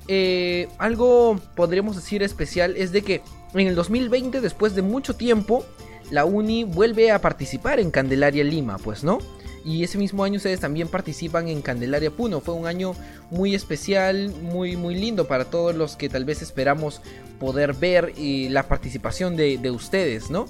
Eh, 0.09 0.69
algo 0.79 1.41
podríamos 1.55 1.95
decir 1.95 2.25
especial 2.25 2.77
es 2.77 2.91
de 2.91 3.03
que 3.03 3.23
en 3.55 3.69
el 3.69 3.77
2020, 3.77 4.41
después 4.41 4.75
de 4.75 4.83
mucho 4.83 5.15
tiempo, 5.15 5.65
la 6.13 6.27
Uni 6.27 6.65
vuelve 6.65 7.11
a 7.11 7.23
participar 7.23 7.81
en 7.81 7.91
Candelaria 7.91 8.45
Lima, 8.45 8.77
pues 8.77 9.03
no. 9.03 9.19
Y 9.65 9.83
ese 9.83 9.97
mismo 9.97 10.25
año 10.25 10.37
ustedes 10.37 10.61
también 10.61 10.89
participan 10.89 11.49
en 11.49 11.63
Candelaria 11.63 12.11
Puno. 12.11 12.41
Fue 12.41 12.53
un 12.53 12.67
año 12.67 12.95
muy 13.31 13.55
especial, 13.55 14.29
muy, 14.43 14.77
muy 14.77 14.95
lindo 14.95 15.27
para 15.27 15.47
todos 15.47 15.75
los 15.75 15.97
que 15.97 16.11
tal 16.11 16.27
vez 16.27 16.43
esperamos 16.43 17.01
poder 17.41 17.73
ver 17.73 18.13
eh, 18.19 18.49
la 18.51 18.69
participación 18.69 19.37
de, 19.37 19.57
de, 19.57 19.71
ustedes, 19.71 20.31
¿no? 20.31 20.49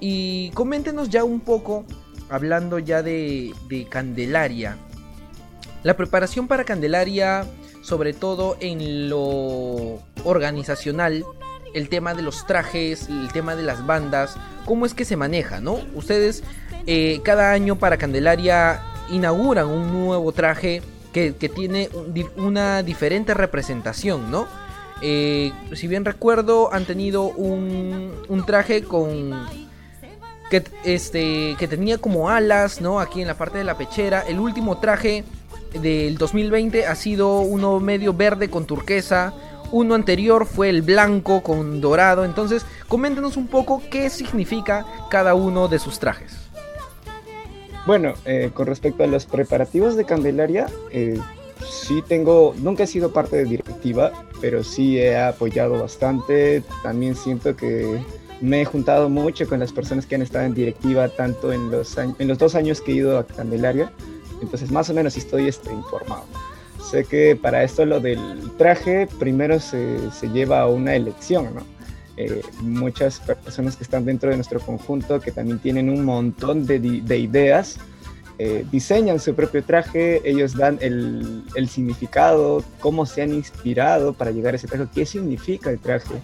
Y 0.00 0.48
coméntenos 0.54 1.10
ya 1.10 1.22
un 1.22 1.40
poco, 1.40 1.84
hablando 2.30 2.78
ya 2.78 3.02
de 3.02 3.52
Candelaria. 3.90 4.78
La 5.82 5.98
preparación 5.98 6.48
para 6.48 6.64
Candelaria, 6.64 7.44
sobre 7.82 8.14
todo 8.14 8.56
en 8.60 9.10
lo 9.10 10.00
organizacional, 10.24 11.26
el 11.74 11.88
tema 11.88 12.14
de 12.14 12.22
los 12.22 12.46
trajes, 12.46 13.08
el 13.08 13.30
tema 13.32 13.56
de 13.56 13.62
las 13.62 13.84
bandas, 13.86 14.36
cómo 14.64 14.86
es 14.86 14.94
que 14.94 15.04
se 15.04 15.16
maneja, 15.16 15.60
¿no? 15.60 15.80
Ustedes 15.94 16.42
eh, 16.86 17.20
cada 17.24 17.52
año 17.52 17.76
para 17.76 17.98
Candelaria 17.98 18.80
inauguran 19.10 19.66
un 19.66 19.92
nuevo 19.92 20.32
traje 20.32 20.82
que, 21.12 21.34
que 21.36 21.48
tiene 21.48 21.90
un, 21.92 22.30
una 22.42 22.82
diferente 22.82 23.34
representación, 23.34 24.30
¿no? 24.30 24.46
Eh, 25.02 25.52
si 25.72 25.86
bien 25.88 26.04
recuerdo, 26.04 26.72
han 26.72 26.84
tenido 26.84 27.24
un, 27.24 28.12
un 28.28 28.46
traje 28.46 28.84
con 28.84 29.46
que, 30.50 30.64
este, 30.84 31.56
que 31.58 31.68
tenía 31.68 31.98
como 31.98 32.30
alas, 32.30 32.80
¿no? 32.80 33.00
Aquí 33.00 33.20
en 33.20 33.26
la 33.26 33.34
parte 33.34 33.58
de 33.58 33.64
la 33.64 33.76
pechera. 33.76 34.22
El 34.26 34.38
último 34.38 34.78
traje 34.78 35.24
del 35.80 36.16
2020 36.16 36.86
ha 36.86 36.94
sido 36.94 37.40
uno 37.40 37.80
medio 37.80 38.14
verde 38.14 38.48
con 38.48 38.66
turquesa. 38.66 39.34
Uno 39.72 39.94
anterior 39.94 40.46
fue 40.46 40.68
el 40.68 40.82
blanco 40.82 41.42
con 41.42 41.80
dorado. 41.80 42.24
Entonces, 42.24 42.64
coméntenos 42.88 43.36
un 43.36 43.46
poco 43.46 43.82
qué 43.90 44.10
significa 44.10 44.86
cada 45.10 45.34
uno 45.34 45.68
de 45.68 45.78
sus 45.78 45.98
trajes. 45.98 46.44
Bueno, 47.86 48.14
eh, 48.24 48.50
con 48.54 48.66
respecto 48.66 49.04
a 49.04 49.06
los 49.06 49.26
preparativos 49.26 49.94
de 49.96 50.04
Candelaria, 50.04 50.66
eh, 50.90 51.18
sí 51.68 52.02
tengo, 52.06 52.54
nunca 52.58 52.84
he 52.84 52.86
sido 52.86 53.12
parte 53.12 53.36
de 53.36 53.44
directiva, 53.44 54.12
pero 54.40 54.64
sí 54.64 54.98
he 54.98 55.16
apoyado 55.18 55.80
bastante. 55.80 56.62
También 56.82 57.14
siento 57.14 57.54
que 57.54 58.00
me 58.40 58.62
he 58.62 58.64
juntado 58.64 59.08
mucho 59.08 59.46
con 59.48 59.60
las 59.60 59.72
personas 59.72 60.06
que 60.06 60.14
han 60.14 60.22
estado 60.22 60.46
en 60.46 60.54
directiva, 60.54 61.08
tanto 61.08 61.52
en 61.52 61.70
los, 61.70 61.96
en 61.98 62.28
los 62.28 62.38
dos 62.38 62.54
años 62.54 62.80
que 62.80 62.92
he 62.92 62.94
ido 62.96 63.18
a 63.18 63.26
Candelaria. 63.26 63.92
Entonces, 64.40 64.70
más 64.70 64.88
o 64.90 64.94
menos 64.94 65.16
estoy 65.16 65.48
este, 65.48 65.72
informado. 65.72 66.24
Sé 66.90 67.04
que 67.04 67.34
para 67.34 67.64
esto 67.64 67.84
lo 67.86 68.00
del 68.00 68.50
traje, 68.58 69.08
primero 69.18 69.58
se, 69.58 70.10
se 70.10 70.28
lleva 70.28 70.60
a 70.60 70.66
una 70.66 70.94
elección, 70.94 71.54
¿no? 71.54 71.74
Eh, 72.16 72.42
muchas 72.60 73.18
personas 73.18 73.76
que 73.76 73.82
están 73.82 74.04
dentro 74.04 74.30
de 74.30 74.36
nuestro 74.36 74.60
conjunto, 74.60 75.18
que 75.20 75.32
también 75.32 75.58
tienen 75.58 75.88
un 75.88 76.04
montón 76.04 76.64
de, 76.64 76.78
de 76.78 77.18
ideas, 77.18 77.78
eh, 78.38 78.64
diseñan 78.70 79.18
su 79.18 79.34
propio 79.34 79.64
traje, 79.64 80.20
ellos 80.28 80.56
dan 80.56 80.78
el, 80.80 81.42
el, 81.56 81.68
significado, 81.68 82.62
cómo 82.80 83.06
se 83.06 83.22
han 83.22 83.32
inspirado 83.32 84.12
para 84.12 84.30
llegar 84.30 84.54
a 84.54 84.56
ese 84.56 84.68
traje, 84.68 84.86
qué 84.94 85.06
significa 85.06 85.70
el 85.70 85.80
traje. 85.80 86.14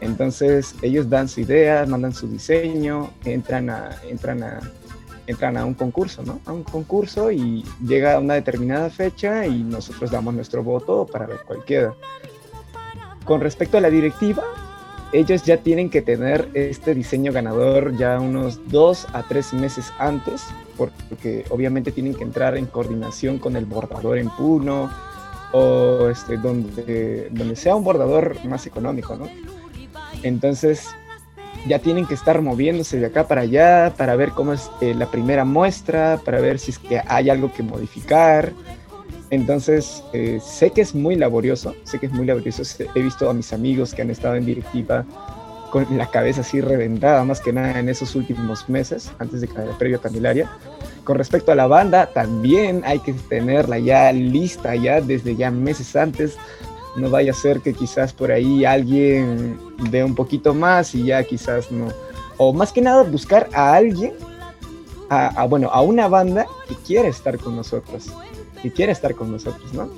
Entonces 0.00 0.74
ellos 0.82 1.08
dan 1.10 1.28
su 1.28 1.40
idea, 1.40 1.84
mandan 1.86 2.14
su 2.14 2.28
diseño, 2.28 3.10
entran 3.24 3.70
a, 3.70 3.90
entran 4.08 4.42
a, 4.44 4.60
entran 5.28 5.56
a 5.58 5.64
un 5.64 5.74
concurso, 5.74 6.22
¿no? 6.22 6.40
A 6.46 6.52
un 6.52 6.64
concurso 6.64 7.30
y 7.30 7.62
llega 7.86 8.18
una 8.18 8.34
determinada 8.34 8.90
fecha 8.90 9.46
y 9.46 9.62
nosotros 9.62 10.10
damos 10.10 10.34
nuestro 10.34 10.64
voto 10.64 11.06
para 11.06 11.26
ver 11.26 11.40
cuál 11.46 11.64
queda. 11.64 11.94
Con 13.24 13.40
respecto 13.42 13.76
a 13.76 13.80
la 13.82 13.90
directiva, 13.90 14.42
ellos 15.12 15.42
ya 15.42 15.58
tienen 15.58 15.90
que 15.90 16.00
tener 16.00 16.48
este 16.54 16.94
diseño 16.94 17.30
ganador 17.30 17.96
ya 17.96 18.18
unos 18.18 18.58
dos 18.68 19.06
a 19.12 19.22
tres 19.22 19.52
meses 19.52 19.92
antes, 19.98 20.46
porque 20.76 21.44
obviamente 21.50 21.92
tienen 21.92 22.14
que 22.14 22.24
entrar 22.24 22.56
en 22.56 22.66
coordinación 22.66 23.38
con 23.38 23.56
el 23.56 23.66
bordador 23.66 24.16
en 24.16 24.30
Puno 24.30 24.90
o 25.52 26.08
este, 26.08 26.38
donde, 26.38 27.28
donde 27.30 27.56
sea 27.56 27.76
un 27.76 27.84
bordador 27.84 28.42
más 28.46 28.66
económico, 28.66 29.14
¿no? 29.14 29.28
Entonces 30.22 30.88
ya 31.66 31.78
tienen 31.78 32.06
que 32.06 32.14
estar 32.14 32.40
moviéndose 32.40 32.98
de 32.98 33.06
acá 33.06 33.26
para 33.26 33.42
allá 33.42 33.92
para 33.96 34.16
ver 34.16 34.30
cómo 34.30 34.52
es 34.52 34.70
eh, 34.80 34.94
la 34.94 35.10
primera 35.10 35.44
muestra, 35.44 36.20
para 36.24 36.40
ver 36.40 36.58
si 36.58 36.70
es 36.70 36.78
que 36.78 37.00
hay 37.06 37.30
algo 37.30 37.52
que 37.52 37.62
modificar. 37.62 38.52
Entonces, 39.30 40.02
eh, 40.12 40.40
sé 40.42 40.70
que 40.70 40.80
es 40.80 40.94
muy 40.94 41.16
laborioso, 41.16 41.74
sé 41.84 41.98
que 41.98 42.06
es 42.06 42.12
muy 42.12 42.26
laborioso. 42.26 42.62
He 42.94 43.02
visto 43.02 43.28
a 43.28 43.34
mis 43.34 43.52
amigos 43.52 43.94
que 43.94 44.02
han 44.02 44.10
estado 44.10 44.36
en 44.36 44.46
directiva 44.46 45.04
con 45.70 45.86
la 45.98 46.06
cabeza 46.06 46.40
así 46.40 46.60
reventada, 46.60 47.24
más 47.24 47.40
que 47.40 47.52
nada 47.52 47.78
en 47.78 47.88
esos 47.88 48.14
últimos 48.14 48.68
meses, 48.68 49.12
antes 49.18 49.42
de 49.42 49.48
caer 49.48 49.70
previo 49.78 49.98
a 49.98 50.00
Candelaria. 50.00 50.50
Con 51.04 51.16
respecto 51.16 51.52
a 51.52 51.54
la 51.54 51.66
banda, 51.66 52.06
también 52.06 52.82
hay 52.84 53.00
que 53.00 53.12
tenerla 53.12 53.78
ya 53.78 54.12
lista, 54.12 54.74
ya 54.74 55.00
desde 55.00 55.36
ya 55.36 55.50
meses 55.50 55.94
antes. 55.96 56.36
No 56.98 57.10
vaya 57.10 57.32
a 57.32 57.34
ser 57.34 57.60
que 57.60 57.72
quizás 57.72 58.12
por 58.12 58.32
ahí 58.32 58.64
alguien 58.64 59.58
dé 59.90 60.04
un 60.04 60.14
poquito 60.14 60.54
más 60.54 60.94
y 60.94 61.04
ya 61.04 61.22
quizás 61.24 61.70
no. 61.70 61.88
O 62.36 62.52
más 62.52 62.72
que 62.72 62.80
nada 62.80 63.02
buscar 63.02 63.48
a 63.52 63.74
alguien, 63.74 64.12
a, 65.08 65.28
a 65.28 65.46
bueno, 65.46 65.68
a 65.72 65.80
una 65.80 66.08
banda 66.08 66.46
que 66.68 66.74
quiera 66.76 67.08
estar 67.08 67.38
con 67.38 67.56
nosotros 67.56 68.12
que 68.62 68.70
quiere 68.70 68.92
estar 68.92 69.14
con 69.14 69.30
nosotros, 69.30 69.72
¿no? 69.72 69.88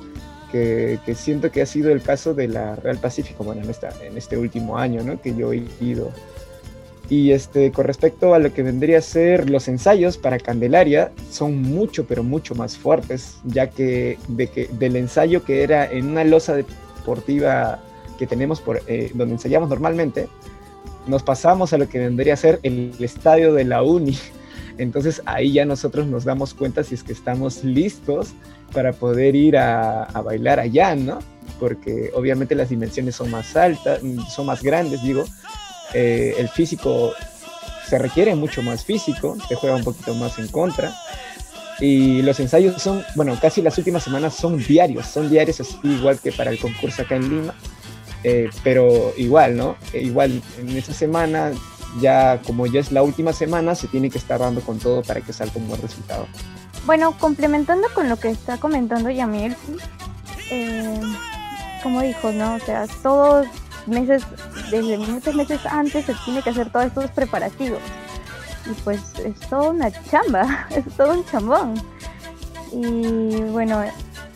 Que, 0.53 0.99
que, 1.07 1.15
siento 1.15 1.51
que 1.51 1.63
ha 1.63 1.67
sido 1.67 1.91
el 1.91 2.03
caso 2.03 2.35
de 2.35 2.49
la 2.49 2.77
Real 2.77 2.99
Pacífico, 2.99 3.45
bueno, 3.45 3.63
en, 3.63 3.71
en 4.07 4.17
este 4.17 4.37
último 4.37 4.79
año, 4.79 5.03
¿no? 5.03 5.21
Que 5.21 5.35
yo 5.35 5.53
he 5.53 5.65
ido. 5.81 6.11
Y 7.09 7.33
este, 7.33 7.73
con 7.73 7.87
respecto 7.87 8.35
a 8.35 8.39
lo 8.39 8.53
que 8.53 8.63
vendría 8.63 8.99
a 8.99 9.03
ser 9.03 9.51
los 9.51 9.69
ensayos 9.69 10.17
para 10.17 10.39
Candelaria, 10.39 11.13
son 11.31 11.61
mucho, 11.63 12.05
pero 12.07 12.23
mucho 12.23 12.55
más 12.55 12.77
fuertes, 12.77 13.39
ya 13.45 13.69
que, 13.69 14.19
de 14.29 14.49
que 14.49 14.69
del 14.79 14.97
ensayo 14.97 15.45
que 15.45 15.63
era 15.63 15.91
en 15.91 16.09
una 16.09 16.25
losa 16.25 16.57
deportiva 17.01 17.81
que 18.19 18.27
tenemos 18.27 18.61
por, 18.61 18.83
eh, 18.87 19.11
donde 19.15 19.35
ensayamos 19.35 19.69
normalmente, 19.69 20.29
nos 21.07 21.23
pasamos 21.23 21.73
a 21.73 21.79
lo 21.79 21.89
que 21.89 21.99
vendría 21.99 22.35
a 22.35 22.37
ser 22.37 22.61
el 22.63 22.95
estadio 23.01 23.55
de 23.55 23.65
la 23.65 23.83
Uni, 23.83 24.19
entonces 24.79 25.23
ahí 25.27 25.53
ya 25.53 25.65
nosotros 25.65 26.07
nos 26.07 26.25
damos 26.25 26.55
cuenta 26.55 26.85
si 26.85 26.95
es 26.95 27.03
que 27.03 27.13
estamos 27.13 27.65
listos 27.65 28.35
para 28.73 28.93
poder 28.93 29.35
ir 29.35 29.57
a, 29.57 30.07
bailar 30.25 30.61
allá, 30.61 30.95
¿no? 30.95 31.19
Porque 31.59 32.11
obviamente 32.15 32.55
las 32.55 32.69
dimensiones 32.69 33.17
son 33.17 33.31
más 33.31 33.57
altas, 33.57 34.01
son 34.29 34.47
más 34.47 34.63
grandes, 34.63 35.03
digo. 35.03 35.25
Eh, 35.93 36.37
el 36.39 36.49
físico 36.49 37.13
se 37.89 37.99
requiere 37.99 38.37
mucho 38.37 38.63
más 38.63 38.85
físico, 38.85 39.37
te 39.49 39.57
juega 39.57 39.75
un 39.75 39.83
poquito 39.83 40.15
más 40.15 40.39
en 40.39 40.47
contra. 40.49 40.95
Y 41.81 42.23
los 42.23 42.39
ensayos 42.41 42.81
son, 42.81 43.03
bueno, 43.17 43.39
casi 43.41 43.63
las 43.63 43.77
últimas 43.79 44.03
semanas 44.03 44.35
son 44.35 44.59
diarios, 44.59 45.07
son 45.07 45.31
diarios 45.31 45.61
así 45.61 45.79
igual 45.83 46.19
que 46.19 46.31
para 46.31 46.51
el 46.51 46.59
concurso 46.59 47.03
acá 47.03 47.17
en 47.17 47.29
Lima. 47.29 47.55
Eh, 48.23 48.51
pero 48.63 49.15
igual, 49.17 49.57
¿no? 49.57 49.77
Eh, 49.95 50.03
igual 50.03 50.43
en 50.59 50.77
esa 50.77 50.93
semana, 50.93 51.53
ya 52.01 52.41
como 52.43 52.67
ya 52.67 52.81
es 52.81 52.93
la 52.93 53.03
última 53.03 53.33
semana, 53.33 53.75
se 53.75 53.89
tiene 53.89 54.11
que 54.11 54.19
estar 54.19 54.41
dando 54.41 54.61
con 54.61 54.79
todo 54.79 55.03
para 55.03 55.23
que 55.23 55.33
salga 55.33 55.55
un 55.57 55.69
buen 55.69 55.81
resultado. 55.81 56.27
Bueno, 56.85 57.17
complementando 57.19 57.89
con 57.95 58.09
lo 58.09 58.17
que 58.19 58.29
está 58.29 58.59
comentando 58.59 59.11
Yamil, 59.11 59.57
eh, 60.51 61.01
como 61.83 62.03
dijo, 62.03 62.31
¿no? 62.33 62.57
O 62.57 62.59
sea, 62.59 62.87
todos 63.03 63.47
meses, 63.87 64.23
desde 64.71 64.99
muchos 64.99 65.35
meses 65.35 65.61
antes 65.65 66.05
se 66.07 66.15
tiene 66.25 66.43
que 66.43 66.51
hacer 66.51 66.71
todos 66.71 66.87
estos 66.87 67.11
preparativos. 67.11 67.81
Y 68.71 68.75
pues 68.83 69.01
es 69.25 69.39
toda 69.49 69.71
una 69.71 69.91
chamba, 69.91 70.67
es 70.71 70.85
todo 70.97 71.13
un 71.15 71.25
chambón. 71.27 71.75
Y 72.73 73.41
bueno, 73.51 73.83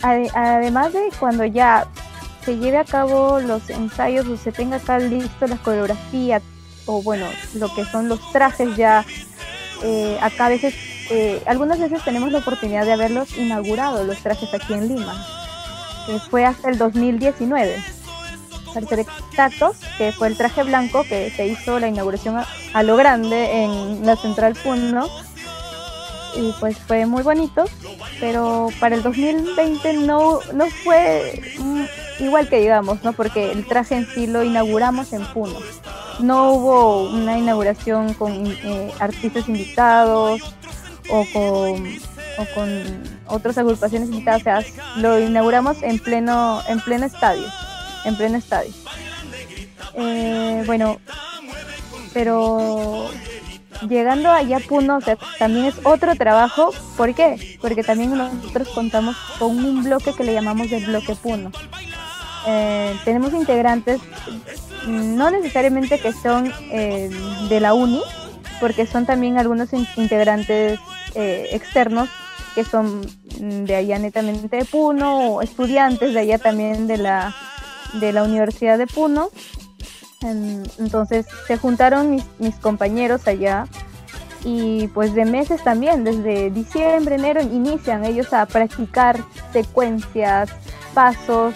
ade- 0.03 0.31
además 0.35 0.93
de 0.93 1.11
cuando 1.21 1.45
ya 1.45 1.87
se 2.45 2.57
lleve 2.57 2.79
a 2.79 2.85
cabo 2.85 3.39
los 3.41 3.71
ensayos 3.71 4.27
o 4.27 4.37
se 4.37 4.53
tenga 4.53 4.77
acá 4.77 4.99
listo 4.99 5.47
la 5.47 5.57
coreografía 5.57 6.43
o 6.87 7.03
bueno, 7.03 7.27
lo 7.55 7.75
que 7.75 7.85
son 7.87 8.09
los 8.09 8.21
trajes 8.33 8.77
ya, 8.77 9.05
eh, 9.83 10.19
acá 10.21 10.47
a 10.47 10.49
veces, 10.51 10.75
eh, 11.11 11.43
algunas 11.47 11.79
veces 11.79 12.05
tenemos 12.05 12.31
la 12.31 12.39
oportunidad 12.41 12.85
de 12.85 12.93
haberlos 12.93 13.39
inaugurado, 13.39 14.05
los 14.05 14.19
trajes 14.19 14.53
aquí 14.53 14.75
en 14.75 14.89
Lima, 14.89 15.27
fue 16.29 16.45
hasta 16.45 16.69
el 16.69 16.77
2019 16.77 17.83
exactos, 18.77 19.77
que 19.99 20.13
fue 20.13 20.29
el 20.29 20.37
traje 20.37 20.63
blanco 20.63 21.05
que 21.05 21.31
se 21.31 21.47
hizo 21.47 21.79
la 21.79 21.89
inauguración 21.89 22.37
a, 22.39 22.47
a 22.73 22.83
lo 22.83 22.97
grande 22.97 23.63
en 23.63 24.05
la 24.05 24.17
Central 24.17 24.55
Puno 24.55 25.09
y 26.37 26.53
pues 26.61 26.77
fue 26.79 27.07
muy 27.07 27.23
bonito, 27.23 27.65
pero 28.21 28.69
para 28.81 28.95
el 28.95 29.03
2020 29.03 29.93
no, 29.95 30.41
no 30.53 30.67
fue 30.67 31.41
mm, 31.59 31.85
igual 32.21 32.49
que 32.49 32.61
digamos, 32.61 33.03
¿no? 33.05 33.13
Porque 33.13 33.53
el 33.53 33.67
traje 33.67 33.97
en 33.97 34.07
sí 34.07 34.27
lo 34.27 34.43
inauguramos 34.43 35.13
en 35.13 35.25
Puno. 35.27 35.59
No 36.21 36.53
hubo 36.53 37.11
una 37.11 37.39
inauguración 37.39 38.15
con 38.15 38.33
eh, 38.33 38.93
artistas 39.01 39.49
invitados 39.49 40.41
o 41.11 41.25
con, 41.33 41.87
o 42.39 42.55
con 42.55 43.03
otras 43.27 43.59
agrupaciones 43.59 44.09
invitadas, 44.09 44.41
o 44.41 44.45
sea, 44.45 44.63
lo 44.97 45.19
inauguramos 45.19 45.83
en 45.83 45.99
pleno, 45.99 46.63
en 46.69 46.81
pleno 46.81 47.07
estadio, 47.07 47.47
en 48.05 48.17
pleno 48.17 48.37
estadio. 48.39 48.73
Eh, 49.97 50.63
bueno, 50.67 50.99
pero 52.13 53.09
llegando 53.89 54.31
allá 54.31 54.59
a 54.59 54.61
Puno, 54.61 54.97
o 54.97 55.01
sea, 55.01 55.17
también 55.39 55.67
es 55.67 55.75
otro 55.85 56.15
trabajo. 56.17 56.71
¿Por 56.97 57.15
qué? 57.15 57.59
Porque 57.61 57.83
también 57.83 58.17
nosotros 58.17 58.69
contamos 58.69 59.17
con 59.39 59.65
un 59.65 59.85
bloque 59.85 60.13
que 60.15 60.25
le 60.25 60.33
llamamos 60.33 60.71
el 60.73 60.85
bloque 60.87 61.15
Puno. 61.15 61.51
Eh, 62.47 62.95
tenemos 63.05 63.33
integrantes, 63.33 64.01
no 64.87 65.31
necesariamente 65.31 65.99
que 65.99 66.13
son 66.13 66.53
eh, 66.71 67.11
de 67.49 67.61
la 67.61 67.75
uni, 67.75 68.03
porque 68.61 68.87
son 68.87 69.07
también 69.07 69.39
algunos 69.39 69.73
in- 69.73 69.89
integrantes 69.97 70.79
eh, 71.15 71.49
externos 71.53 72.09
que 72.55 72.65
son 72.65 73.01
de 73.39 73.75
allá 73.75 73.99
netamente 73.99 74.59
de 74.59 74.65
Puno, 74.65 75.35
o 75.35 75.43
estudiantes 75.43 76.15
de 76.15 76.21
allá 76.21 76.39
también 76.39 76.87
de 76.87 76.99
la, 76.99 77.35
de 78.01 78.13
la 78.13 78.23
Universidad 78.23 78.79
de 78.79 78.87
Puno. 78.87 79.29
En- 80.23 80.63
Entonces 80.79 81.27
se 81.47 81.57
juntaron 81.57 82.11
mis, 82.39 82.55
compañeros 82.57 83.27
allá 83.27 83.67
y 84.45 84.89
pues 84.89 85.15
de 85.15 85.25
meses 85.25 85.63
también, 85.65 86.05
desde 86.05 86.51
diciembre, 86.51 87.15
enero, 87.15 87.41
inician 87.43 88.05
ellos 88.05 88.33
a 88.33 88.45
practicar 88.47 89.19
secuencias, 89.53 90.51
pasos 90.93 91.55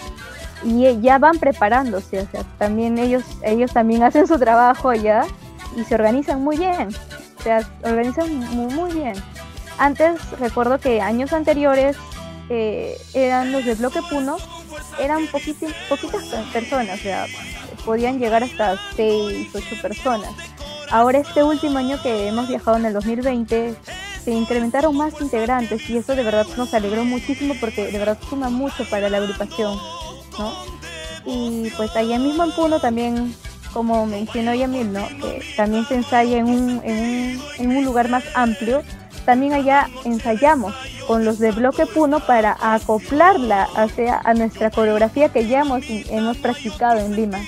y 0.63 0.85
eh, 0.85 0.99
ya 0.99 1.19
van 1.19 1.37
preparándose, 1.37 2.27
también 2.57 2.97
ellos, 2.97 3.23
ellos 3.43 3.71
también 3.71 4.03
hacen 4.09 4.27
su 4.27 4.37
trabajo 4.39 4.89
allá 4.89 5.23
y 5.77 5.83
se 5.83 5.95
organizan 5.95 6.43
muy 6.43 6.57
bien, 6.57 6.89
o 7.39 7.43
sea, 7.43 7.61
se 7.61 7.89
organizan 7.89 8.35
muy, 8.55 8.73
muy 8.73 8.91
bien. 8.91 9.13
Antes 9.77 10.19
recuerdo 10.39 10.79
que 10.79 10.99
años 10.99 11.31
anteriores 11.31 11.95
eh, 12.49 12.97
eran 13.13 13.51
los 13.51 13.63
de 13.65 13.75
Bloque 13.75 13.99
Puno, 14.09 14.37
eran 14.99 15.27
poquitas 15.27 15.73
personas, 16.51 16.99
o 16.99 17.03
sea, 17.03 17.25
podían 17.85 18.19
llegar 18.19 18.43
hasta 18.43 18.79
6, 18.95 19.49
8 19.53 19.65
personas. 19.81 20.31
Ahora 20.91 21.19
este 21.19 21.43
último 21.43 21.77
año 21.77 22.01
que 22.01 22.27
hemos 22.27 22.47
viajado 22.47 22.77
en 22.77 22.85
el 22.85 22.93
2020, 22.93 23.75
se 24.23 24.31
incrementaron 24.31 24.95
más 24.97 25.19
integrantes 25.21 25.89
y 25.89 25.97
eso 25.97 26.15
de 26.15 26.23
verdad 26.23 26.45
nos 26.57 26.73
alegró 26.73 27.05
muchísimo 27.05 27.53
porque 27.59 27.91
de 27.91 27.97
verdad 27.97 28.17
suma 28.29 28.49
mucho 28.49 28.87
para 28.89 29.09
la 29.09 29.17
agrupación, 29.17 29.77
¿no? 30.37 30.53
Y 31.25 31.69
pues 31.77 31.95
allá 31.95 32.17
mismo 32.17 32.43
en 32.43 32.51
Puno 32.51 32.79
también, 32.79 33.35
como 33.73 34.05
mencionó 34.05 34.53
Yamil, 34.53 34.91
¿no? 34.91 35.07
Que 35.07 35.43
también 35.55 35.85
se 35.85 35.95
ensaya 35.95 36.37
en 36.37 36.47
un, 36.47 36.81
en 36.83 37.77
un 37.77 37.85
lugar 37.85 38.09
más 38.09 38.23
amplio. 38.33 38.83
También 39.25 39.53
allá 39.53 39.87
ensayamos 40.05 40.73
con 41.07 41.25
los 41.25 41.39
de 41.39 41.51
Bloque 41.51 41.85
Puno 41.85 42.19
para 42.19 42.57
acoplarla 42.59 43.67
hacia, 43.75 44.19
a 44.23 44.33
nuestra 44.33 44.71
coreografía 44.71 45.29
que 45.29 45.47
ya 45.47 45.61
hemos, 45.61 45.83
hemos 45.87 46.37
practicado 46.37 46.99
en 46.99 47.15
Lima. 47.15 47.39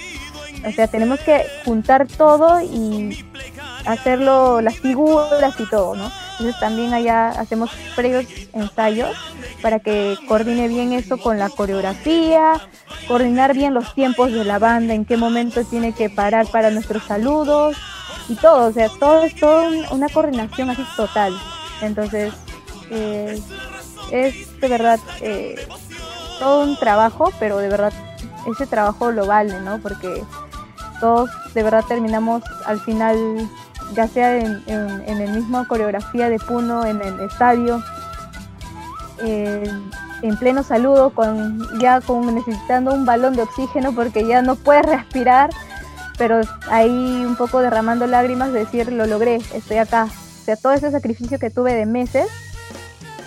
O 0.67 0.71
sea, 0.71 0.87
tenemos 0.87 1.19
que 1.21 1.43
juntar 1.65 2.07
todo 2.07 2.61
y 2.61 3.25
hacerlo, 3.85 4.61
las 4.61 4.77
figuras 4.79 5.59
y 5.59 5.65
todo, 5.69 5.95
¿no? 5.95 6.11
Entonces 6.33 6.59
también 6.59 6.93
allá 6.93 7.29
hacemos 7.29 7.71
previos 7.95 8.25
ensayos 8.53 9.15
para 9.61 9.79
que 9.79 10.17
coordine 10.27 10.67
bien 10.67 10.93
eso 10.93 11.17
con 11.17 11.37
la 11.39 11.49
coreografía, 11.49 12.53
coordinar 13.07 13.53
bien 13.53 13.73
los 13.73 13.93
tiempos 13.95 14.31
de 14.31 14.43
la 14.43 14.59
banda, 14.59 14.93
en 14.93 15.05
qué 15.05 15.17
momento 15.17 15.63
tiene 15.65 15.93
que 15.93 16.09
parar 16.09 16.47
para 16.47 16.69
nuestros 16.71 17.03
saludos 17.03 17.77
y 18.27 18.35
todo, 18.35 18.69
o 18.69 18.71
sea, 18.71 18.89
todo 18.99 19.23
es 19.23 19.35
todo 19.35 19.63
un- 19.67 19.85
una 19.91 20.09
coordinación 20.09 20.69
así 20.69 20.83
total. 20.95 21.33
Entonces, 21.81 22.33
eh, 22.89 23.41
es 24.11 24.59
de 24.61 24.67
verdad 24.67 24.99
eh, 25.21 25.55
todo 26.39 26.63
un 26.63 26.77
trabajo, 26.77 27.31
pero 27.39 27.57
de 27.57 27.69
verdad 27.69 27.93
ese 28.47 28.65
trabajo 28.67 29.11
lo 29.11 29.25
vale, 29.27 29.59
¿no? 29.61 29.79
Porque 29.79 30.23
todos 30.99 31.29
de 31.53 31.63
verdad 31.63 31.83
terminamos 31.87 32.43
al 32.65 32.79
final, 32.81 33.17
ya 33.93 34.07
sea 34.07 34.37
en, 34.37 34.63
en- 34.67 35.03
en 35.07 35.21
el 35.21 35.31
mismo 35.31 35.67
coreografía 35.67 36.29
de 36.29 36.37
Puno, 36.39 36.85
en 36.85 37.01
el 37.01 37.19
estadio, 37.21 37.81
en 39.23 40.37
pleno 40.37 40.63
saludo, 40.63 41.11
ya 41.79 42.01
con 42.01 42.33
necesitando 42.33 42.93
un 42.93 43.05
balón 43.05 43.35
de 43.35 43.43
oxígeno 43.43 43.91
porque 43.93 44.25
ya 44.25 44.41
no 44.41 44.55
puedes 44.55 44.85
respirar, 44.85 45.49
pero 46.17 46.41
ahí 46.69 46.89
un 47.25 47.35
poco 47.35 47.59
derramando 47.61 48.07
lágrimas, 48.07 48.51
de 48.53 48.59
decir 48.59 48.91
lo 48.91 49.05
logré, 49.05 49.35
estoy 49.53 49.77
acá. 49.77 50.07
O 50.41 50.45
sea, 50.45 50.55
todo 50.55 50.73
ese 50.73 50.89
sacrificio 50.91 51.37
que 51.39 51.49
tuve 51.49 51.73
de 51.73 51.85
meses, 51.85 52.27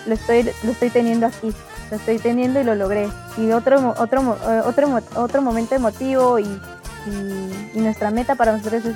lo 0.05 0.13
estoy, 0.15 0.43
lo 0.43 0.71
estoy 0.71 0.89
teniendo 0.89 1.27
aquí, 1.27 1.53
lo 1.89 1.97
estoy 1.97 2.19
teniendo 2.19 2.59
y 2.59 2.63
lo 2.63 2.75
logré. 2.75 3.07
Y 3.37 3.51
otro, 3.51 3.95
otro, 3.97 4.37
eh, 4.47 4.61
otro, 4.65 4.99
otro 5.15 5.41
momento 5.41 5.75
emotivo 5.75 6.39
y, 6.39 6.43
y- 6.43 7.79
nuestra 7.79 8.11
meta 8.11 8.35
para 8.35 8.51
nosotros 8.57 8.83
es, 8.85 8.95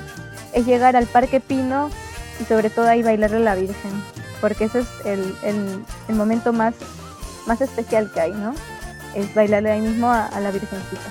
es 0.52 0.66
llegar 0.66 0.96
al 0.96 1.06
Parque 1.06 1.40
Pino 1.40 1.90
y 2.40 2.44
sobre 2.44 2.70
todo 2.70 2.86
ahí 2.88 3.02
bailarle 3.02 3.36
a 3.38 3.40
la 3.40 3.54
Virgen, 3.54 3.90
porque 4.40 4.64
ese 4.64 4.80
es 4.80 4.86
el, 5.04 5.34
el- 5.42 5.84
el 6.08 6.14
momento 6.14 6.52
más, 6.52 6.74
más 7.46 7.60
especial 7.60 8.10
que 8.12 8.20
hay, 8.20 8.32
¿no? 8.32 8.54
Es 9.14 9.34
bailarle 9.34 9.70
ahí 9.70 9.80
mismo 9.80 10.10
a 10.10 10.28
la 10.40 10.50
Virgencita. 10.50 11.02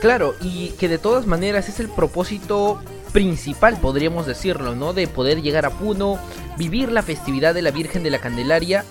Claro, 0.00 0.34
y 0.40 0.70
que 0.70 0.88
de 0.88 0.98
todas 0.98 1.26
maneras 1.26 1.68
es 1.68 1.78
el 1.80 1.88
propósito 1.88 2.80
principal, 3.12 3.78
podríamos 3.80 4.26
decirlo, 4.26 4.74
¿no? 4.74 4.92
De 4.92 5.06
poder 5.06 5.42
llegar 5.42 5.66
a 5.66 5.70
Puno, 5.70 6.18
vivir 6.56 6.92
la 6.92 7.02
festividad 7.02 7.54
de 7.54 7.62
la 7.62 7.70
Virgen 7.70 8.02
de 8.02 8.10
la 8.10 8.18
Candelaria 8.18 8.84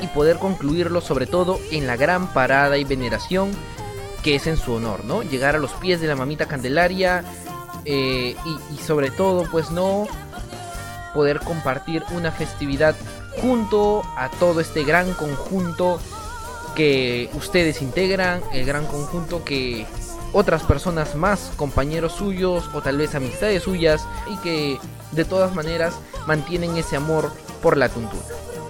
y 0.00 0.06
poder 0.08 0.38
concluirlo 0.38 1.00
sobre 1.00 1.26
todo 1.26 1.58
en 1.70 1.86
la 1.86 1.96
gran 1.96 2.32
parada 2.32 2.78
y 2.78 2.84
veneración 2.84 3.50
que 4.22 4.34
es 4.34 4.46
en 4.46 4.56
su 4.56 4.72
honor, 4.72 5.04
¿no? 5.04 5.22
Llegar 5.22 5.54
a 5.54 5.58
los 5.58 5.72
pies 5.72 6.00
de 6.00 6.08
la 6.08 6.16
mamita 6.16 6.46
Candelaria 6.46 7.24
eh, 7.84 8.34
y, 8.44 8.74
y 8.74 8.78
sobre 8.78 9.10
todo, 9.10 9.48
pues 9.50 9.70
no 9.70 10.08
poder 11.14 11.40
compartir 11.40 12.02
una 12.10 12.32
festividad 12.32 12.94
junto 13.40 14.02
a 14.16 14.28
todo 14.28 14.60
este 14.60 14.84
gran 14.84 15.12
conjunto 15.14 16.00
que 16.74 17.30
ustedes 17.34 17.80
integran, 17.82 18.42
el 18.52 18.66
gran 18.66 18.86
conjunto 18.86 19.44
que 19.44 19.86
otras 20.36 20.62
personas 20.64 21.14
más, 21.14 21.50
compañeros 21.56 22.12
suyos 22.12 22.68
o 22.74 22.82
tal 22.82 22.98
vez 22.98 23.14
amistades 23.14 23.62
suyas 23.62 24.06
y 24.30 24.36
que 24.36 24.78
de 25.12 25.24
todas 25.24 25.54
maneras 25.54 25.94
mantienen 26.26 26.76
ese 26.76 26.94
amor 26.94 27.32
por 27.62 27.78
la 27.78 27.88
tuntura. 27.88 28.22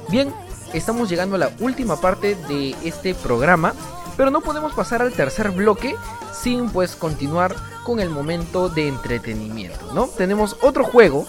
Bien, 0.08 0.32
estamos 0.74 1.08
llegando 1.08 1.34
a 1.34 1.40
la 1.40 1.50
última 1.58 2.00
parte 2.00 2.36
de 2.46 2.76
este 2.84 3.16
programa, 3.16 3.74
pero 4.16 4.30
no 4.30 4.42
podemos 4.42 4.74
pasar 4.74 5.02
al 5.02 5.12
tercer 5.12 5.50
bloque 5.50 5.96
sin 6.32 6.70
pues 6.70 6.94
continuar 6.94 7.56
con 7.84 7.98
el 7.98 8.10
momento 8.10 8.68
de 8.68 8.86
entretenimiento, 8.86 9.92
¿no? 9.92 10.06
Tenemos 10.06 10.56
otro 10.62 10.84
juego 10.84 11.26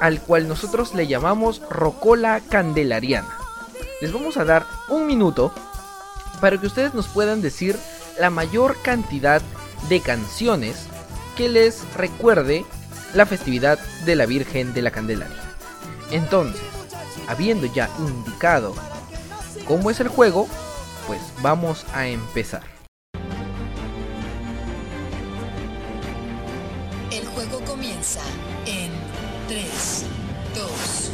al 0.00 0.22
cual 0.22 0.48
nosotros 0.48 0.94
le 0.94 1.06
llamamos 1.06 1.60
Rocola 1.68 2.40
Candelariana. 2.48 3.36
les 4.00 4.14
vamos 4.14 4.38
a 4.38 4.46
dar 4.46 4.64
un 4.88 5.06
minuto 5.06 5.52
para 6.40 6.56
que 6.56 6.68
ustedes 6.68 6.94
nos 6.94 7.06
puedan 7.06 7.42
decir 7.42 7.78
la 8.18 8.30
mayor 8.30 8.76
cantidad 8.82 9.42
de 9.88 10.00
canciones 10.00 10.86
que 11.36 11.48
les 11.48 11.84
recuerde 11.94 12.64
la 13.14 13.26
festividad 13.26 13.78
de 14.04 14.16
la 14.16 14.26
Virgen 14.26 14.74
de 14.74 14.82
la 14.82 14.90
Candelaria. 14.90 15.36
Entonces, 16.10 16.62
habiendo 17.28 17.66
ya 17.66 17.88
indicado 17.98 18.74
cómo 19.66 19.90
es 19.90 20.00
el 20.00 20.08
juego, 20.08 20.48
pues 21.06 21.20
vamos 21.42 21.86
a 21.94 22.06
empezar. 22.06 22.62
El 27.10 27.26
juego 27.26 27.60
comienza 27.64 28.20
en 28.66 28.90
3, 29.48 30.06
2, 30.54 31.12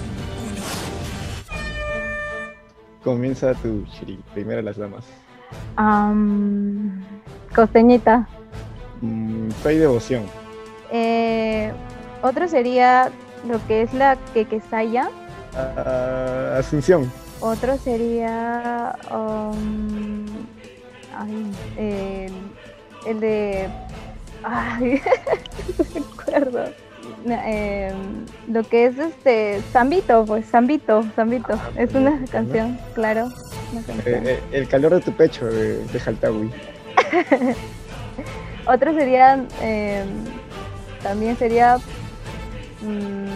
1. 3.03 3.05
Comienza 3.05 3.55
tu 3.55 3.85
Shiri, 3.87 4.19
primero 4.35 4.63
las 4.63 4.77
damas. 4.77 5.05
Am, 5.77 7.05
costeñita. 7.55 8.29
Mm, 9.01 9.51
soy 9.63 9.77
devoción. 9.79 10.25
Eh, 10.93 11.73
otro 12.23 12.49
sería 12.49 13.11
lo 13.49 13.65
que 13.67 13.83
es 13.83 13.95
la 13.95 14.17
quequesaya. 14.35 15.09
Ah, 15.55 16.57
Asunción. 16.59 17.11
Otro 17.41 17.79
sería 17.79 18.95
um, 19.11 20.27
ay, 21.17 21.47
el, 21.79 22.33
el 23.07 23.21
de 23.21 23.69
ay, 24.45 25.01
no 25.79 25.85
recuerdo 25.95 26.65
em, 27.27 28.27
lo 28.53 28.63
que 28.65 28.85
es 28.87 28.99
este 28.99 29.63
Zambito 29.73 30.25
pues 30.27 30.45
Zambito 30.51 31.03
Zambito 31.17 31.55
Ah, 31.55 31.71
es 31.79 31.95
una 31.95 32.23
canción 32.31 32.79
claro 32.95 33.31
una 33.73 33.81
Eh, 33.81 33.85
canción. 33.87 34.27
eh, 34.29 34.39
el 34.53 34.69
calor 34.69 34.93
de 34.95 35.01
tu 35.01 35.13
pecho 35.13 35.47
de, 35.47 35.83
de 35.87 35.99
Jaltawi. 36.01 36.51
otro 38.67 38.93
sería 38.95 39.35
em, 39.63 40.09
también 41.03 41.37
sería 41.37 41.79
mm, 42.83 43.27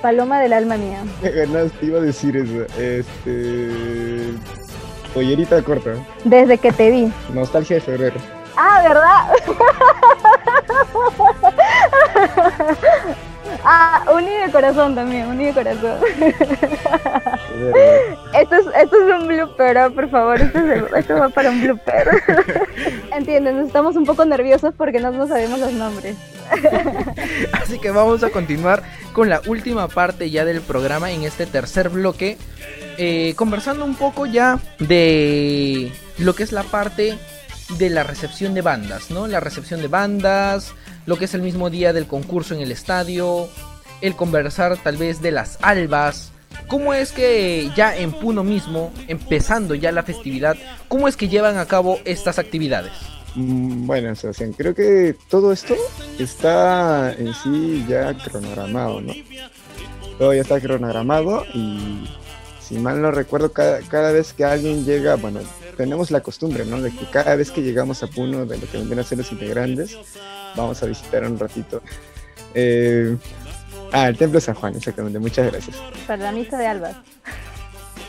Paloma 0.00 0.40
del 0.40 0.52
alma 0.52 0.76
mía 0.76 1.02
Me 1.22 1.30
ganaste, 1.30 1.86
iba 1.86 1.98
a 1.98 2.02
decir 2.02 2.36
eso. 2.36 2.66
Este. 2.80 4.32
Pollerita 5.14 5.60
corta. 5.62 5.94
desde 6.24 6.58
que 6.58 6.70
te 6.70 6.90
vi 6.90 7.12
Nostalgia 7.32 7.76
de 7.76 7.82
febrero. 7.82 8.20
Ah, 8.56 8.82
¿verdad? 8.86 9.28
ah, 13.64 14.04
uní 14.14 14.30
de 14.30 14.50
corazón 14.50 14.94
también, 14.94 15.26
uní 15.28 15.46
de 15.46 15.52
corazón. 15.52 15.98
Esto 18.34 18.54
es, 18.56 18.66
esto 18.82 18.96
es 19.08 19.20
un 19.20 19.26
blooper, 19.28 19.78
ah, 19.78 19.90
por 19.90 20.08
favor, 20.10 20.40
esto, 20.40 20.58
es 20.58 20.64
el- 20.64 20.96
esto 20.96 21.14
va 21.18 21.28
para 21.28 21.50
un 21.50 21.60
blooper. 21.62 22.08
Entienden, 23.12 23.58
estamos 23.60 23.96
un 23.96 24.04
poco 24.04 24.24
nerviosos 24.24 24.74
porque 24.76 25.00
no, 25.00 25.10
no 25.10 25.26
sabemos 25.26 25.58
los 25.60 25.72
nombres. 25.72 26.16
Así 27.52 27.78
que 27.78 27.90
vamos 27.90 28.22
a 28.22 28.30
continuar 28.30 28.82
con 29.12 29.28
la 29.28 29.40
última 29.46 29.88
parte 29.88 30.30
ya 30.30 30.44
del 30.44 30.60
programa 30.60 31.10
en 31.10 31.22
este 31.24 31.46
tercer 31.46 31.88
bloque. 31.88 32.38
eh, 32.98 33.34
conversando 33.36 33.84
un 33.84 33.94
poco 33.94 34.26
ya 34.26 34.58
de 34.78 35.92
lo 36.18 36.34
que 36.34 36.42
es 36.42 36.52
la 36.52 36.62
parte 36.64 37.16
de 37.78 37.90
la 37.90 38.02
recepción 38.02 38.54
de 38.54 38.62
bandas, 38.62 39.10
¿no? 39.10 39.26
La 39.26 39.40
recepción 39.40 39.82
de 39.82 39.88
bandas, 39.88 40.72
lo 41.08 41.16
que 41.16 41.24
es 41.24 41.32
el 41.32 41.40
mismo 41.40 41.70
día 41.70 41.94
del 41.94 42.06
concurso 42.06 42.54
en 42.54 42.60
el 42.60 42.70
estadio, 42.70 43.48
el 44.02 44.14
conversar 44.14 44.76
tal 44.76 44.98
vez 44.98 45.22
de 45.22 45.30
las 45.30 45.56
albas. 45.62 46.32
¿Cómo 46.66 46.92
es 46.92 47.12
que 47.12 47.70
ya 47.74 47.96
en 47.96 48.12
Puno 48.12 48.44
mismo, 48.44 48.92
empezando 49.08 49.74
ya 49.74 49.90
la 49.90 50.02
festividad, 50.02 50.54
cómo 50.86 51.08
es 51.08 51.16
que 51.16 51.28
llevan 51.28 51.56
a 51.56 51.64
cabo 51.64 51.98
estas 52.04 52.38
actividades? 52.38 52.92
Mm, 53.34 53.86
Bueno, 53.86 54.14
Sebastián, 54.14 54.52
creo 54.52 54.74
que 54.74 55.16
todo 55.30 55.50
esto 55.50 55.74
está 56.18 57.14
en 57.14 57.32
sí 57.32 57.86
ya 57.88 58.12
cronogramado, 58.12 59.00
¿no? 59.00 59.14
Todo 60.18 60.34
ya 60.34 60.42
está 60.42 60.60
cronogramado 60.60 61.46
y 61.54 62.06
si 62.68 62.78
mal 62.78 63.00
no 63.00 63.10
recuerdo, 63.10 63.50
cada, 63.50 63.80
cada 63.80 64.12
vez 64.12 64.34
que 64.34 64.44
alguien 64.44 64.84
llega, 64.84 65.14
bueno, 65.14 65.40
tenemos 65.78 66.10
la 66.10 66.20
costumbre, 66.20 66.66
¿no? 66.66 66.82
De 66.82 66.90
que 66.90 67.06
cada 67.06 67.34
vez 67.34 67.50
que 67.50 67.62
llegamos 67.62 68.02
a 68.02 68.08
Puno, 68.08 68.44
de 68.44 68.58
lo 68.58 68.70
que 68.70 68.76
vendrían 68.76 69.00
a 69.00 69.04
ser 69.04 69.16
los 69.16 69.32
integrantes, 69.32 69.96
vamos 70.54 70.82
a 70.82 70.86
visitar 70.86 71.24
un 71.24 71.38
ratito. 71.38 71.80
Eh, 72.52 73.16
ah, 73.92 74.08
el 74.08 74.18
Templo 74.18 74.38
de 74.38 74.44
San 74.44 74.54
Juan, 74.54 74.76
exactamente, 74.76 75.18
muchas 75.18 75.50
gracias. 75.50 75.76
Para 76.06 76.24
la 76.24 76.32
misa 76.32 76.58
de 76.58 76.66
albas. 76.66 76.96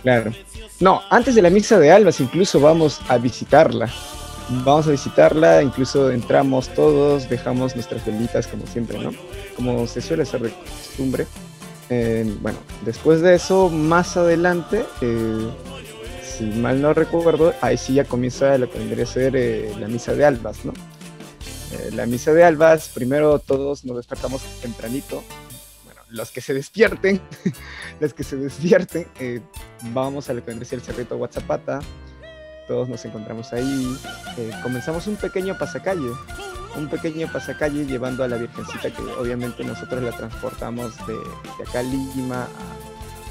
Claro. 0.02 0.34
No, 0.82 1.02
antes 1.10 1.36
de 1.36 1.42
la 1.42 1.50
misa 1.50 1.80
de 1.80 1.92
Albas 1.92 2.20
incluso 2.20 2.60
vamos 2.60 3.00
a 3.08 3.18
visitarla. 3.18 3.90
Vamos 4.66 4.88
a 4.88 4.92
visitarla, 4.92 5.62
incluso 5.62 6.12
entramos 6.12 6.70
todos, 6.70 7.30
dejamos 7.30 7.76
nuestras 7.76 8.06
velitas 8.06 8.48
como 8.48 8.66
siempre, 8.66 8.98
¿no? 8.98 9.12
Como 9.56 9.88
se 9.88 10.02
suele 10.02 10.24
hacer 10.24 10.42
de 10.42 10.50
costumbre. 10.52 11.28
Eh, 11.90 12.38
bueno, 12.42 12.60
después 12.86 13.22
de 13.22 13.36
eso, 13.36 13.70
más 13.70 14.16
adelante, 14.16 14.86
eh, 15.02 15.50
si 16.24 16.46
mal 16.46 16.82
no 16.82 16.94
recuerdo, 16.94 17.54
ahí 17.62 17.78
sí 17.78 17.96
ya 17.96 18.06
comienza 18.06 18.58
lo 18.58 18.70
que 18.70 18.78
vendría 18.78 19.06
a 19.06 19.08
ser 19.08 19.36
eh, 19.36 19.74
la 19.80 19.88
misa 19.88 20.14
de 20.14 20.26
Albas, 20.26 20.66
¿no? 20.66 20.74
La 21.94 22.08
misa 22.08 22.34
de 22.34 22.44
Albas, 22.44 22.90
primero 22.90 23.38
todos 23.38 23.86
nos 23.86 23.98
despertamos 23.98 24.42
tempranito. 24.60 25.24
Bueno, 25.86 26.02
los 26.10 26.32
que 26.32 26.42
se 26.42 26.54
despierten, 26.54 27.22
los 28.00 28.14
que 28.14 28.24
se 28.24 28.38
despierten, 28.38 29.08
vamos 29.94 30.30
a 30.30 30.34
lo 30.34 30.42
que 30.42 30.48
vendría 30.48 30.66
a 30.66 30.70
ser 30.70 30.80
el 30.80 30.86
cerrito 30.86 31.18
Guatzapata, 31.18 31.80
todos 32.68 32.90
nos 32.90 33.06
encontramos 33.06 33.54
ahí, 33.54 33.96
comenzamos 34.64 35.06
un 35.08 35.16
pequeño 35.16 35.58
pasacalle, 35.58 36.10
un 36.76 36.88
pequeño 36.88 37.32
pasacalle 37.32 37.86
llevando 37.86 38.24
a 38.24 38.28
la 38.28 38.38
Virgencita 38.38 38.92
que 38.92 39.02
obviamente 39.20 39.64
nosotros 39.64 40.04
la 40.04 40.12
transportamos 40.12 40.96
de, 41.08 41.14
de 41.14 41.64
acá 41.68 41.80
a 41.80 41.84
Lima 41.84 42.48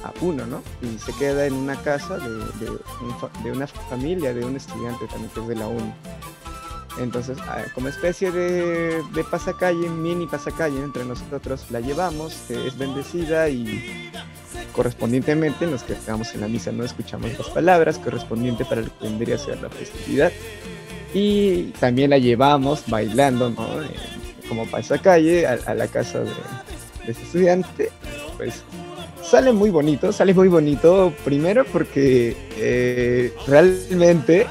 a, 0.05 0.09
a 0.09 0.13
Puno, 0.13 0.47
¿no? 0.47 0.63
Y 0.83 0.99
se 0.99 1.13
queda 1.15 1.47
en 1.47 1.55
una 1.55 1.77
casa 1.77 2.19
de, 2.19 2.69
de 3.45 3.53
una 3.53 3.67
familia, 3.67 4.35
de 4.35 4.45
un 4.45 4.57
estudiante 4.57 5.07
también 5.07 5.31
que 5.33 5.41
es 5.41 5.49
de 5.49 5.57
la 5.57 5.67
UNI. 5.67 5.95
Entonces, 6.99 7.39
ah, 7.43 7.63
como 7.75 7.89
especie 7.89 8.33
de, 8.33 9.03
de 9.13 9.25
pasacalle, 9.25 9.89
mini 9.89 10.27
pasacalle 10.27 10.83
entre 10.83 11.05
nosotros, 11.05 11.67
la 11.71 11.81
llevamos, 11.81 12.51
es 12.51 12.77
bendecida 12.77 13.49
y 13.49 14.11
correspondientemente 14.73 15.67
nos 15.67 15.83
quedamos 15.85 16.35
en 16.35 16.41
la 16.41 16.49
misa, 16.49 16.73
no 16.73 16.85
escuchamos 16.85 17.37
las 17.39 17.49
palabras 17.51 17.99
correspondiente 17.99 18.65
para 18.65 18.81
lo 18.81 18.99
que 18.99 19.05
vendría 19.05 19.37
a 19.37 19.39
ser 19.39 19.61
la 19.63 19.69
festividad. 19.69 20.33
Y 21.15 21.65
también 21.81 22.11
la 22.11 22.19
llevamos 22.19 22.85
bailando, 22.87 23.51
¿no? 23.51 23.83
Eh, 23.83 23.89
como 24.49 24.67
pasacalle 24.67 25.47
a, 25.47 25.59
a 25.67 25.75
la 25.75 25.87
casa 25.89 26.21
de, 26.21 26.33
ese 27.07 27.23
estudiante. 27.23 27.91
Pues 28.37 28.63
sale 29.23 29.53
muy 29.53 29.71
bonito, 29.71 30.13
sale 30.13 30.33
muy 30.35 30.49
bonito 30.49 31.13
primero 31.25 31.65
porque 31.65 32.37
eh, 32.57 33.33
realmente 33.47 34.47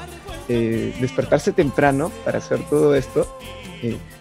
eh, 0.48 0.94
despertarse 1.00 1.52
temprano 1.52 2.12
para 2.24 2.38
hacer 2.38 2.60
todo 2.70 2.94
esto 2.94 3.26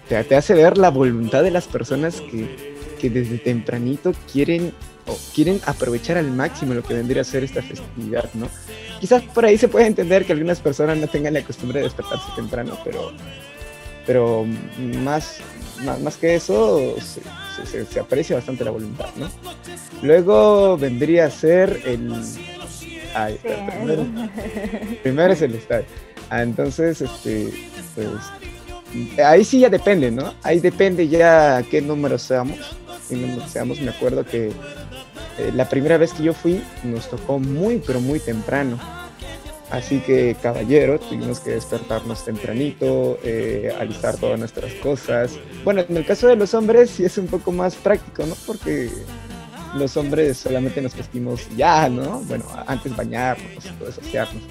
te, 0.10 0.24
te 0.24 0.36
hace 0.36 0.54
ver 0.54 0.78
la 0.78 0.90
voluntad 0.90 1.44
de 1.44 1.52
las 1.52 1.68
personas 1.68 2.22
que, 2.22 2.76
que 3.00 3.10
desde 3.10 3.38
tempranito 3.38 4.14
quieren 4.32 4.74
o 5.08 5.18
quieren 5.34 5.60
aprovechar 5.66 6.18
al 6.18 6.30
máximo 6.32 6.74
lo 6.74 6.84
que 6.84 6.94
vendría 6.94 7.22
a 7.22 7.26
ser 7.26 7.44
esta 7.44 7.62
festividad, 7.62 8.30
¿no? 8.34 8.48
Quizás 9.00 9.24
por 9.24 9.46
ahí 9.46 9.58
se 9.58 9.68
puede 9.68 9.86
entender 9.88 10.26
que 10.26 10.34
algunas 10.34 10.60
personas 10.60 10.98
no 10.98 11.08
tengan 11.08 11.34
la 11.34 11.42
costumbre 11.44 11.80
de 11.80 11.86
despertarse 11.86 12.26
temprano, 12.36 12.78
pero, 12.84 13.12
pero 14.06 14.46
más, 15.04 15.38
más, 15.84 16.00
más 16.02 16.18
que 16.18 16.36
eso 16.36 16.96
se, 17.00 17.22
se- 17.66 17.86
se 17.86 18.00
aprecia 18.00 18.36
bastante 18.36 18.64
la 18.64 18.72
voluntad, 18.72 19.08
¿no? 19.16 19.30
Luego 20.02 20.78
vendría 20.78 21.26
a 21.26 21.32
ser 21.32 21.82
el... 21.86 22.12
Ay, 23.16 23.40
Sí. 23.42 23.50
primero, 23.78 24.06
primero 25.04 25.34
es 25.34 25.42
el 25.42 25.56
estadio. 25.56 25.86
Ah, 26.30 26.44
entonces, 26.44 27.02
este, 27.02 27.54
pues, 27.96 29.18
ahí 29.26 29.44
sí 29.46 29.60
ya 29.60 29.70
depende, 29.70 30.12
¿no? 30.12 30.34
Ahí 30.44 30.60
depende 30.60 31.08
ya 31.08 31.64
qué 31.72 31.82
número 31.82 32.18
seamos. 32.18 32.58
Número 33.16 33.48
seamos. 33.48 33.80
Me 33.82 33.90
acuerdo 33.90 34.26
que 34.26 34.48
eh, 35.38 35.52
la 35.54 35.70
primera 35.70 35.98
vez 35.98 36.14
que 36.14 36.24
yo 36.24 36.34
fui 36.34 36.64
nos 36.84 37.10
tocó 37.10 37.40
muy, 37.40 37.82
pero 37.86 38.00
muy 38.00 38.20
temprano. 38.20 38.80
Así 39.70 40.00
que, 40.00 40.36
caballero, 40.42 40.98
tuvimos 40.98 41.42
que 41.42 41.52
despertarnos 41.52 42.24
tempranito, 42.24 43.20
eh, 43.22 43.76
alistar 43.78 44.16
todas 44.16 44.40
nuestras 44.40 44.72
cosas. 44.76 45.34
Bueno, 45.66 45.84
en 45.88 45.98
el 45.98 46.06
caso 46.06 46.28
de 46.28 46.38
los 46.38 46.54
hombres 46.54 46.90
sí 46.92 47.04
es 47.04 47.18
un 47.18 47.28
poco 47.28 47.52
más 47.52 47.76
práctico, 47.76 48.26
¿no? 48.26 48.36
Porque 48.46 48.90
los 49.76 49.98
hombres 49.98 50.38
solamente 50.38 50.82
nos 50.82 50.96
vestimos 50.96 51.48
ya, 51.58 51.90
¿no? 51.90 52.22
Bueno, 52.22 52.46
antes 52.66 52.96
bañarnos, 52.96 53.64
todo 53.78 53.90
eso, 53.90 54.00
asearnos. 54.02 54.44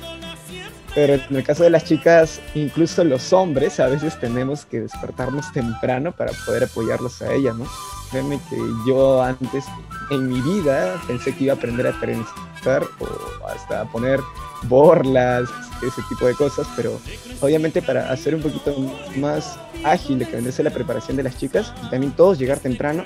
Pero 0.97 1.15
en 1.15 1.37
el 1.37 1.45
caso 1.45 1.63
de 1.63 1.71
las 1.71 1.85
chicas, 1.85 2.41
incluso 2.55 3.05
los 3.05 3.33
hombres 3.33 3.79
a 3.81 3.87
veces 3.87 4.19
tenemos 4.19 4.65
que 4.65 4.81
despertarnos 4.81 5.53
temprano 5.53 6.11
para 6.11 6.33
poder 6.47 6.65
apoyarlos 6.65 7.21
a 7.23 7.33
ellas, 7.33 7.55
¿no? 7.55 7.67
Créeme 8.11 8.41
que 8.51 8.57
yo 8.89 9.23
antes 9.23 9.65
en 10.11 10.29
mi 10.29 10.41
vida 10.41 11.01
pensé 11.07 11.35
que 11.37 11.45
iba 11.45 11.53
a 11.53 11.57
aprender 11.57 11.87
a, 11.87 11.93
tren- 12.01 12.27
molestar 12.67 12.83
o 13.01 13.47
hasta 13.47 13.85
poner 13.93 14.21
borlas, 14.63 15.49
ese 15.87 16.01
tipo 16.09 16.27
de 16.27 16.35
cosas, 16.35 16.67
pero 16.75 16.99
obviamente 17.43 17.83
para 17.83 18.11
hacer 18.11 18.35
un 18.35 18.41
poquito 18.41 18.75
más 19.17 19.59
ágil 19.85 20.19
de 20.19 20.25
que 20.27 20.37
vendría 20.37 20.65
la 20.65 20.71
preparación 20.71 21.17
de 21.19 21.23
las 21.25 21.37
chicas 21.39 21.73
y 21.85 21.91
también 21.91 22.13
todos 22.13 22.39
llegar 22.39 22.59
temprano 22.59 23.05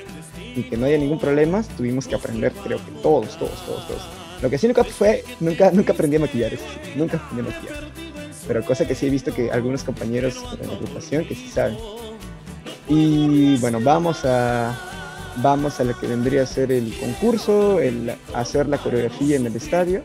y 0.54 0.62
que 0.62 0.76
no 0.76 0.86
haya 0.86 0.96
ningún 0.96 1.18
problema, 1.18 1.62
tuvimos 1.76 2.06
que 2.06 2.14
aprender, 2.14 2.52
creo 2.62 2.78
que 2.78 2.92
todos, 3.02 3.36
todos, 3.36 3.66
todos, 3.66 3.88
todos. 3.88 4.02
Lo 4.42 4.48
que 4.48 4.58
sí 4.58 4.66
nunca 4.66 4.84
fue, 4.84 5.24
nunca, 5.40 5.70
nunca 5.70 5.92
aprendí 5.92 6.16
a 6.16 6.20
maquillar, 6.20 6.54
eso 6.54 6.64
sí, 6.72 6.92
nunca 6.96 7.18
aprendí 7.18 7.48
a 7.48 7.52
maquillar. 7.52 7.90
Pero 8.46 8.64
cosa 8.64 8.86
que 8.86 8.94
sí 8.94 9.06
he 9.06 9.10
visto 9.10 9.34
que 9.34 9.50
algunos 9.50 9.84
compañeros 9.84 10.34
de 10.58 10.66
la 10.66 10.72
agrupación 10.72 11.24
que 11.24 11.34
sí 11.34 11.48
saben. 11.48 11.76
Y 12.88 13.56
bueno, 13.58 13.78
vamos 13.80 14.24
a 14.24 14.90
vamos 15.36 15.80
a 15.80 15.84
lo 15.84 15.98
que 15.98 16.06
vendría 16.06 16.42
a 16.42 16.46
ser 16.46 16.72
el 16.72 16.92
concurso, 16.98 17.80
el 17.80 18.12
hacer 18.34 18.68
la 18.68 18.78
coreografía 18.78 19.36
en 19.36 19.46
el 19.46 19.56
estadio. 19.56 20.02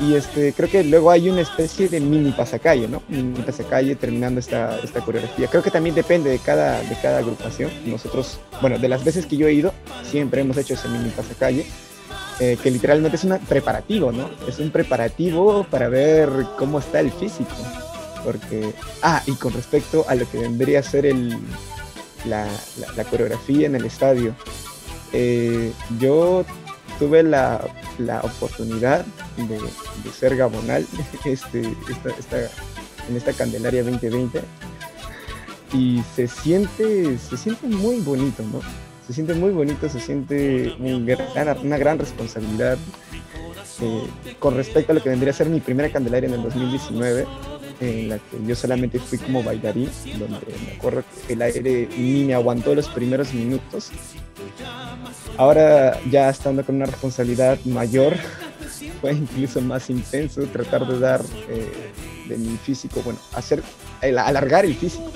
Y 0.00 0.14
este, 0.14 0.54
creo 0.54 0.70
que 0.70 0.82
luego 0.82 1.10
hay 1.10 1.28
una 1.28 1.42
especie 1.42 1.88
de 1.88 2.00
mini 2.00 2.32
pasacalle, 2.32 2.88
¿no? 2.88 3.02
Mini 3.08 3.42
pasacalle 3.42 3.96
terminando 3.96 4.40
esta, 4.40 4.78
esta 4.82 5.00
coreografía. 5.00 5.46
Creo 5.48 5.62
que 5.62 5.70
también 5.70 5.94
depende 5.94 6.30
de 6.30 6.38
cada, 6.38 6.80
de 6.80 6.96
cada 7.02 7.18
agrupación. 7.18 7.70
Nosotros, 7.84 8.40
bueno, 8.62 8.78
de 8.78 8.88
las 8.88 9.04
veces 9.04 9.26
que 9.26 9.36
yo 9.36 9.46
he 9.46 9.52
ido, 9.52 9.74
siempre 10.02 10.40
hemos 10.40 10.56
hecho 10.56 10.74
ese 10.74 10.88
mini 10.88 11.10
pasacalle. 11.10 11.66
Eh, 12.42 12.56
que 12.62 12.70
literalmente 12.70 13.16
es 13.16 13.24
un 13.24 13.38
preparativo, 13.40 14.12
¿no? 14.12 14.30
Es 14.48 14.58
un 14.60 14.70
preparativo 14.70 15.64
para 15.64 15.90
ver 15.90 16.30
cómo 16.56 16.78
está 16.78 17.00
el 17.00 17.12
físico. 17.12 17.54
Porque, 18.24 18.72
ah, 19.02 19.22
y 19.26 19.32
con 19.32 19.52
respecto 19.52 20.06
a 20.08 20.14
lo 20.14 20.28
que 20.30 20.38
vendría 20.38 20.80
a 20.80 20.82
ser 20.82 21.04
el, 21.04 21.38
la, 22.24 22.48
la, 22.96 23.04
coreografía 23.04 23.66
en 23.66 23.74
el 23.74 23.84
estadio, 23.84 24.34
eh, 25.12 25.70
yo 25.98 26.46
tuve 26.98 27.22
la, 27.22 27.60
la 27.98 28.20
oportunidad 28.20 29.04
de, 29.36 29.58
de, 29.58 30.12
ser 30.18 30.34
gabonal 30.34 30.86
este, 31.26 31.60
esta, 31.90 32.10
esta, 32.18 32.38
en 33.08 33.16
esta 33.16 33.34
Candelaria 33.34 33.82
2020 33.82 34.40
y 35.74 36.02
se 36.16 36.26
siente, 36.26 37.18
se 37.18 37.36
siente 37.36 37.66
muy 37.66 38.00
bonito, 38.00 38.42
¿no? 38.50 38.60
Se 39.10 39.14
siente 39.14 39.34
muy 39.34 39.50
bonito, 39.50 39.88
se 39.88 39.98
siente 39.98 40.72
una 40.78 41.78
gran 41.78 41.98
responsabilidad 41.98 42.78
eh, 43.80 44.06
con 44.38 44.54
respecto 44.54 44.92
a 44.92 44.94
lo 44.94 45.02
que 45.02 45.08
vendría 45.08 45.32
a 45.32 45.34
ser 45.34 45.48
mi 45.48 45.58
primera 45.58 45.90
Candelaria 45.90 46.28
en 46.28 46.34
el 46.34 46.42
2019 46.44 47.26
en 47.80 48.08
la 48.08 48.18
que 48.18 48.46
yo 48.46 48.54
solamente 48.54 49.00
fui 49.00 49.18
como 49.18 49.42
bailarín, 49.42 49.90
donde 50.16 50.38
me 50.64 50.76
acuerdo 50.76 51.02
que 51.26 51.32
el 51.32 51.42
aire 51.42 51.88
ni 51.98 52.22
me 52.22 52.34
aguantó 52.34 52.72
los 52.72 52.86
primeros 52.86 53.34
minutos. 53.34 53.90
Ahora 55.36 55.98
ya 56.08 56.30
estando 56.30 56.64
con 56.64 56.76
una 56.76 56.86
responsabilidad 56.86 57.58
mayor, 57.64 58.14
fue 59.00 59.12
incluso 59.12 59.60
más 59.60 59.90
intenso 59.90 60.42
tratar 60.42 60.86
de 60.86 61.00
dar 61.00 61.20
eh, 61.48 61.90
de 62.28 62.38
mi 62.38 62.56
físico, 62.58 63.02
bueno, 63.04 63.18
hacer, 63.34 63.60
el, 64.02 64.18
alargar 64.18 64.64
el 64.64 64.76
físico. 64.76 65.10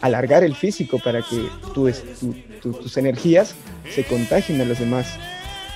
Alargar 0.00 0.44
el 0.44 0.54
físico 0.54 0.98
para 0.98 1.22
que 1.22 1.48
tu, 1.74 1.90
tu, 2.20 2.34
tu, 2.62 2.72
tus 2.72 2.96
energías 2.96 3.54
se 3.90 4.04
contagien 4.04 4.60
a 4.60 4.64
los 4.64 4.78
demás 4.78 5.18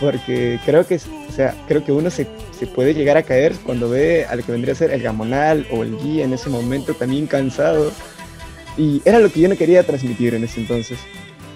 porque 0.01 0.59
creo 0.65 0.87
que, 0.87 0.97
o 0.97 1.33
sea, 1.33 1.55
creo 1.69 1.85
que 1.85 1.93
uno 1.93 2.11
se, 2.11 2.27
puede 2.75 2.95
llegar 2.95 3.17
a 3.17 3.23
caer 3.23 3.55
cuando 3.65 3.91
ve 3.91 4.25
a 4.25 4.37
lo 4.37 4.43
que 4.43 4.53
vendría 4.53 4.73
a 4.73 4.77
ser 4.77 4.91
el 4.91 5.03
gamonal 5.03 5.67
o 5.71 5.83
el 5.83 5.99
guía 5.99 6.25
en 6.25 6.33
ese 6.33 6.49
momento 6.49 6.95
también 6.95 7.27
cansado. 7.27 7.93
Y 8.77 9.03
era 9.05 9.19
lo 9.19 9.31
que 9.31 9.41
yo 9.41 9.49
no 9.49 9.57
quería 9.57 9.83
transmitir 9.83 10.35
en 10.35 10.45
ese 10.45 10.61
entonces. 10.61 10.99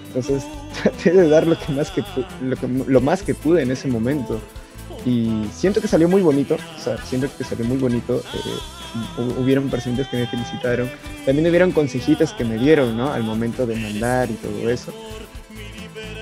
Entonces 0.07 0.43
traté 0.81 1.11
de 1.11 1.27
dar 1.27 1.47
lo, 1.47 1.57
que 1.57 1.71
más 1.71 1.89
que, 1.91 2.03
lo, 2.41 2.55
que, 2.55 2.67
lo 2.67 3.01
más 3.01 3.23
que 3.23 3.33
pude 3.33 3.63
en 3.63 3.71
ese 3.71 3.87
momento. 3.87 4.39
Y 5.05 5.45
siento 5.53 5.81
que 5.81 5.87
salió 5.87 6.07
muy 6.07 6.21
bonito, 6.21 6.55
o 6.55 6.79
sea, 6.81 6.97
siento 7.05 7.27
que 7.35 7.43
salió 7.43 7.65
muy 7.65 7.77
bonito. 7.77 8.17
Eh, 8.17 8.78
hubieron 9.37 9.69
presentes 9.69 10.07
que 10.07 10.17
me 10.17 10.27
felicitaron. 10.27 10.89
También 11.25 11.47
hubieron 11.47 11.71
consejitos 11.71 12.33
que 12.33 12.45
me 12.45 12.57
dieron, 12.57 12.97
¿no? 12.97 13.11
Al 13.11 13.23
momento 13.23 13.65
de 13.65 13.75
mandar 13.75 14.29
y 14.29 14.33
todo 14.33 14.69
eso. 14.69 14.93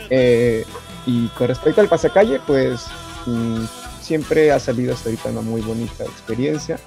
Eh, 0.09 0.63
y 1.05 1.27
con 1.29 1.47
respecto 1.47 1.81
al 1.81 1.87
pasacalle, 1.87 2.39
pues 2.45 2.85
mmm, 3.25 3.63
siempre 4.01 4.51
ha 4.51 4.59
salido 4.59 4.93
hasta 4.93 5.09
ahorita 5.09 5.29
una 5.29 5.41
muy 5.41 5.61
bonita 5.61 6.03
experiencia. 6.03 6.79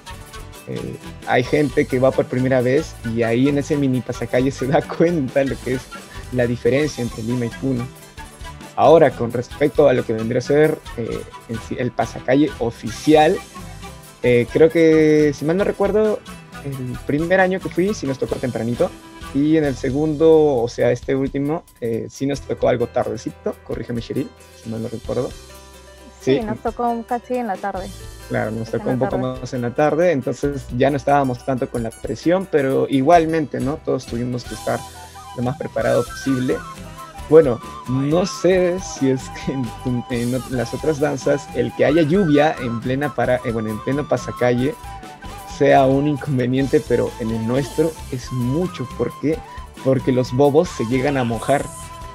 Eh, 0.67 0.97
hay 1.27 1.43
gente 1.43 1.87
que 1.87 1.99
va 1.99 2.11
por 2.11 2.27
primera 2.27 2.61
vez 2.61 2.95
y 3.15 3.23
ahí 3.23 3.49
en 3.49 3.59
ese 3.59 3.77
mini 3.77 4.01
pasacalle 4.01 4.51
se 4.51 4.67
da 4.69 4.83
cuenta 4.83 5.45
lo 5.45 5.57
que 5.65 5.75
es 5.75 5.83
la 6.33 6.47
diferencia 6.47 7.03
entre 7.03 7.23
Lima 7.23 7.47
y 7.47 7.49
Puno. 7.49 7.87
Ahora, 8.77 9.11
con 9.11 9.33
respecto 9.33 9.89
a 9.89 9.93
lo 9.93 10.07
que 10.07 10.15
vendría 10.15 10.39
a 10.39 10.43
ser 10.43 10.79
eh, 10.97 11.23
el 11.77 11.91
pasacalle 11.91 12.51
oficial, 12.61 13.37
eh, 14.23 14.47
creo 14.53 14.71
que, 14.71 15.33
si 15.35 15.45
mal 15.45 15.57
no 15.57 15.65
recuerdo, 15.65 16.21
el 16.65 16.99
primer 17.07 17.41
año 17.41 17.61
que 17.61 17.69
fui, 17.69 17.95
sí 17.95 18.07
nos 18.07 18.19
tocó 18.19 18.37
tempranito, 18.37 18.91
y 19.35 19.57
en 19.57 19.65
el 19.65 19.77
segundo, 19.77 20.57
o 20.57 20.69
sea, 20.69 20.91
este 20.91 21.15
último, 21.15 21.65
eh, 21.81 22.07
sí 22.11 22.27
nos 22.27 22.41
tocó 22.41 22.69
algo 22.69 22.87
tardecito, 22.89 23.55
corrígeme 23.65 24.01
Cheryl, 24.01 24.29
si 24.63 24.69
mal 24.69 24.83
no 24.83 24.89
recuerdo. 24.89 25.31
Sí, 26.21 26.37
sí, 26.37 26.41
nos 26.41 26.59
tocó 26.59 27.03
casi 27.09 27.37
en 27.37 27.47
la 27.47 27.57
tarde. 27.57 27.89
Claro, 28.29 28.51
nos 28.51 28.71
tocó 28.71 28.91
un 28.91 28.99
poco 28.99 29.13
tarde. 29.13 29.41
más 29.41 29.55
en 29.55 29.63
la 29.63 29.75
tarde, 29.75 30.13
entonces 30.13 30.67
ya 30.77 30.91
no 30.91 30.99
estábamos 30.99 31.45
tanto 31.47 31.71
con 31.71 31.83
la 31.83 31.91
presión, 31.91 32.47
pero 32.51 32.87
igualmente, 32.89 33.59
¿no? 33.59 33.79
Todos 33.79 34.07
tuvimos 34.07 34.45
que 34.45 34.55
estar 34.55 34.79
lo 35.37 35.43
más 35.43 35.57
preparado 35.57 36.05
posible. 36.05 36.59
Bueno, 37.31 37.61
no 37.89 38.27
sé 38.27 38.77
si 38.81 39.11
es 39.11 39.31
que 39.31 39.53
en, 39.53 40.43
las 40.51 40.75
otras 40.75 40.99
danzas 40.99 41.49
el 41.55 41.73
que 41.77 41.85
haya 41.85 42.03
lluvia 42.03 42.57
en 42.61 42.81
plena 42.81 43.15
para, 43.15 43.37
eh, 43.37 43.53
bueno, 43.53 43.71
en 43.71 43.79
pleno 43.85 44.07
pasacalle 44.07 44.75
sea 45.57 45.87
un 45.87 46.09
inconveniente, 46.09 46.83
pero 46.89 47.09
en 47.21 47.31
el 47.31 47.47
nuestro 47.47 47.93
es 48.11 48.33
mucho. 48.33 48.87
¿Por 48.99 49.13
qué? 49.21 49.39
Porque 49.85 50.11
los 50.11 50.33
bobos 50.33 50.69
se 50.71 50.85
llegan 50.87 51.17
a 51.17 51.23
mojar 51.23 51.65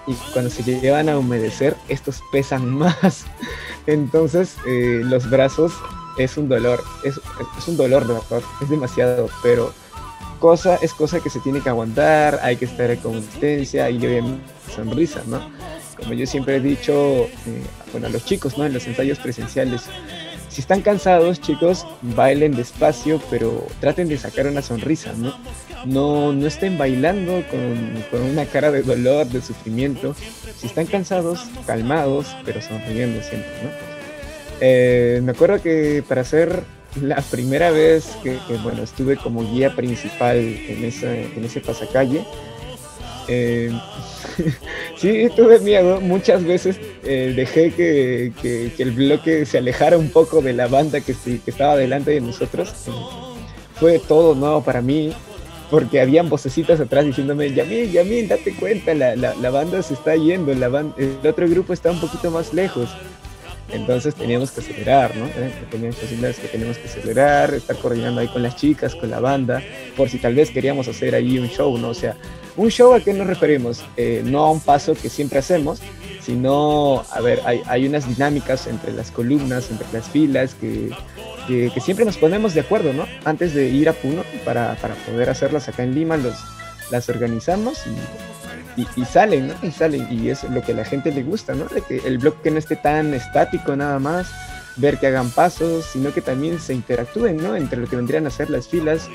y 0.05 0.15
cuando 0.33 0.51
se 0.51 0.63
llegan 0.63 1.07
a 1.07 1.17
humedecer, 1.17 1.77
estos 1.87 2.21
pesan 2.33 2.69
más. 2.77 3.25
Entonces, 3.87 4.57
eh, 4.67 4.99
los 5.01 5.29
brazos 5.29 5.71
es 6.17 6.35
un 6.37 6.49
dolor, 6.49 6.83
es, 7.03 7.21
es, 7.57 7.67
un 7.67 7.77
dolor 7.77 8.05
verdad, 8.05 8.41
es 8.61 8.69
demasiado, 8.69 9.29
pero 9.41 9.71
cosa 10.39 10.77
es 10.81 10.93
cosa 10.93 11.19
que 11.19 11.29
se 11.29 11.39
tiene 11.39 11.61
que 11.61 11.69
aguantar, 11.69 12.39
hay 12.41 12.57
que 12.57 12.65
estar 12.65 12.89
en 12.91 12.99
consistencia 12.99 13.89
y 13.89 13.97
obviamente 13.97 14.43
sonrisa, 14.73 15.21
¿no? 15.27 15.41
Como 15.97 16.13
yo 16.13 16.25
siempre 16.27 16.57
he 16.57 16.59
dicho, 16.59 17.23
eh, 17.23 17.63
bueno, 17.91 18.07
a 18.07 18.09
los 18.09 18.25
chicos, 18.25 18.57
¿no? 18.57 18.65
En 18.65 18.73
los 18.73 18.85
ensayos 18.87 19.17
presenciales, 19.19 19.83
si 20.49 20.61
están 20.61 20.81
cansados, 20.81 21.41
chicos, 21.41 21.85
bailen 22.01 22.55
despacio, 22.55 23.21
pero 23.29 23.67
traten 23.79 24.07
de 24.07 24.17
sacar 24.17 24.47
una 24.47 24.61
sonrisa, 24.61 25.13
¿no? 25.17 25.33
No, 25.85 26.31
no 26.33 26.47
estén 26.47 26.77
bailando 26.77 27.43
con, 27.49 28.03
con, 28.09 28.21
una 28.21 28.45
cara 28.45 28.71
de 28.71 28.81
dolor, 28.81 29.27
de 29.27 29.41
sufrimiento. 29.41 30.15
Si 30.57 30.67
están 30.67 30.85
cansados, 30.85 31.45
calmados, 31.67 32.35
pero 32.45 32.61
sonriendo 32.61 33.21
siempre, 33.21 33.51
¿no? 33.63 33.69
Eh, 34.61 35.19
me 35.23 35.33
acuerdo 35.33 35.61
que 35.61 36.03
para 36.07 36.21
hacer 36.21 36.63
la 37.01 37.21
primera 37.21 37.71
vez 37.71 38.17
que, 38.23 38.37
bueno, 38.63 38.83
estuve 38.83 39.17
como 39.17 39.43
guía 39.51 39.75
principal 39.75 40.37
en, 40.37 40.83
en 40.83 41.45
ese 41.45 41.61
pasacalle, 41.61 42.23
eh, 43.27 43.71
sí, 44.97 45.29
tuve 45.35 45.59
miedo. 45.59 46.01
Muchas 46.01 46.43
veces 46.43 46.79
eh, 47.03 47.33
dejé 47.35 47.71
que, 47.71 48.33
que, 48.41 48.71
el 48.81 48.91
bloque 48.91 49.45
se 49.45 49.57
alejara 49.57 49.97
un 49.97 50.09
poco 50.09 50.41
de 50.41 50.53
la 50.53 50.67
banda 50.67 51.01
que, 51.01 51.13
que 51.13 51.51
estaba 51.51 51.75
delante 51.75 52.11
de 52.11 52.21
nosotros. 52.21 52.73
Fue 53.75 53.99
todo 53.99 54.35
nuevo 54.35 54.63
para 54.63 54.81
mí, 54.81 55.13
porque 55.69 55.99
habían 55.99 56.29
vocecitas 56.29 56.79
atrás 56.79 57.05
diciéndome, 57.05 57.53
Yamil, 57.53 57.91
Yamil, 57.91 58.27
date 58.27 58.55
cuenta, 58.55 58.93
la, 58.93 59.15
la, 59.15 59.35
la 59.35 59.49
banda 59.49 59.81
se 59.81 59.95
está 59.95 60.15
yendo, 60.15 60.53
la 60.53 60.67
el 60.97 61.27
otro 61.27 61.47
grupo 61.49 61.73
está 61.73 61.91
un 61.91 61.99
poquito 61.99 62.31
más 62.31 62.53
lejos. 62.53 62.89
Entonces 63.69 64.13
teníamos 64.13 64.51
que 64.51 64.61
acelerar, 64.61 65.15
¿no? 65.15 65.25
Eh, 65.25 65.51
teníamos 65.71 65.95
que, 65.97 66.07
que 66.07 66.47
teníamos 66.47 66.77
que 66.77 66.87
acelerar, 66.87 67.53
estar 67.53 67.75
coordinando 67.77 68.21
ahí 68.21 68.27
con 68.27 68.43
las 68.43 68.55
chicas, 68.55 68.93
con 68.95 69.09
la 69.09 69.19
banda, 69.19 69.61
por 69.97 70.09
si 70.09 70.19
tal 70.19 70.35
vez 70.35 70.51
queríamos 70.51 70.87
hacer 70.87 71.15
ahí 71.15 71.39
un 71.39 71.47
show, 71.47 71.75
¿no? 71.77 71.89
O 71.89 71.93
sea, 71.93 72.15
un 72.57 72.69
show 72.69 72.93
a 72.93 72.99
qué 72.99 73.13
nos 73.13 73.27
referimos? 73.27 73.83
Eh, 73.97 74.21
no 74.23 74.45
a 74.45 74.51
un 74.51 74.59
paso 74.59 74.93
que 74.93 75.09
siempre 75.09 75.39
hacemos, 75.39 75.79
sino, 76.21 77.03
a 77.11 77.21
ver, 77.21 77.41
hay, 77.45 77.61
hay 77.67 77.87
unas 77.87 78.07
dinámicas 78.07 78.67
entre 78.67 78.93
las 78.93 79.11
columnas, 79.11 79.69
entre 79.71 79.87
las 79.91 80.09
filas, 80.09 80.55
que, 80.55 80.91
que, 81.47 81.71
que, 81.73 81.81
siempre 81.81 82.05
nos 82.05 82.17
ponemos 82.17 82.53
de 82.53 82.61
acuerdo, 82.61 82.93
¿no? 82.93 83.05
Antes 83.25 83.53
de 83.53 83.67
ir 83.69 83.89
a 83.89 83.93
Puno, 83.93 84.23
para, 84.43 84.75
para 84.75 84.95
poder 84.95 85.29
hacerlas 85.29 85.67
acá 85.67 85.83
en 85.83 85.95
Lima, 85.95 86.17
los, 86.17 86.35
las 86.91 87.09
organizamos 87.09 87.79
y 87.87 88.34
y, 88.77 88.87
y, 88.95 89.05
salen, 89.05 89.47
¿no? 89.47 89.53
Y 89.61 89.71
salen, 89.71 90.07
y 90.11 90.29
es 90.29 90.43
lo 90.43 90.61
que 90.61 90.73
a 90.73 90.75
la 90.75 90.85
gente 90.85 91.11
le 91.11 91.23
gusta, 91.23 91.53
¿no? 91.53 91.65
De 91.65 91.81
que 91.81 91.97
el 92.05 92.17
bloque 92.17 92.51
no 92.51 92.57
esté 92.57 92.75
tan 92.75 93.13
estático 93.13 93.75
nada 93.75 93.99
más, 93.99 94.27
ver 94.77 94.97
que 94.97 95.07
hagan 95.07 95.29
pasos, 95.29 95.85
sino 95.85 96.13
que 96.13 96.21
también 96.21 96.59
se 96.59 96.73
interactúen, 96.73 97.37
¿no? 97.37 97.55
Entre 97.55 97.79
lo 97.79 97.87
que 97.87 97.95
vendrían 97.95 98.27
a 98.27 98.29
ser 98.29 98.49
las 98.49 98.67
filas. 98.67 99.09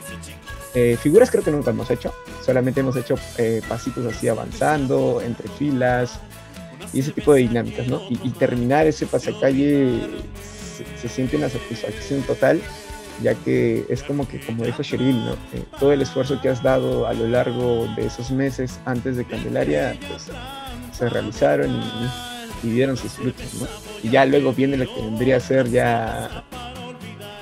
Eh, 0.74 0.96
figuras 1.00 1.30
creo 1.30 1.42
que 1.42 1.50
nunca 1.50 1.70
hemos 1.70 1.90
hecho, 1.90 2.14
solamente 2.44 2.80
hemos 2.80 2.96
hecho 2.96 3.16
eh, 3.38 3.60
pasitos 3.68 4.06
así 4.06 4.28
avanzando, 4.28 5.20
entre 5.20 5.48
filas, 5.48 6.20
y 6.92 7.00
ese 7.00 7.12
tipo 7.12 7.34
de 7.34 7.40
dinámicas, 7.40 7.86
¿no? 7.88 8.00
Y, 8.08 8.20
y 8.22 8.30
terminar 8.30 8.86
ese 8.86 9.06
pasacalle 9.06 10.22
se 11.00 11.08
siente 11.08 11.36
una 11.36 11.48
satisfacción 11.48 12.22
total, 12.22 12.60
ya 13.22 13.34
que 13.34 13.84
es 13.88 14.02
como 14.02 14.26
que, 14.26 14.40
como 14.40 14.64
dijo 14.64 14.82
Cheryl, 14.82 15.24
¿no? 15.24 15.32
Eh, 15.32 15.64
todo 15.78 15.92
el 15.92 16.02
esfuerzo 16.02 16.40
que 16.40 16.48
has 16.48 16.62
dado 16.62 17.06
a 17.06 17.14
lo 17.14 17.28
largo 17.28 17.86
de 17.96 18.06
esos 18.06 18.30
meses 18.30 18.80
antes 18.84 19.16
de 19.16 19.24
Candelaria, 19.24 19.96
pues 20.08 20.30
se 20.92 21.08
realizaron 21.08 21.70
y, 22.62 22.68
dieron 22.68 22.96
sus 22.96 23.12
frutos, 23.12 23.54
¿no? 23.58 23.66
Y 24.02 24.10
ya 24.10 24.26
luego 24.26 24.52
viene 24.52 24.76
lo 24.76 24.86
que 24.86 25.00
vendría 25.00 25.36
a 25.36 25.40
ser 25.40 25.70
ya 25.70 26.44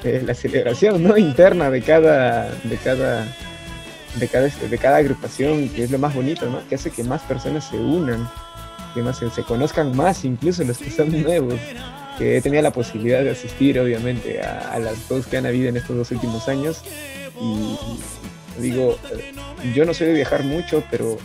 eh, 0.04 0.22
la 0.24 0.32
celebración 0.32 1.02
¿no? 1.02 1.16
interna 1.18 1.68
de 1.70 1.82
cada, 1.82 2.52
de 2.62 2.76
cada 2.76 3.26
de 4.14 4.28
cada, 4.28 4.46
este, 4.46 4.68
de 4.68 4.78
cada 4.78 4.98
agrupación, 4.98 5.68
que 5.68 5.84
es 5.84 5.90
lo 5.90 5.98
más 5.98 6.14
bonito, 6.14 6.46
¿no? 6.46 6.66
Que 6.68 6.74
hace 6.74 6.90
que 6.90 7.04
más 7.04 7.22
personas 7.22 7.68
se 7.68 7.76
unan, 7.76 8.28
que 8.94 9.02
más 9.02 9.18
se 9.18 9.42
conozcan 9.42 9.96
más, 9.96 10.24
incluso 10.24 10.64
los 10.64 10.78
que 10.78 10.90
son 10.90 11.22
nuevos. 11.22 11.58
Que 12.18 12.36
he 12.36 12.42
tenido 12.42 12.62
la 12.62 12.72
posibilidad 12.72 13.22
de 13.22 13.30
asistir, 13.30 13.78
obviamente, 13.78 14.42
a, 14.42 14.72
a 14.72 14.78
las 14.78 15.08
dos 15.08 15.26
que 15.26 15.36
han 15.36 15.46
habido 15.46 15.68
en 15.68 15.76
estos 15.76 15.96
dos 15.96 16.10
últimos 16.10 16.48
años. 16.48 16.82
Y, 17.40 18.60
digo, 18.60 18.98
eh, 19.12 19.32
yo 19.74 19.84
no 19.84 19.94
soy 19.94 20.08
de 20.08 20.14
viajar 20.14 20.42
mucho, 20.44 20.82
pero 20.90 21.18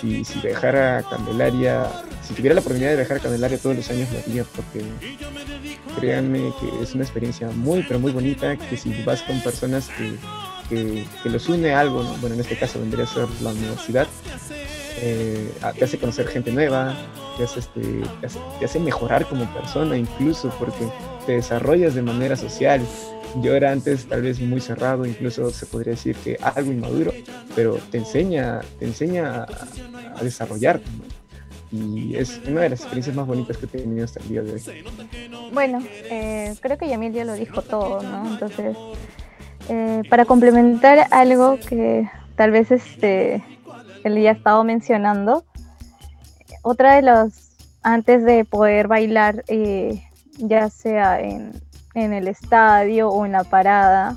si, 0.00 0.24
si 0.24 0.40
viajara 0.40 0.98
a 0.98 1.02
Candelaria, 1.02 1.86
si 2.26 2.34
tuviera 2.34 2.54
la 2.54 2.60
oportunidad 2.60 2.90
de 2.90 2.96
viajar 2.96 3.18
a 3.18 3.20
Candelaria 3.20 3.58
todos 3.58 3.76
los 3.76 3.90
años 3.90 4.08
lo 4.12 4.18
haría, 4.18 4.44
porque 4.44 4.82
créanme 5.98 6.52
que 6.60 6.82
es 6.82 6.94
una 6.94 7.04
experiencia 7.04 7.48
muy, 7.50 7.84
pero 7.84 8.00
muy 8.00 8.12
bonita, 8.12 8.56
que 8.56 8.76
si 8.76 8.92
vas 9.04 9.22
con 9.22 9.40
personas 9.40 9.88
que, 10.68 11.04
que, 11.22 11.30
los 11.30 11.48
une 11.48 11.72
algo, 11.72 12.02
¿no? 12.02 12.16
bueno, 12.16 12.34
en 12.34 12.40
este 12.40 12.56
caso 12.56 12.80
vendría 12.80 13.04
a 13.04 13.08
ser 13.08 13.28
la 13.42 13.50
universidad, 13.50 14.06
eh, 15.00 15.52
te 15.78 15.84
hace 15.84 15.98
conocer 15.98 16.26
gente 16.28 16.52
nueva, 16.52 16.96
te 17.36 17.44
hace, 17.44 17.60
este, 17.60 17.80
te, 18.20 18.26
hace, 18.26 18.38
te 18.58 18.64
hace 18.64 18.78
mejorar 18.80 19.26
como 19.26 19.44
persona 19.52 19.96
incluso, 19.96 20.50
porque 20.58 20.86
te 21.26 21.32
desarrollas 21.32 21.94
de 21.94 22.02
manera 22.02 22.36
social. 22.36 22.80
Yo 23.42 23.54
era 23.54 23.72
antes 23.72 24.06
tal 24.06 24.22
vez 24.22 24.40
muy 24.40 24.60
cerrado, 24.60 25.06
incluso 25.06 25.50
se 25.50 25.64
podría 25.66 25.92
decir 25.92 26.14
que 26.16 26.36
algo 26.42 26.70
inmaduro, 26.70 27.12
pero 27.56 27.78
te 27.90 27.98
enseña, 27.98 28.60
te 28.78 28.84
enseña 28.84 29.44
a, 29.44 30.18
a 30.18 30.22
desarrollarte. 30.22 30.84
y 31.70 32.14
es 32.16 32.38
una 32.46 32.60
de 32.60 32.68
las 32.68 32.80
experiencias 32.80 33.16
más 33.16 33.26
bonitas 33.26 33.56
que 33.56 33.64
he 33.64 33.68
tenido 33.68 34.04
hasta 34.04 34.20
el 34.20 34.28
día 34.28 34.42
de 34.42 34.52
hoy. 34.52 34.62
Bueno, 35.52 35.82
eh, 36.10 36.54
creo 36.60 36.76
que 36.76 36.88
Yamil 36.88 37.12
ya 37.14 37.24
lo 37.24 37.32
dijo 37.32 37.62
todo, 37.62 38.02
¿no? 38.02 38.26
Entonces, 38.26 38.76
eh, 39.70 40.02
para 40.10 40.26
complementar 40.26 41.06
algo 41.10 41.58
que 41.66 42.10
tal 42.36 42.50
vez 42.50 42.70
este, 42.70 43.42
él 44.04 44.20
ya 44.20 44.30
ha 44.30 44.32
estado 44.34 44.64
mencionando, 44.64 45.44
otra 46.62 46.96
de 46.96 47.02
los, 47.02 47.32
antes 47.82 48.24
de 48.24 48.44
poder 48.44 48.88
bailar, 48.88 49.44
eh, 49.48 50.02
ya 50.38 50.70
sea 50.70 51.20
en, 51.20 51.52
en, 51.94 52.12
el 52.12 52.28
estadio 52.28 53.10
o 53.10 53.26
en 53.26 53.32
la 53.32 53.44
parada, 53.44 54.16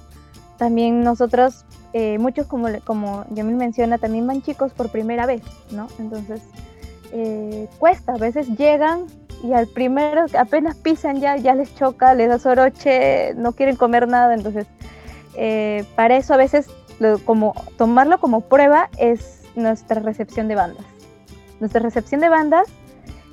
también 0.57 1.03
nosotros, 1.03 1.65
eh, 1.93 2.17
muchos 2.17 2.47
como, 2.47 2.67
como 2.85 3.25
Yamil 3.31 3.55
menciona, 3.55 3.97
también 3.97 4.25
van 4.27 4.41
chicos 4.41 4.71
por 4.71 4.89
primera 4.89 5.25
vez, 5.25 5.41
¿no? 5.71 5.87
Entonces, 5.99 6.41
eh, 7.11 7.67
cuesta, 7.79 8.13
a 8.13 8.17
veces 8.17 8.47
llegan 8.57 9.05
y 9.43 9.53
al 9.53 9.67
primero 9.67 10.25
apenas 10.37 10.75
pisan 10.75 11.19
ya, 11.19 11.37
ya 11.37 11.55
les 11.55 11.75
choca, 11.75 12.13
les 12.13 12.29
da 12.29 12.39
soroche, 12.39 13.33
no 13.35 13.53
quieren 13.53 13.75
comer 13.75 14.07
nada, 14.07 14.33
entonces 14.33 14.65
eh, 15.35 15.85
para 15.95 16.17
eso 16.17 16.33
a 16.33 16.37
veces 16.37 16.67
lo, 16.99 17.19
como 17.19 17.53
tomarlo 17.77 18.19
como 18.19 18.41
prueba 18.41 18.89
es 18.97 19.41
nuestra 19.55 20.01
recepción 20.01 20.47
de 20.47 20.55
bandas. 20.55 20.85
Nuestra 21.59 21.81
recepción 21.81 22.21
de 22.21 22.29
bandas 22.29 22.67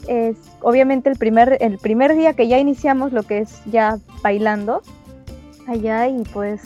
es 0.08 0.36
obviamente 0.60 1.08
el 1.08 1.16
primer, 1.16 1.58
el 1.60 1.78
primer 1.78 2.14
día 2.14 2.34
que 2.34 2.48
ya 2.48 2.58
iniciamos 2.58 3.12
lo 3.12 3.22
que 3.22 3.38
es 3.38 3.62
ya 3.66 3.98
bailando 4.22 4.82
allá 5.68 6.08
y 6.08 6.22
pues 6.32 6.62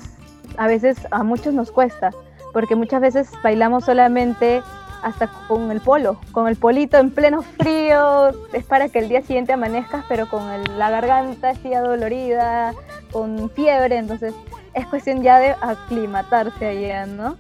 a 0.56 0.66
veces 0.66 0.96
a 1.10 1.22
muchos 1.22 1.52
nos 1.54 1.70
cuesta, 1.70 2.10
porque 2.52 2.76
muchas 2.76 3.00
veces 3.00 3.30
bailamos 3.42 3.84
solamente 3.84 4.62
hasta 5.02 5.28
con 5.48 5.70
el 5.70 5.80
polo, 5.80 6.18
con 6.32 6.48
el 6.48 6.56
polito 6.56 6.96
en 6.96 7.10
pleno 7.10 7.42
frío, 7.42 8.30
es 8.52 8.64
para 8.64 8.88
que 8.88 8.98
el 8.98 9.08
día 9.08 9.22
siguiente 9.22 9.52
amanezcas, 9.52 10.04
pero 10.08 10.28
con 10.28 10.48
el, 10.50 10.78
la 10.78 10.90
garganta 10.90 11.50
así 11.50 11.74
adolorida, 11.74 12.74
con 13.12 13.50
fiebre, 13.50 13.98
entonces 13.98 14.34
es 14.74 14.86
cuestión 14.86 15.22
ya 15.22 15.38
de 15.38 15.50
aclimatarse 15.60 16.66
allá, 16.66 17.06
¿no? 17.06 17.36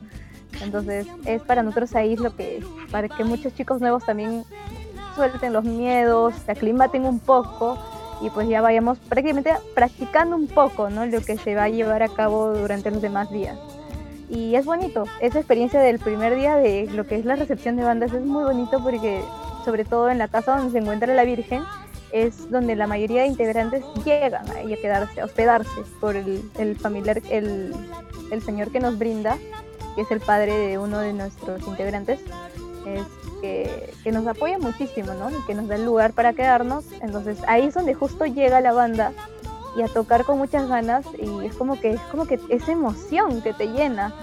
Entonces 0.62 1.06
es 1.24 1.42
para 1.42 1.62
nosotros 1.62 1.94
ahí 1.94 2.16
lo 2.16 2.34
que, 2.34 2.64
para 2.90 3.08
que 3.08 3.24
muchos 3.24 3.54
chicos 3.54 3.80
nuevos 3.80 4.04
también 4.04 4.44
suelten 5.14 5.52
los 5.52 5.64
miedos, 5.64 6.34
se 6.44 6.52
aclimaten 6.52 7.04
un 7.04 7.20
poco 7.20 7.78
y 8.20 8.30
pues 8.30 8.48
ya 8.48 8.60
vayamos 8.60 8.98
prácticamente 8.98 9.52
practicando 9.74 10.36
un 10.36 10.46
poco, 10.46 10.90
¿no? 10.90 11.06
Lo 11.06 11.20
que 11.20 11.36
se 11.38 11.54
va 11.54 11.64
a 11.64 11.68
llevar 11.68 12.02
a 12.02 12.08
cabo 12.08 12.54
durante 12.54 12.90
los 12.90 13.02
demás 13.02 13.30
días 13.30 13.58
y 14.28 14.54
es 14.54 14.64
bonito. 14.64 15.04
Esa 15.20 15.38
experiencia 15.38 15.80
del 15.80 15.98
primer 15.98 16.36
día 16.36 16.56
de 16.56 16.88
lo 16.92 17.06
que 17.06 17.16
es 17.16 17.24
la 17.24 17.36
recepción 17.36 17.76
de 17.76 17.84
bandas 17.84 18.12
es 18.12 18.24
muy 18.24 18.44
bonito 18.44 18.82
porque 18.82 19.22
sobre 19.64 19.84
todo 19.84 20.10
en 20.10 20.18
la 20.18 20.28
casa 20.28 20.56
donde 20.56 20.72
se 20.72 20.78
encuentra 20.78 21.12
la 21.14 21.24
Virgen 21.24 21.62
es 22.12 22.50
donde 22.50 22.76
la 22.76 22.86
mayoría 22.86 23.22
de 23.22 23.28
integrantes 23.28 23.84
llegan 24.04 24.48
a 24.48 24.76
quedarse, 24.80 25.20
a 25.20 25.24
hospedarse 25.24 25.82
por 26.00 26.16
el, 26.16 26.76
familiar, 26.78 27.20
el, 27.30 27.74
señor 28.44 28.70
que 28.70 28.80
nos 28.80 28.98
brinda, 28.98 29.36
que 29.96 30.02
es 30.02 30.10
el 30.12 30.20
padre 30.20 30.56
de 30.56 30.78
uno 30.78 31.00
de 31.00 31.12
nuestros 31.12 31.66
integrantes, 31.66 32.20
es 32.86 33.02
que, 33.40 34.12
nos 34.12 34.26
apoya 34.28 34.58
muchísimo, 34.58 35.14
¿no? 35.14 35.30
Y 35.30 35.42
que 35.46 35.54
nos 35.54 35.66
da 35.66 35.74
el 35.74 35.84
lugar 35.84 36.12
para 36.12 36.32
quedarnos. 36.32 36.84
Entonces 37.00 37.38
ahí 37.48 37.66
es 37.66 37.74
donde 37.74 37.92
justo 37.92 38.24
llega 38.24 38.60
la 38.60 38.72
banda 38.72 39.12
y 39.76 39.82
a 39.82 39.88
tocar 39.88 40.24
con 40.24 40.38
muchas 40.38 40.68
ganas 40.68 41.04
y 41.18 41.44
es 41.44 41.54
como 41.54 41.78
que 41.78 41.90
es 41.90 42.00
como 42.02 42.24
que 42.26 42.40
esa 42.48 42.72
emoción 42.72 43.42
que 43.42 43.52
te 43.52 43.66
llena 43.66 44.14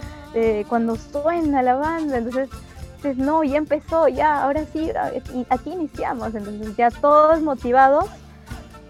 cuando 0.68 0.96
suena 0.96 1.62
la 1.62 1.76
banda 1.76 2.18
entonces 2.18 2.50
dices 2.96 3.18
no 3.18 3.44
ya 3.44 3.58
empezó 3.58 4.08
ya 4.08 4.42
ahora 4.44 4.66
sí 4.74 4.92
aquí 5.50 5.72
iniciamos 5.72 6.34
entonces 6.34 6.76
ya 6.76 6.90
todos 6.90 7.40
motivados 7.42 8.06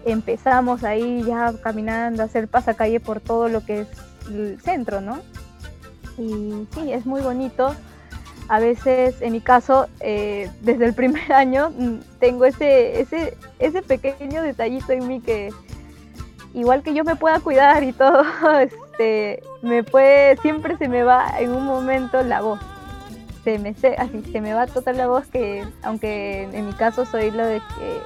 empezamos 0.06 0.84
ahí 0.84 1.22
ya 1.24 1.52
caminando 1.62 2.22
a 2.22 2.26
hacer 2.26 2.48
pasacalle 2.48 2.98
por 2.98 3.20
todo 3.20 3.50
lo 3.50 3.62
que 3.62 3.80
es 3.80 3.88
el 4.30 4.58
centro 4.62 5.02
no 5.02 5.20
y 6.18 6.66
sí 6.74 6.92
es 6.92 7.06
muy 7.06 7.20
bonito 7.20 7.74
a 8.48 8.60
veces 8.60 9.20
en 9.22 9.32
mi 9.32 9.40
caso 9.40 9.86
eh, 10.00 10.50
desde 10.60 10.84
el 10.86 10.94
primer 10.94 11.32
año 11.32 11.70
mm, 11.70 11.98
tengo 12.20 12.44
ese 12.44 13.00
ese 13.00 13.36
ese 13.58 13.82
pequeño 13.82 14.42
detallito 14.42 14.92
en 14.92 15.08
mí 15.08 15.20
que 15.20 15.50
igual 16.54 16.82
que 16.82 16.94
yo 16.94 17.04
me 17.04 17.16
pueda 17.16 17.40
cuidar 17.40 17.82
y 17.82 17.92
todo, 17.92 18.24
este, 18.60 19.42
me 19.62 19.82
puede, 19.82 20.36
siempre 20.38 20.78
se 20.78 20.88
me 20.88 21.02
va 21.02 21.34
en 21.38 21.50
un 21.50 21.64
momento 21.64 22.22
la 22.22 22.40
voz. 22.40 22.60
Se 23.42 23.58
me 23.58 23.74
así, 23.98 24.22
se 24.32 24.40
me 24.40 24.54
va 24.54 24.66
total 24.66 24.96
la 24.96 25.06
voz 25.06 25.26
que, 25.26 25.66
aunque 25.82 26.44
en 26.44 26.66
mi 26.66 26.72
caso 26.72 27.04
soy 27.04 27.30
lo 27.30 27.44
de 27.44 27.58
que 27.58 28.00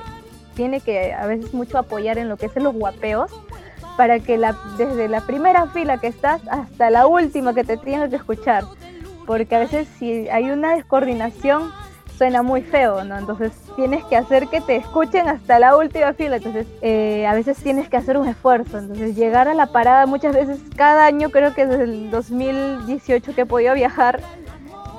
tiene 0.56 0.80
que 0.80 1.12
a 1.12 1.26
veces 1.26 1.54
mucho 1.54 1.78
apoyar 1.78 2.18
en 2.18 2.28
lo 2.28 2.36
que 2.36 2.46
es 2.46 2.56
los 2.56 2.74
guapeos, 2.74 3.30
para 3.98 4.20
que 4.20 4.38
la, 4.38 4.56
desde 4.78 5.08
la 5.08 5.22
primera 5.22 5.66
fila 5.66 5.98
que 5.98 6.06
estás 6.06 6.40
hasta 6.48 6.88
la 6.88 7.08
última 7.08 7.52
que 7.52 7.64
te 7.64 7.76
tenga 7.76 8.08
que 8.08 8.14
escuchar. 8.14 8.62
Porque 9.26 9.56
a 9.56 9.58
veces 9.58 9.88
si 9.98 10.28
hay 10.28 10.52
una 10.52 10.76
descoordinación, 10.76 11.72
suena 12.16 12.42
muy 12.42 12.62
feo, 12.62 13.02
¿no? 13.02 13.18
Entonces 13.18 13.50
tienes 13.74 14.04
que 14.04 14.16
hacer 14.16 14.46
que 14.46 14.60
te 14.60 14.76
escuchen 14.76 15.28
hasta 15.28 15.58
la 15.58 15.76
última 15.76 16.12
fila, 16.12 16.36
entonces 16.36 16.68
eh, 16.80 17.26
a 17.26 17.34
veces 17.34 17.56
tienes 17.58 17.88
que 17.88 17.96
hacer 17.96 18.16
un 18.18 18.28
esfuerzo, 18.28 18.78
entonces 18.78 19.16
llegar 19.16 19.48
a 19.48 19.54
la 19.54 19.66
parada 19.66 20.06
muchas 20.06 20.32
veces, 20.32 20.60
cada 20.76 21.04
año 21.04 21.30
creo 21.30 21.52
que 21.52 21.66
desde 21.66 21.82
el 21.82 22.10
2018 22.12 23.34
que 23.34 23.40
he 23.40 23.46
podido 23.46 23.74
viajar, 23.74 24.20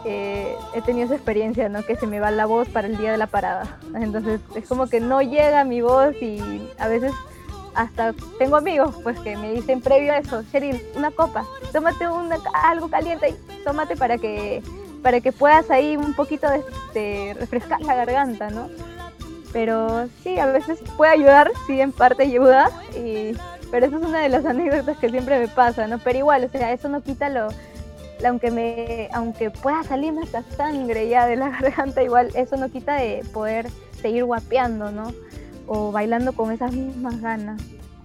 eh, 0.06 0.56
he 0.74 0.82
tenido 0.82 1.06
esa 1.06 1.16
experiencia, 1.16 1.70
¿no? 1.70 1.84
Que 1.84 1.96
se 1.96 2.06
me 2.06 2.20
va 2.20 2.32
la 2.32 2.46
voz 2.46 2.68
para 2.68 2.88
el 2.88 2.98
día 2.98 3.14
de 3.14 3.18
la 3.18 3.28
parada, 3.28 3.80
entonces 3.96 4.42
es 4.56 4.68
como 4.68 4.88
que 4.88 5.00
no 5.00 5.22
llega 5.22 5.64
mi 5.64 5.82
voz 5.82 6.22
y 6.22 6.70
a 6.78 6.90
veces 6.90 7.14
hasta 7.76 8.14
tengo 8.38 8.58
amigos 8.58 8.96
pues 9.04 9.20
que 9.20 9.38
me 9.38 9.54
dicen 9.54 9.82
previo 9.82 10.14
a 10.14 10.18
eso, 10.18 10.44
Cheryl, 10.52 10.82
una 10.96 11.12
copa, 11.12 11.46
tómate 11.72 12.08
una, 12.08 12.38
algo 12.66 12.90
caliente 12.90 13.30
y 13.30 13.64
tómate 13.64 13.96
para 13.96 14.18
que 14.18 14.62
para 15.02 15.22
que 15.22 15.32
puedas 15.32 15.70
ahí 15.72 15.96
un 15.96 16.14
poquito 16.14 16.50
de, 16.50 16.62
de, 16.94 17.34
refrescar 17.34 17.80
la 17.82 17.96
garganta, 17.96 18.50
¿no? 18.50 18.70
Pero 19.54 20.10
sí, 20.22 20.38
a 20.38 20.46
veces 20.48 20.80
puede 20.98 21.14
ayudar, 21.14 21.52
sí, 21.68 21.80
en 21.80 21.94
parte 21.94 22.24
ayuda, 22.24 22.70
y, 22.96 23.32
pero 23.72 23.86
eso 23.86 23.98
es 23.98 24.04
una 24.04 24.20
de 24.20 24.30
las 24.30 24.46
anécdotas 24.46 24.98
que 24.98 25.10
siempre 25.10 25.40
me 25.40 25.48
pasa, 25.48 25.88
¿no? 25.88 26.00
Pero 26.00 26.20
igual, 26.20 26.44
o 26.44 26.50
sea, 26.50 26.74
eso 26.74 26.90
no 26.90 27.02
quita 27.02 27.30
lo, 27.30 27.48
aunque 28.26 28.52
me, 28.52 29.10
aunque 29.14 29.50
pueda 29.50 29.84
salirme 29.84 30.24
esta 30.24 30.44
sangre 30.56 31.08
ya 31.08 31.26
de 31.26 31.36
la 31.36 31.50
garganta, 31.62 32.04
igual 32.04 32.30
eso 32.36 32.58
no 32.58 32.70
quita 32.70 32.96
de 32.96 33.24
poder 33.34 33.70
seguir 34.02 34.26
guapeando, 34.26 34.92
¿no? 34.92 35.14
O 35.70 35.94
bailando 35.94 36.34
con 36.34 36.52
esas 36.52 36.74
mismas 36.74 37.22
ganas. 37.22 37.62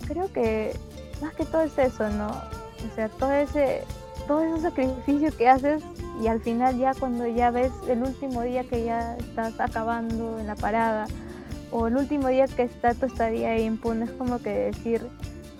Creo 0.06 0.32
que 0.32 0.72
más 1.20 1.34
que 1.34 1.44
todo 1.44 1.62
es 1.62 1.76
eso, 1.78 2.08
¿no? 2.10 2.28
O 2.28 2.94
sea, 2.94 3.08
todo 3.08 3.32
ese, 3.32 3.82
todo 4.28 4.42
ese 4.42 4.60
sacrificio 4.60 5.36
que 5.36 5.48
haces 5.48 5.82
y 6.22 6.28
al 6.28 6.40
final 6.40 6.78
ya 6.78 6.94
cuando 6.94 7.26
ya 7.26 7.50
ves 7.50 7.72
el 7.88 8.02
último 8.02 8.42
día 8.42 8.62
que 8.64 8.84
ya 8.84 9.16
estás 9.16 9.58
acabando 9.58 10.38
en 10.38 10.46
la 10.46 10.54
parada 10.54 11.06
o 11.72 11.88
el 11.88 11.96
último 11.96 12.28
día 12.28 12.46
que 12.46 12.62
está 12.62 12.94
tu 12.94 13.06
estadía 13.06 13.50
ahí 13.50 13.64
en 13.64 13.78
Pune 13.78 14.04
es 14.04 14.12
como 14.12 14.38
que 14.38 14.50
decir 14.50 15.08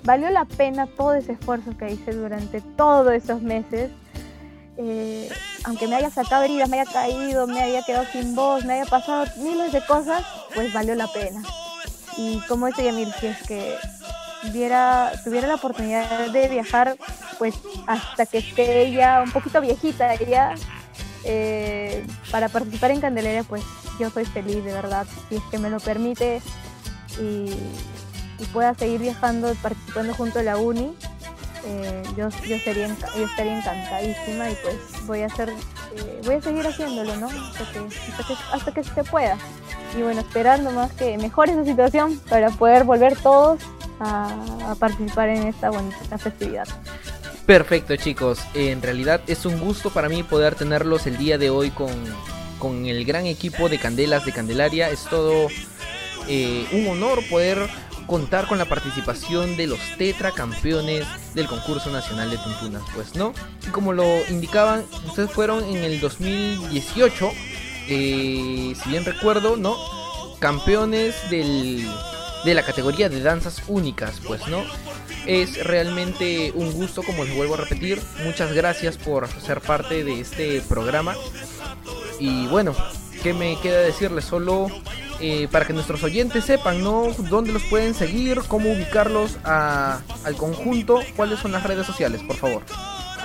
valió 0.05 0.31
la 0.31 0.45
pena 0.45 0.87
todo 0.87 1.15
ese 1.15 1.33
esfuerzo 1.33 1.77
que 1.77 1.93
hice 1.93 2.13
durante 2.13 2.61
todos 2.61 3.13
esos 3.13 3.43
meses. 3.43 3.91
Eh, 4.77 5.31
aunque 5.65 5.87
me 5.87 5.97
haya 5.97 6.11
sacado 6.11 6.43
heridas, 6.43 6.69
me 6.69 6.81
haya 6.81 6.91
caído, 6.91 7.47
me 7.47 7.63
haya 7.63 7.83
quedado 7.85 8.05
sin 8.13 8.35
voz, 8.35 8.65
me 8.65 8.75
haya 8.75 8.91
pasado 8.91 9.25
miles 9.39 9.73
de 9.73 9.85
cosas, 9.87 10.25
pues 10.55 10.73
valió 10.73 10.95
la 10.95 11.07
pena. 11.09 11.43
Y 12.17 12.41
como 12.49 12.67
dice 12.67 12.85
Yamil, 12.85 13.12
si 13.21 13.27
es 13.27 13.43
que 13.43 13.77
viera, 14.53 15.12
tuviera 15.25 15.49
la 15.49 15.55
oportunidad 15.57 16.31
de 16.31 16.49
viajar, 16.49 16.97
pues 17.39 17.55
hasta 17.87 18.27
que 18.27 18.39
esté 18.39 18.93
ya 18.93 19.23
un 19.25 19.33
poquito 19.33 19.61
viejita 19.61 20.15
ya, 20.17 20.55
eh, 21.25 22.07
para 22.31 22.49
participar 22.49 22.91
en 22.91 23.01
Candelaria, 23.01 23.43
pues 23.45 23.62
yo 23.99 24.11
soy 24.11 24.25
feliz, 24.25 24.65
de 24.65 24.73
verdad, 24.73 25.07
si 25.29 25.37
es 25.37 25.43
que 25.51 25.59
me 25.59 25.71
lo 25.71 25.81
permite 25.81 26.43
y, 27.21 27.51
y 28.39 28.45
pueda 28.53 28.75
seguir 28.75 29.01
viajando, 29.01 29.55
participando 29.62 30.15
junto 30.15 30.41
a 30.41 30.43
la 30.43 30.57
uni, 30.57 30.95
eh, 31.67 32.03
yo, 32.17 32.29
yo, 32.47 32.59
sería, 32.59 32.89
yo 33.17 33.25
estaría 33.25 33.59
encantadísima 33.59 34.51
y 34.51 34.57
pues 34.62 35.07
voy 35.07 35.23
a 35.23 35.27
hacer, 35.27 35.49
eh, 35.51 36.21
voy 36.25 36.35
a 36.37 36.43
seguir 36.43 36.67
haciéndolo, 36.67 37.17
¿no? 37.17 37.29
Hasta 37.29 37.73
que, 37.73 38.35
hasta 38.53 38.73
que, 38.73 38.85
se 38.85 39.05
pueda. 39.05 39.39
Y 39.99 40.03
bueno, 40.03 40.21
esperar 40.21 40.61
nomás 40.61 40.93
que 40.93 41.17
mejore 41.19 41.53
esa 41.53 41.65
situación 41.65 42.21
para 42.29 42.51
poder 42.51 42.85
volver 42.85 43.17
todos 43.17 43.61
a, 44.01 44.71
a 44.71 44.75
participar 44.75 45.29
en 45.31 45.47
esta 45.47 45.71
bonita 45.71 46.19
festividad. 46.19 46.67
Perfecto 47.47 47.95
chicos, 47.97 48.41
en 48.55 48.81
realidad 48.81 49.21
es 49.27 49.45
un 49.45 49.61
gusto 49.61 49.91
para 49.91 50.09
mí 50.09 50.23
poder 50.23 50.55
tenerlos 50.55 51.07
el 51.07 51.19
día 51.19 51.37
de 51.37 51.51
hoy 51.51 51.71
con, 51.71 51.91
con 52.59 52.87
el 52.87 53.05
gran 53.05 53.27
equipo 53.27 53.69
de 53.69 53.79
Candelas 53.79 54.25
de 54.25 54.33
Candelaria. 54.33 54.89
Es 54.89 55.05
todo 55.05 55.49
eh, 56.27 56.67
un 56.73 56.87
honor 56.87 57.21
poder 57.29 57.69
contar 58.07 58.47
con 58.47 58.59
la 58.59 58.65
participación 58.65 59.57
de 59.57 59.67
los 59.67 59.81
tetracampeones 59.99 61.07
del 61.35 61.47
concurso 61.47 61.91
nacional 61.91 62.31
de 62.31 62.39
tuntunas, 62.39 62.83
pues 62.95 63.15
no. 63.15 63.33
Y 63.67 63.71
como 63.71 63.93
lo 63.93 64.05
indicaban, 64.29 64.85
ustedes 65.07 65.31
fueron 65.31 65.65
en 65.65 65.83
el 65.85 66.01
2018, 66.01 67.31
eh, 67.89 68.75
si 68.83 68.89
bien 68.89 69.05
recuerdo, 69.05 69.57
¿no? 69.57 69.77
Campeones 70.39 71.15
del, 71.31 71.87
de 72.45 72.55
la 72.55 72.63
categoría 72.63 73.09
de 73.09 73.21
danzas 73.21 73.63
únicas, 73.69 74.21
pues 74.27 74.47
no. 74.49 74.63
Es 75.27 75.65
realmente 75.65 76.53
un 76.55 76.73
gusto, 76.73 77.03
como 77.03 77.25
les 77.25 77.35
vuelvo 77.35 77.55
a 77.55 77.59
repetir. 77.59 78.01
Muchas 78.25 78.53
gracias 78.53 78.99
por 78.99 79.29
ser 79.41 79.61
parte 79.63 80.05
de 80.05 80.21
este 80.21 80.61
programa. 80.61 81.15
Y 82.21 82.47
bueno, 82.49 82.75
¿qué 83.23 83.33
me 83.33 83.59
queda 83.61 83.81
decirles? 83.81 84.27
Solo 84.27 84.69
eh, 85.21 85.49
para 85.51 85.67
que 85.67 85.73
nuestros 85.73 86.03
oyentes 86.03 86.45
sepan, 86.45 86.83
¿no? 86.83 87.09
¿Dónde 87.31 87.53
los 87.53 87.62
pueden 87.65 87.95
seguir? 87.95 88.41
¿Cómo 88.49 88.71
ubicarlos 88.73 89.37
a- 89.45 90.01
al 90.25 90.37
conjunto? 90.37 91.01
¿Cuáles 91.17 91.39
son 91.41 91.53
las 91.53 91.62
redes 91.62 91.87
sociales, 91.87 92.23
por 92.27 92.37
favor? 92.37 92.62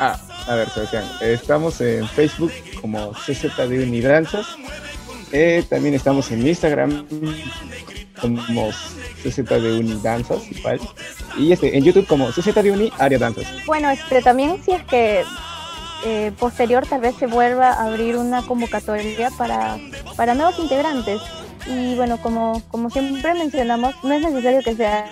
Ah, 0.02 0.20
a 0.48 0.56
ver, 0.56 0.70
Sebastián, 0.70 1.04
estamos 1.22 1.82
en 1.82 2.08
Facebook 2.08 2.52
como 2.82 3.12
CZD 3.14 3.84
Unidanzas. 3.84 4.46
Eh, 5.32 5.64
también 5.70 5.94
estamos 5.94 6.32
en 6.32 6.48
Instagram 6.48 7.06
como 8.20 8.70
CZD 9.24 9.80
Unidanzas, 9.80 10.40
igual. 10.52 10.80
Y 11.38 11.52
este, 11.52 11.78
en 11.78 11.84
YouTube 11.84 12.08
como 12.08 12.30
CZD 12.32 12.72
Uni 12.72 12.92
Área 12.98 13.20
Danzas. 13.20 13.46
Bueno, 13.66 13.90
este, 13.90 14.22
también 14.22 14.62
si 14.64 14.72
es 14.72 14.84
que 14.86 15.24
eh, 16.06 16.32
posterior 16.40 16.86
tal 16.88 17.02
vez 17.02 17.16
se 17.20 17.28
vuelva 17.28 17.70
a 17.72 17.86
abrir 17.88 18.16
una 18.18 18.42
convocatoria 18.46 19.30
para, 19.38 19.78
para 20.16 20.34
nuevos 20.34 20.58
integrantes. 20.60 21.22
Y 21.68 21.96
bueno, 21.96 22.18
como, 22.22 22.62
como 22.70 22.90
siempre 22.90 23.34
mencionamos, 23.34 23.94
no 24.04 24.14
es 24.14 24.22
necesario 24.22 24.62
que 24.64 24.76
sea 24.76 25.06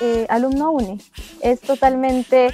eh, 0.00 0.26
alumno 0.28 0.70
UNI, 0.72 0.98
es 1.42 1.60
totalmente 1.60 2.52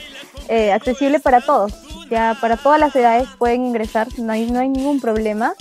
eh, 0.49 0.73
accesible 0.73 1.21
para 1.21 1.41
todos, 1.41 1.73
ya 2.11 2.37
para 2.41 2.57
todas 2.57 2.79
las 2.81 2.95
edades 2.97 3.29
pueden 3.39 3.65
ingresar, 3.65 4.07
no 4.19 4.33
hay, 4.33 4.51
no 4.51 4.61
hay 4.61 4.69
ningún 4.69 5.01
problema. 5.01 5.55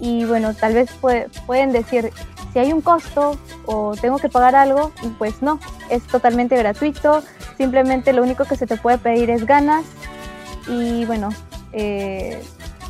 Y 0.00 0.24
bueno, 0.24 0.54
tal 0.54 0.74
vez 0.74 0.90
pue- 1.00 1.28
pueden 1.46 1.70
decir, 1.72 2.10
si 2.52 2.58
hay 2.58 2.72
un 2.72 2.80
costo 2.80 3.38
o 3.64 3.94
tengo 4.00 4.18
que 4.18 4.28
pagar 4.28 4.54
algo, 4.56 4.92
pues 5.18 5.40
no, 5.40 5.60
es 5.88 6.02
totalmente 6.06 6.56
gratuito, 6.56 7.22
simplemente 7.56 8.12
lo 8.12 8.22
único 8.22 8.44
que 8.44 8.56
se 8.56 8.66
te 8.66 8.76
puede 8.76 8.98
pedir 8.98 9.30
es 9.30 9.46
ganas. 9.46 9.84
Y 10.66 11.04
bueno, 11.04 11.28
eh, 11.72 12.42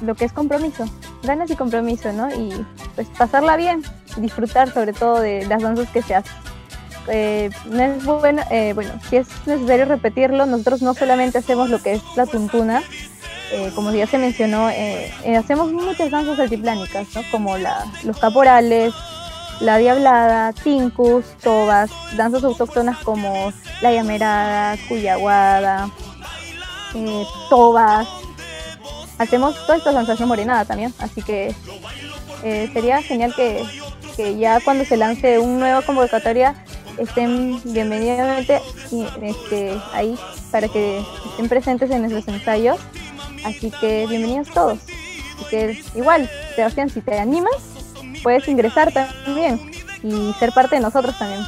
lo 0.05 0.15
que 0.15 0.25
es 0.25 0.33
compromiso, 0.33 0.85
ganas 1.23 1.51
y 1.51 1.57
compromiso, 1.57 2.13
¿no? 2.13 2.31
Y 2.31 2.53
pues 2.95 3.09
pasarla 3.19 3.57
bien, 3.57 3.83
disfrutar 4.17 4.73
sobre 4.73 4.93
todo 4.93 5.21
de 5.21 5.47
las 5.47 5.63
danzas 5.63 5.89
que 5.91 6.03
se 6.03 6.15
hacen. 6.15 6.33
Eh, 7.09 7.51
no 7.67 7.83
es 7.83 8.05
bueno, 8.05 8.43
eh, 8.51 8.73
bueno, 8.75 8.93
si 9.09 9.17
es 9.17 9.29
necesario 9.47 9.85
repetirlo, 9.85 10.47
nosotros 10.47 10.83
no 10.83 10.95
solamente 10.95 11.39
hacemos 11.39 11.69
lo 11.69 11.83
que 11.83 11.95
es 11.95 12.03
la 12.17 12.27
tuntuna, 12.27 12.83
eh, 13.53 13.71
como 13.75 13.93
ya 13.93 14.07
se 14.07 14.19
mencionó, 14.19 14.69
hacemos 15.39 15.71
muchas 15.73 16.11
danzas 16.11 16.39
altiplánicas, 16.39 17.09
¿no? 17.15 17.23
Como 17.31 17.57
los 17.59 18.19
caporales, 18.19 18.95
la 19.61 19.77
diablada, 19.77 20.53
tincus, 20.53 21.25
tobas, 21.43 21.91
danzas 22.17 22.43
autóctonas 22.43 22.99
como 22.99 23.53
la 23.83 23.93
llamerada, 23.93 24.77
cuyaguada, 24.89 25.91
tobas. 27.51 28.24
Hacemos 29.19 29.55
toda 29.67 29.79
esta 29.79 29.93
danzación 29.93 30.29
morenada 30.29 30.65
también, 30.65 30.93
así 30.99 31.23
que 31.23 31.55
eh, 32.43 32.71
sería 32.73 33.03
genial 33.03 33.35
que, 33.35 33.65
que 34.17 34.37
ya 34.37 34.61
cuando 34.61 34.85
se 34.85 34.97
lance 34.97 35.39
una 35.39 35.59
nueva 35.59 35.83
convocatoria 35.83 36.55
estén 36.99 37.61
bienvenidamente 37.65 38.61
ahí 39.93 40.19
para 40.51 40.69
que 40.69 41.03
estén 41.31 41.49
presentes 41.49 41.91
en 41.91 42.03
nuestros 42.03 42.29
ensayos. 42.29 42.79
Así 43.45 43.71
que 43.71 44.07
bienvenidos 44.09 44.49
todos. 44.51 44.79
Así 44.79 45.45
que 45.51 45.83
igual, 45.95 46.31
Sebastián, 46.57 46.89
si 46.91 47.01
te 47.01 47.19
animas, 47.19 47.55
puedes 48.23 48.47
ingresar 48.49 48.93
también 48.93 49.61
y 50.03 50.33
ser 50.39 50.53
parte 50.53 50.77
de 50.77 50.83
nosotros 50.83 51.19
también. 51.19 51.45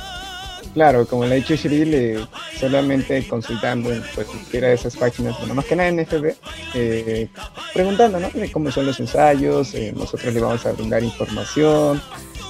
Claro, 0.77 1.07
como 1.07 1.25
le 1.25 1.33
ha 1.33 1.37
dicho 1.37 1.55
Shirley, 1.55 2.29
solamente 2.61 3.27
consultando 3.27 3.91
en 3.91 4.03
pues, 4.15 4.27
cualquiera 4.27 4.69
de 4.69 4.75
esas 4.75 4.95
páginas, 4.95 5.39
bueno, 5.39 5.55
más 5.55 5.65
que 5.65 5.75
nada 5.75 5.89
en 5.89 6.05
FB, 6.05 6.35
eh, 6.75 7.29
preguntando 7.73 8.21
¿no? 8.21 8.29
cómo 8.53 8.71
son 8.71 8.85
los 8.85 9.01
ensayos, 9.01 9.73
eh, 9.73 9.95
nosotros 9.97 10.35
le 10.35 10.41
vamos 10.43 10.67
a 10.67 10.73
brindar 10.73 11.03
información, 11.03 12.03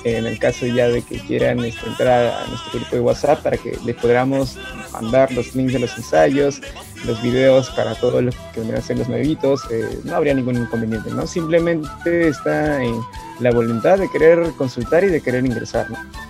en 0.03 0.27
el 0.27 0.41
caso 0.41 0.67
ya 0.67 0.89
de 0.89 1.03
que 1.03 1.21
quieran 1.21 1.61
este, 1.61 1.87
entrar 1.87 2.35
a 2.35 2.49
nuestro 2.49 2.81
grupo 2.81 2.97
de 2.97 3.01
WhatsApp 3.03 3.43
para 3.45 3.59
que 3.59 3.79
les 3.85 3.95
podamos 3.95 4.59
mandar 4.93 5.31
los 5.31 5.55
links 5.55 5.75
de 5.75 5.79
los 5.79 5.97
ensayos, 5.97 6.61
los 7.05 7.23
videos 7.23 7.71
para 7.71 7.95
todos 7.95 8.25
los 8.25 8.35
que 8.53 8.61
van 8.61 8.75
a 8.75 8.81
ser 8.81 8.99
los 8.99 9.09
nuevitos, 9.09 9.63
eh, 9.71 10.01
no 10.03 10.17
habría 10.17 10.35
ningún 10.35 10.57
inconveniente, 10.57 11.11
¿no? 11.13 11.29
Simplemente 11.29 12.27
está 12.27 12.83
en 12.83 12.97
la 13.39 13.53
voluntad 13.53 13.99
de 13.99 14.11
querer 14.11 14.51
consultar 14.59 15.05
y 15.05 15.11
de 15.11 15.21
querer 15.21 15.47
ingresar, 15.47 15.89
¿no? 15.89 16.26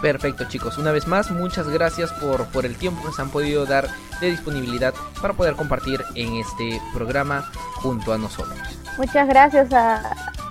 Perfecto 0.00 0.44
chicos, 0.48 0.78
una 0.78 0.92
vez 0.92 1.06
más 1.06 1.30
muchas 1.30 1.68
gracias 1.68 2.10
por, 2.12 2.46
por 2.46 2.64
el 2.64 2.76
tiempo 2.76 3.06
que 3.06 3.12
se 3.12 3.20
han 3.20 3.30
podido 3.30 3.66
dar 3.66 3.88
de 4.20 4.30
disponibilidad 4.30 4.94
para 5.20 5.34
poder 5.34 5.56
compartir 5.56 6.02
en 6.14 6.36
este 6.36 6.80
programa 6.94 7.50
junto 7.74 8.12
a 8.12 8.18
nosotros. 8.18 8.58
Muchas 8.96 9.28
gracias 9.28 9.72
a, 9.72 9.96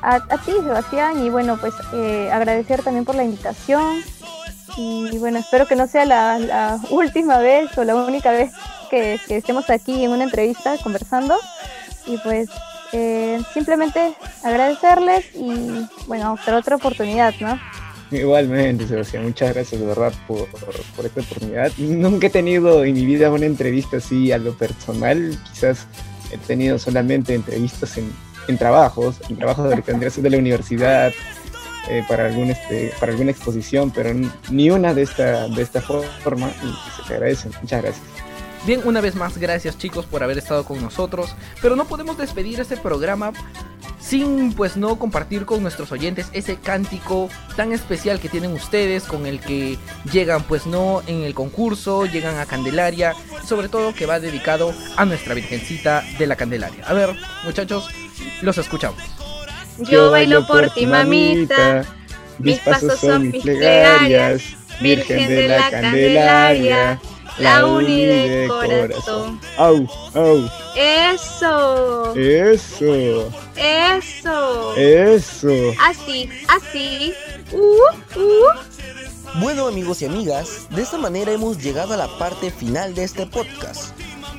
a, 0.01 0.15
a 0.15 0.37
ti, 0.37 0.51
Sebastián, 0.51 1.25
y 1.25 1.29
bueno, 1.29 1.57
pues 1.57 1.73
eh, 1.93 2.29
agradecer 2.31 2.83
también 2.83 3.05
por 3.05 3.15
la 3.15 3.23
invitación. 3.23 4.01
Y 4.77 5.17
bueno, 5.17 5.39
espero 5.39 5.65
que 5.65 5.75
no 5.75 5.87
sea 5.87 6.05
la, 6.05 6.79
última 6.89 7.39
vez 7.39 7.75
o 7.77 7.83
la 7.83 7.95
única 7.95 8.31
vez 8.31 8.51
que, 8.89 9.19
que 9.27 9.37
estemos 9.37 9.69
aquí 9.69 10.03
en 10.03 10.11
una 10.11 10.23
entrevista 10.23 10.77
conversando. 10.83 11.35
Y 12.05 12.17
pues 12.19 12.49
eh, 12.91 13.41
simplemente 13.53 14.15
agradecerles 14.43 15.25
y 15.35 15.87
bueno, 16.07 16.33
otra 16.33 16.57
otra 16.57 16.75
oportunidad, 16.75 17.33
¿no? 17.39 17.59
Igualmente, 18.11 18.87
Sebastián, 18.87 19.23
muchas 19.23 19.53
gracias 19.53 19.79
de 19.79 19.85
verdad 19.85 20.11
por, 20.27 20.47
por 20.95 21.05
esta 21.05 21.21
oportunidad. 21.21 21.71
Nunca 21.77 22.27
he 22.27 22.29
tenido 22.29 22.83
en 22.83 22.93
mi 22.95 23.05
vida 23.05 23.31
una 23.31 23.45
entrevista 23.45 23.97
así 23.97 24.31
a 24.31 24.37
lo 24.39 24.53
personal, 24.53 25.37
quizás 25.51 25.85
he 26.31 26.37
tenido 26.37 26.79
solamente 26.79 27.35
entrevistas 27.35 27.97
en, 27.97 28.11
en 28.47 28.57
trabajos, 28.57 29.17
en 29.29 29.37
trabajos 29.37 29.69
de 29.69 30.09
ser 30.09 30.23
de 30.23 30.29
la 30.29 30.37
universidad, 30.37 31.11
eh, 31.89 32.03
para, 32.07 32.27
algún, 32.27 32.51
este, 32.51 32.91
para 32.99 33.11
alguna 33.13 33.31
exposición, 33.31 33.89
pero 33.89 34.11
ni 34.51 34.69
una 34.69 34.93
de 34.93 35.01
esta, 35.03 35.47
de 35.47 35.61
esta 35.61 35.81
forma 35.81 36.51
y 36.61 37.01
se 37.01 37.07
te 37.07 37.13
agradece. 37.15 37.49
Muchas 37.61 37.81
gracias. 37.81 38.18
Bien, 38.65 38.81
una 38.83 39.01
vez 39.01 39.15
más, 39.15 39.37
gracias 39.37 39.77
chicos 39.77 40.05
por 40.05 40.23
haber 40.23 40.37
estado 40.37 40.65
con 40.65 40.81
nosotros. 40.81 41.35
Pero 41.61 41.75
no 41.75 41.85
podemos 41.85 42.17
despedir 42.17 42.59
este 42.59 42.77
programa 42.77 43.31
sin 43.99 44.53
pues 44.53 44.77
no 44.77 44.97
compartir 44.97 45.45
con 45.45 45.61
nuestros 45.61 45.91
oyentes 45.91 46.27
ese 46.31 46.55
cántico 46.55 47.29
tan 47.55 47.73
especial 47.73 48.19
que 48.19 48.29
tienen 48.29 48.53
ustedes 48.53 49.03
con 49.03 49.25
el 49.25 49.39
que 49.39 49.77
llegan 50.11 50.43
pues 50.43 50.65
no 50.65 51.01
en 51.05 51.23
el 51.23 51.33
concurso, 51.33 52.05
llegan 52.05 52.37
a 52.39 52.45
Candelaria, 52.45 53.13
sobre 53.45 53.69
todo 53.69 53.93
que 53.93 54.05
va 54.05 54.19
dedicado 54.19 54.73
a 54.95 55.05
nuestra 55.05 55.33
Virgencita 55.33 56.03
de 56.17 56.27
la 56.27 56.35
Candelaria. 56.35 56.83
A 56.87 56.93
ver, 56.93 57.15
muchachos, 57.43 57.87
los 58.41 58.57
escuchamos. 58.57 59.01
Yo 59.89 60.11
bailo 60.11 60.45
por 60.47 60.69
ti, 60.71 60.85
mamita. 60.85 61.85
Mis 62.39 62.59
pasos 62.59 62.99
son 62.99 63.29
mis 63.31 63.43
plegarias. 63.43 64.43
Virgen 64.81 65.27
de 65.27 65.47
la 65.47 65.69
Candelaria. 65.69 66.99
La 67.39 67.65
uni 67.65 68.05
de 68.05 68.47
corazón. 68.47 69.39
Au, 69.57 69.87
au. 70.13 70.49
Eso. 70.75 72.13
Eso. 72.15 73.31
Eso. 73.55 74.75
Eso. 74.75 75.73
Así, 75.81 76.29
así. 76.47 77.13
Uh, 77.51 78.19
uh. 78.19 79.39
Bueno 79.39 79.67
amigos 79.67 80.01
y 80.01 80.05
amigas, 80.05 80.67
de 80.71 80.81
esta 80.81 80.97
manera 80.97 81.31
hemos 81.31 81.59
llegado 81.59 81.93
a 81.93 81.97
la 81.97 82.07
parte 82.17 82.51
final 82.51 82.93
de 82.93 83.03
este 83.03 83.25
podcast, 83.25 83.93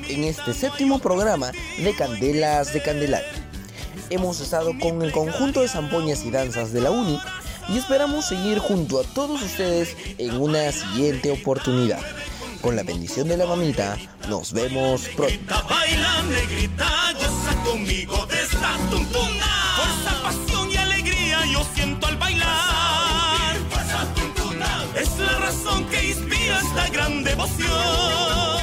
en 0.09 0.25
este 0.25 0.53
séptimo 0.53 0.99
programa 0.99 1.53
de 1.79 1.95
Candelas 1.95 2.75
de 2.75 2.83
Candelaria. 2.83 3.33
Hemos 4.11 4.41
estado 4.41 4.73
con 4.79 5.01
el 5.03 5.13
conjunto 5.13 5.61
de 5.61 5.69
zampoñas 5.69 6.25
y 6.25 6.31
danzas 6.31 6.73
de 6.73 6.81
la 6.81 6.91
UNI 6.91 7.19
y 7.69 7.79
esperamos 7.79 8.27
seguir 8.27 8.59
junto 8.59 9.01
a 9.01 9.05
todos 9.05 9.41
ustedes 9.41 9.97
en 10.19 10.37
una 10.41 10.73
siguiente 10.73 11.31
oportunidad 11.31 12.01
con 12.61 12.77
la 12.77 12.83
bendición 12.83 13.29
de 13.29 13.37
la 13.37 13.47
mamita, 13.47 13.97
nos 14.29 14.53
vemos 14.53 15.03
pronto. 15.17 15.55
Baila, 15.69 16.23
negrita, 16.23 17.13
goza 17.15 17.63
conmigo 17.65 18.27
de 18.27 18.43
esta 18.43 18.77
tuntuna. 18.91 19.47
Fuerza, 19.77 20.23
pasión 20.23 20.71
y 20.71 20.77
alegría 20.77 21.47
yo 21.47 21.65
siento 21.75 22.07
al 22.07 22.17
bailar. 22.17 23.57
Es 24.95 25.19
la 25.19 25.39
razón 25.39 25.85
que 25.87 26.09
inspira 26.11 26.61
esta 26.61 26.89
gran 26.89 27.25
devoción. 27.25 28.60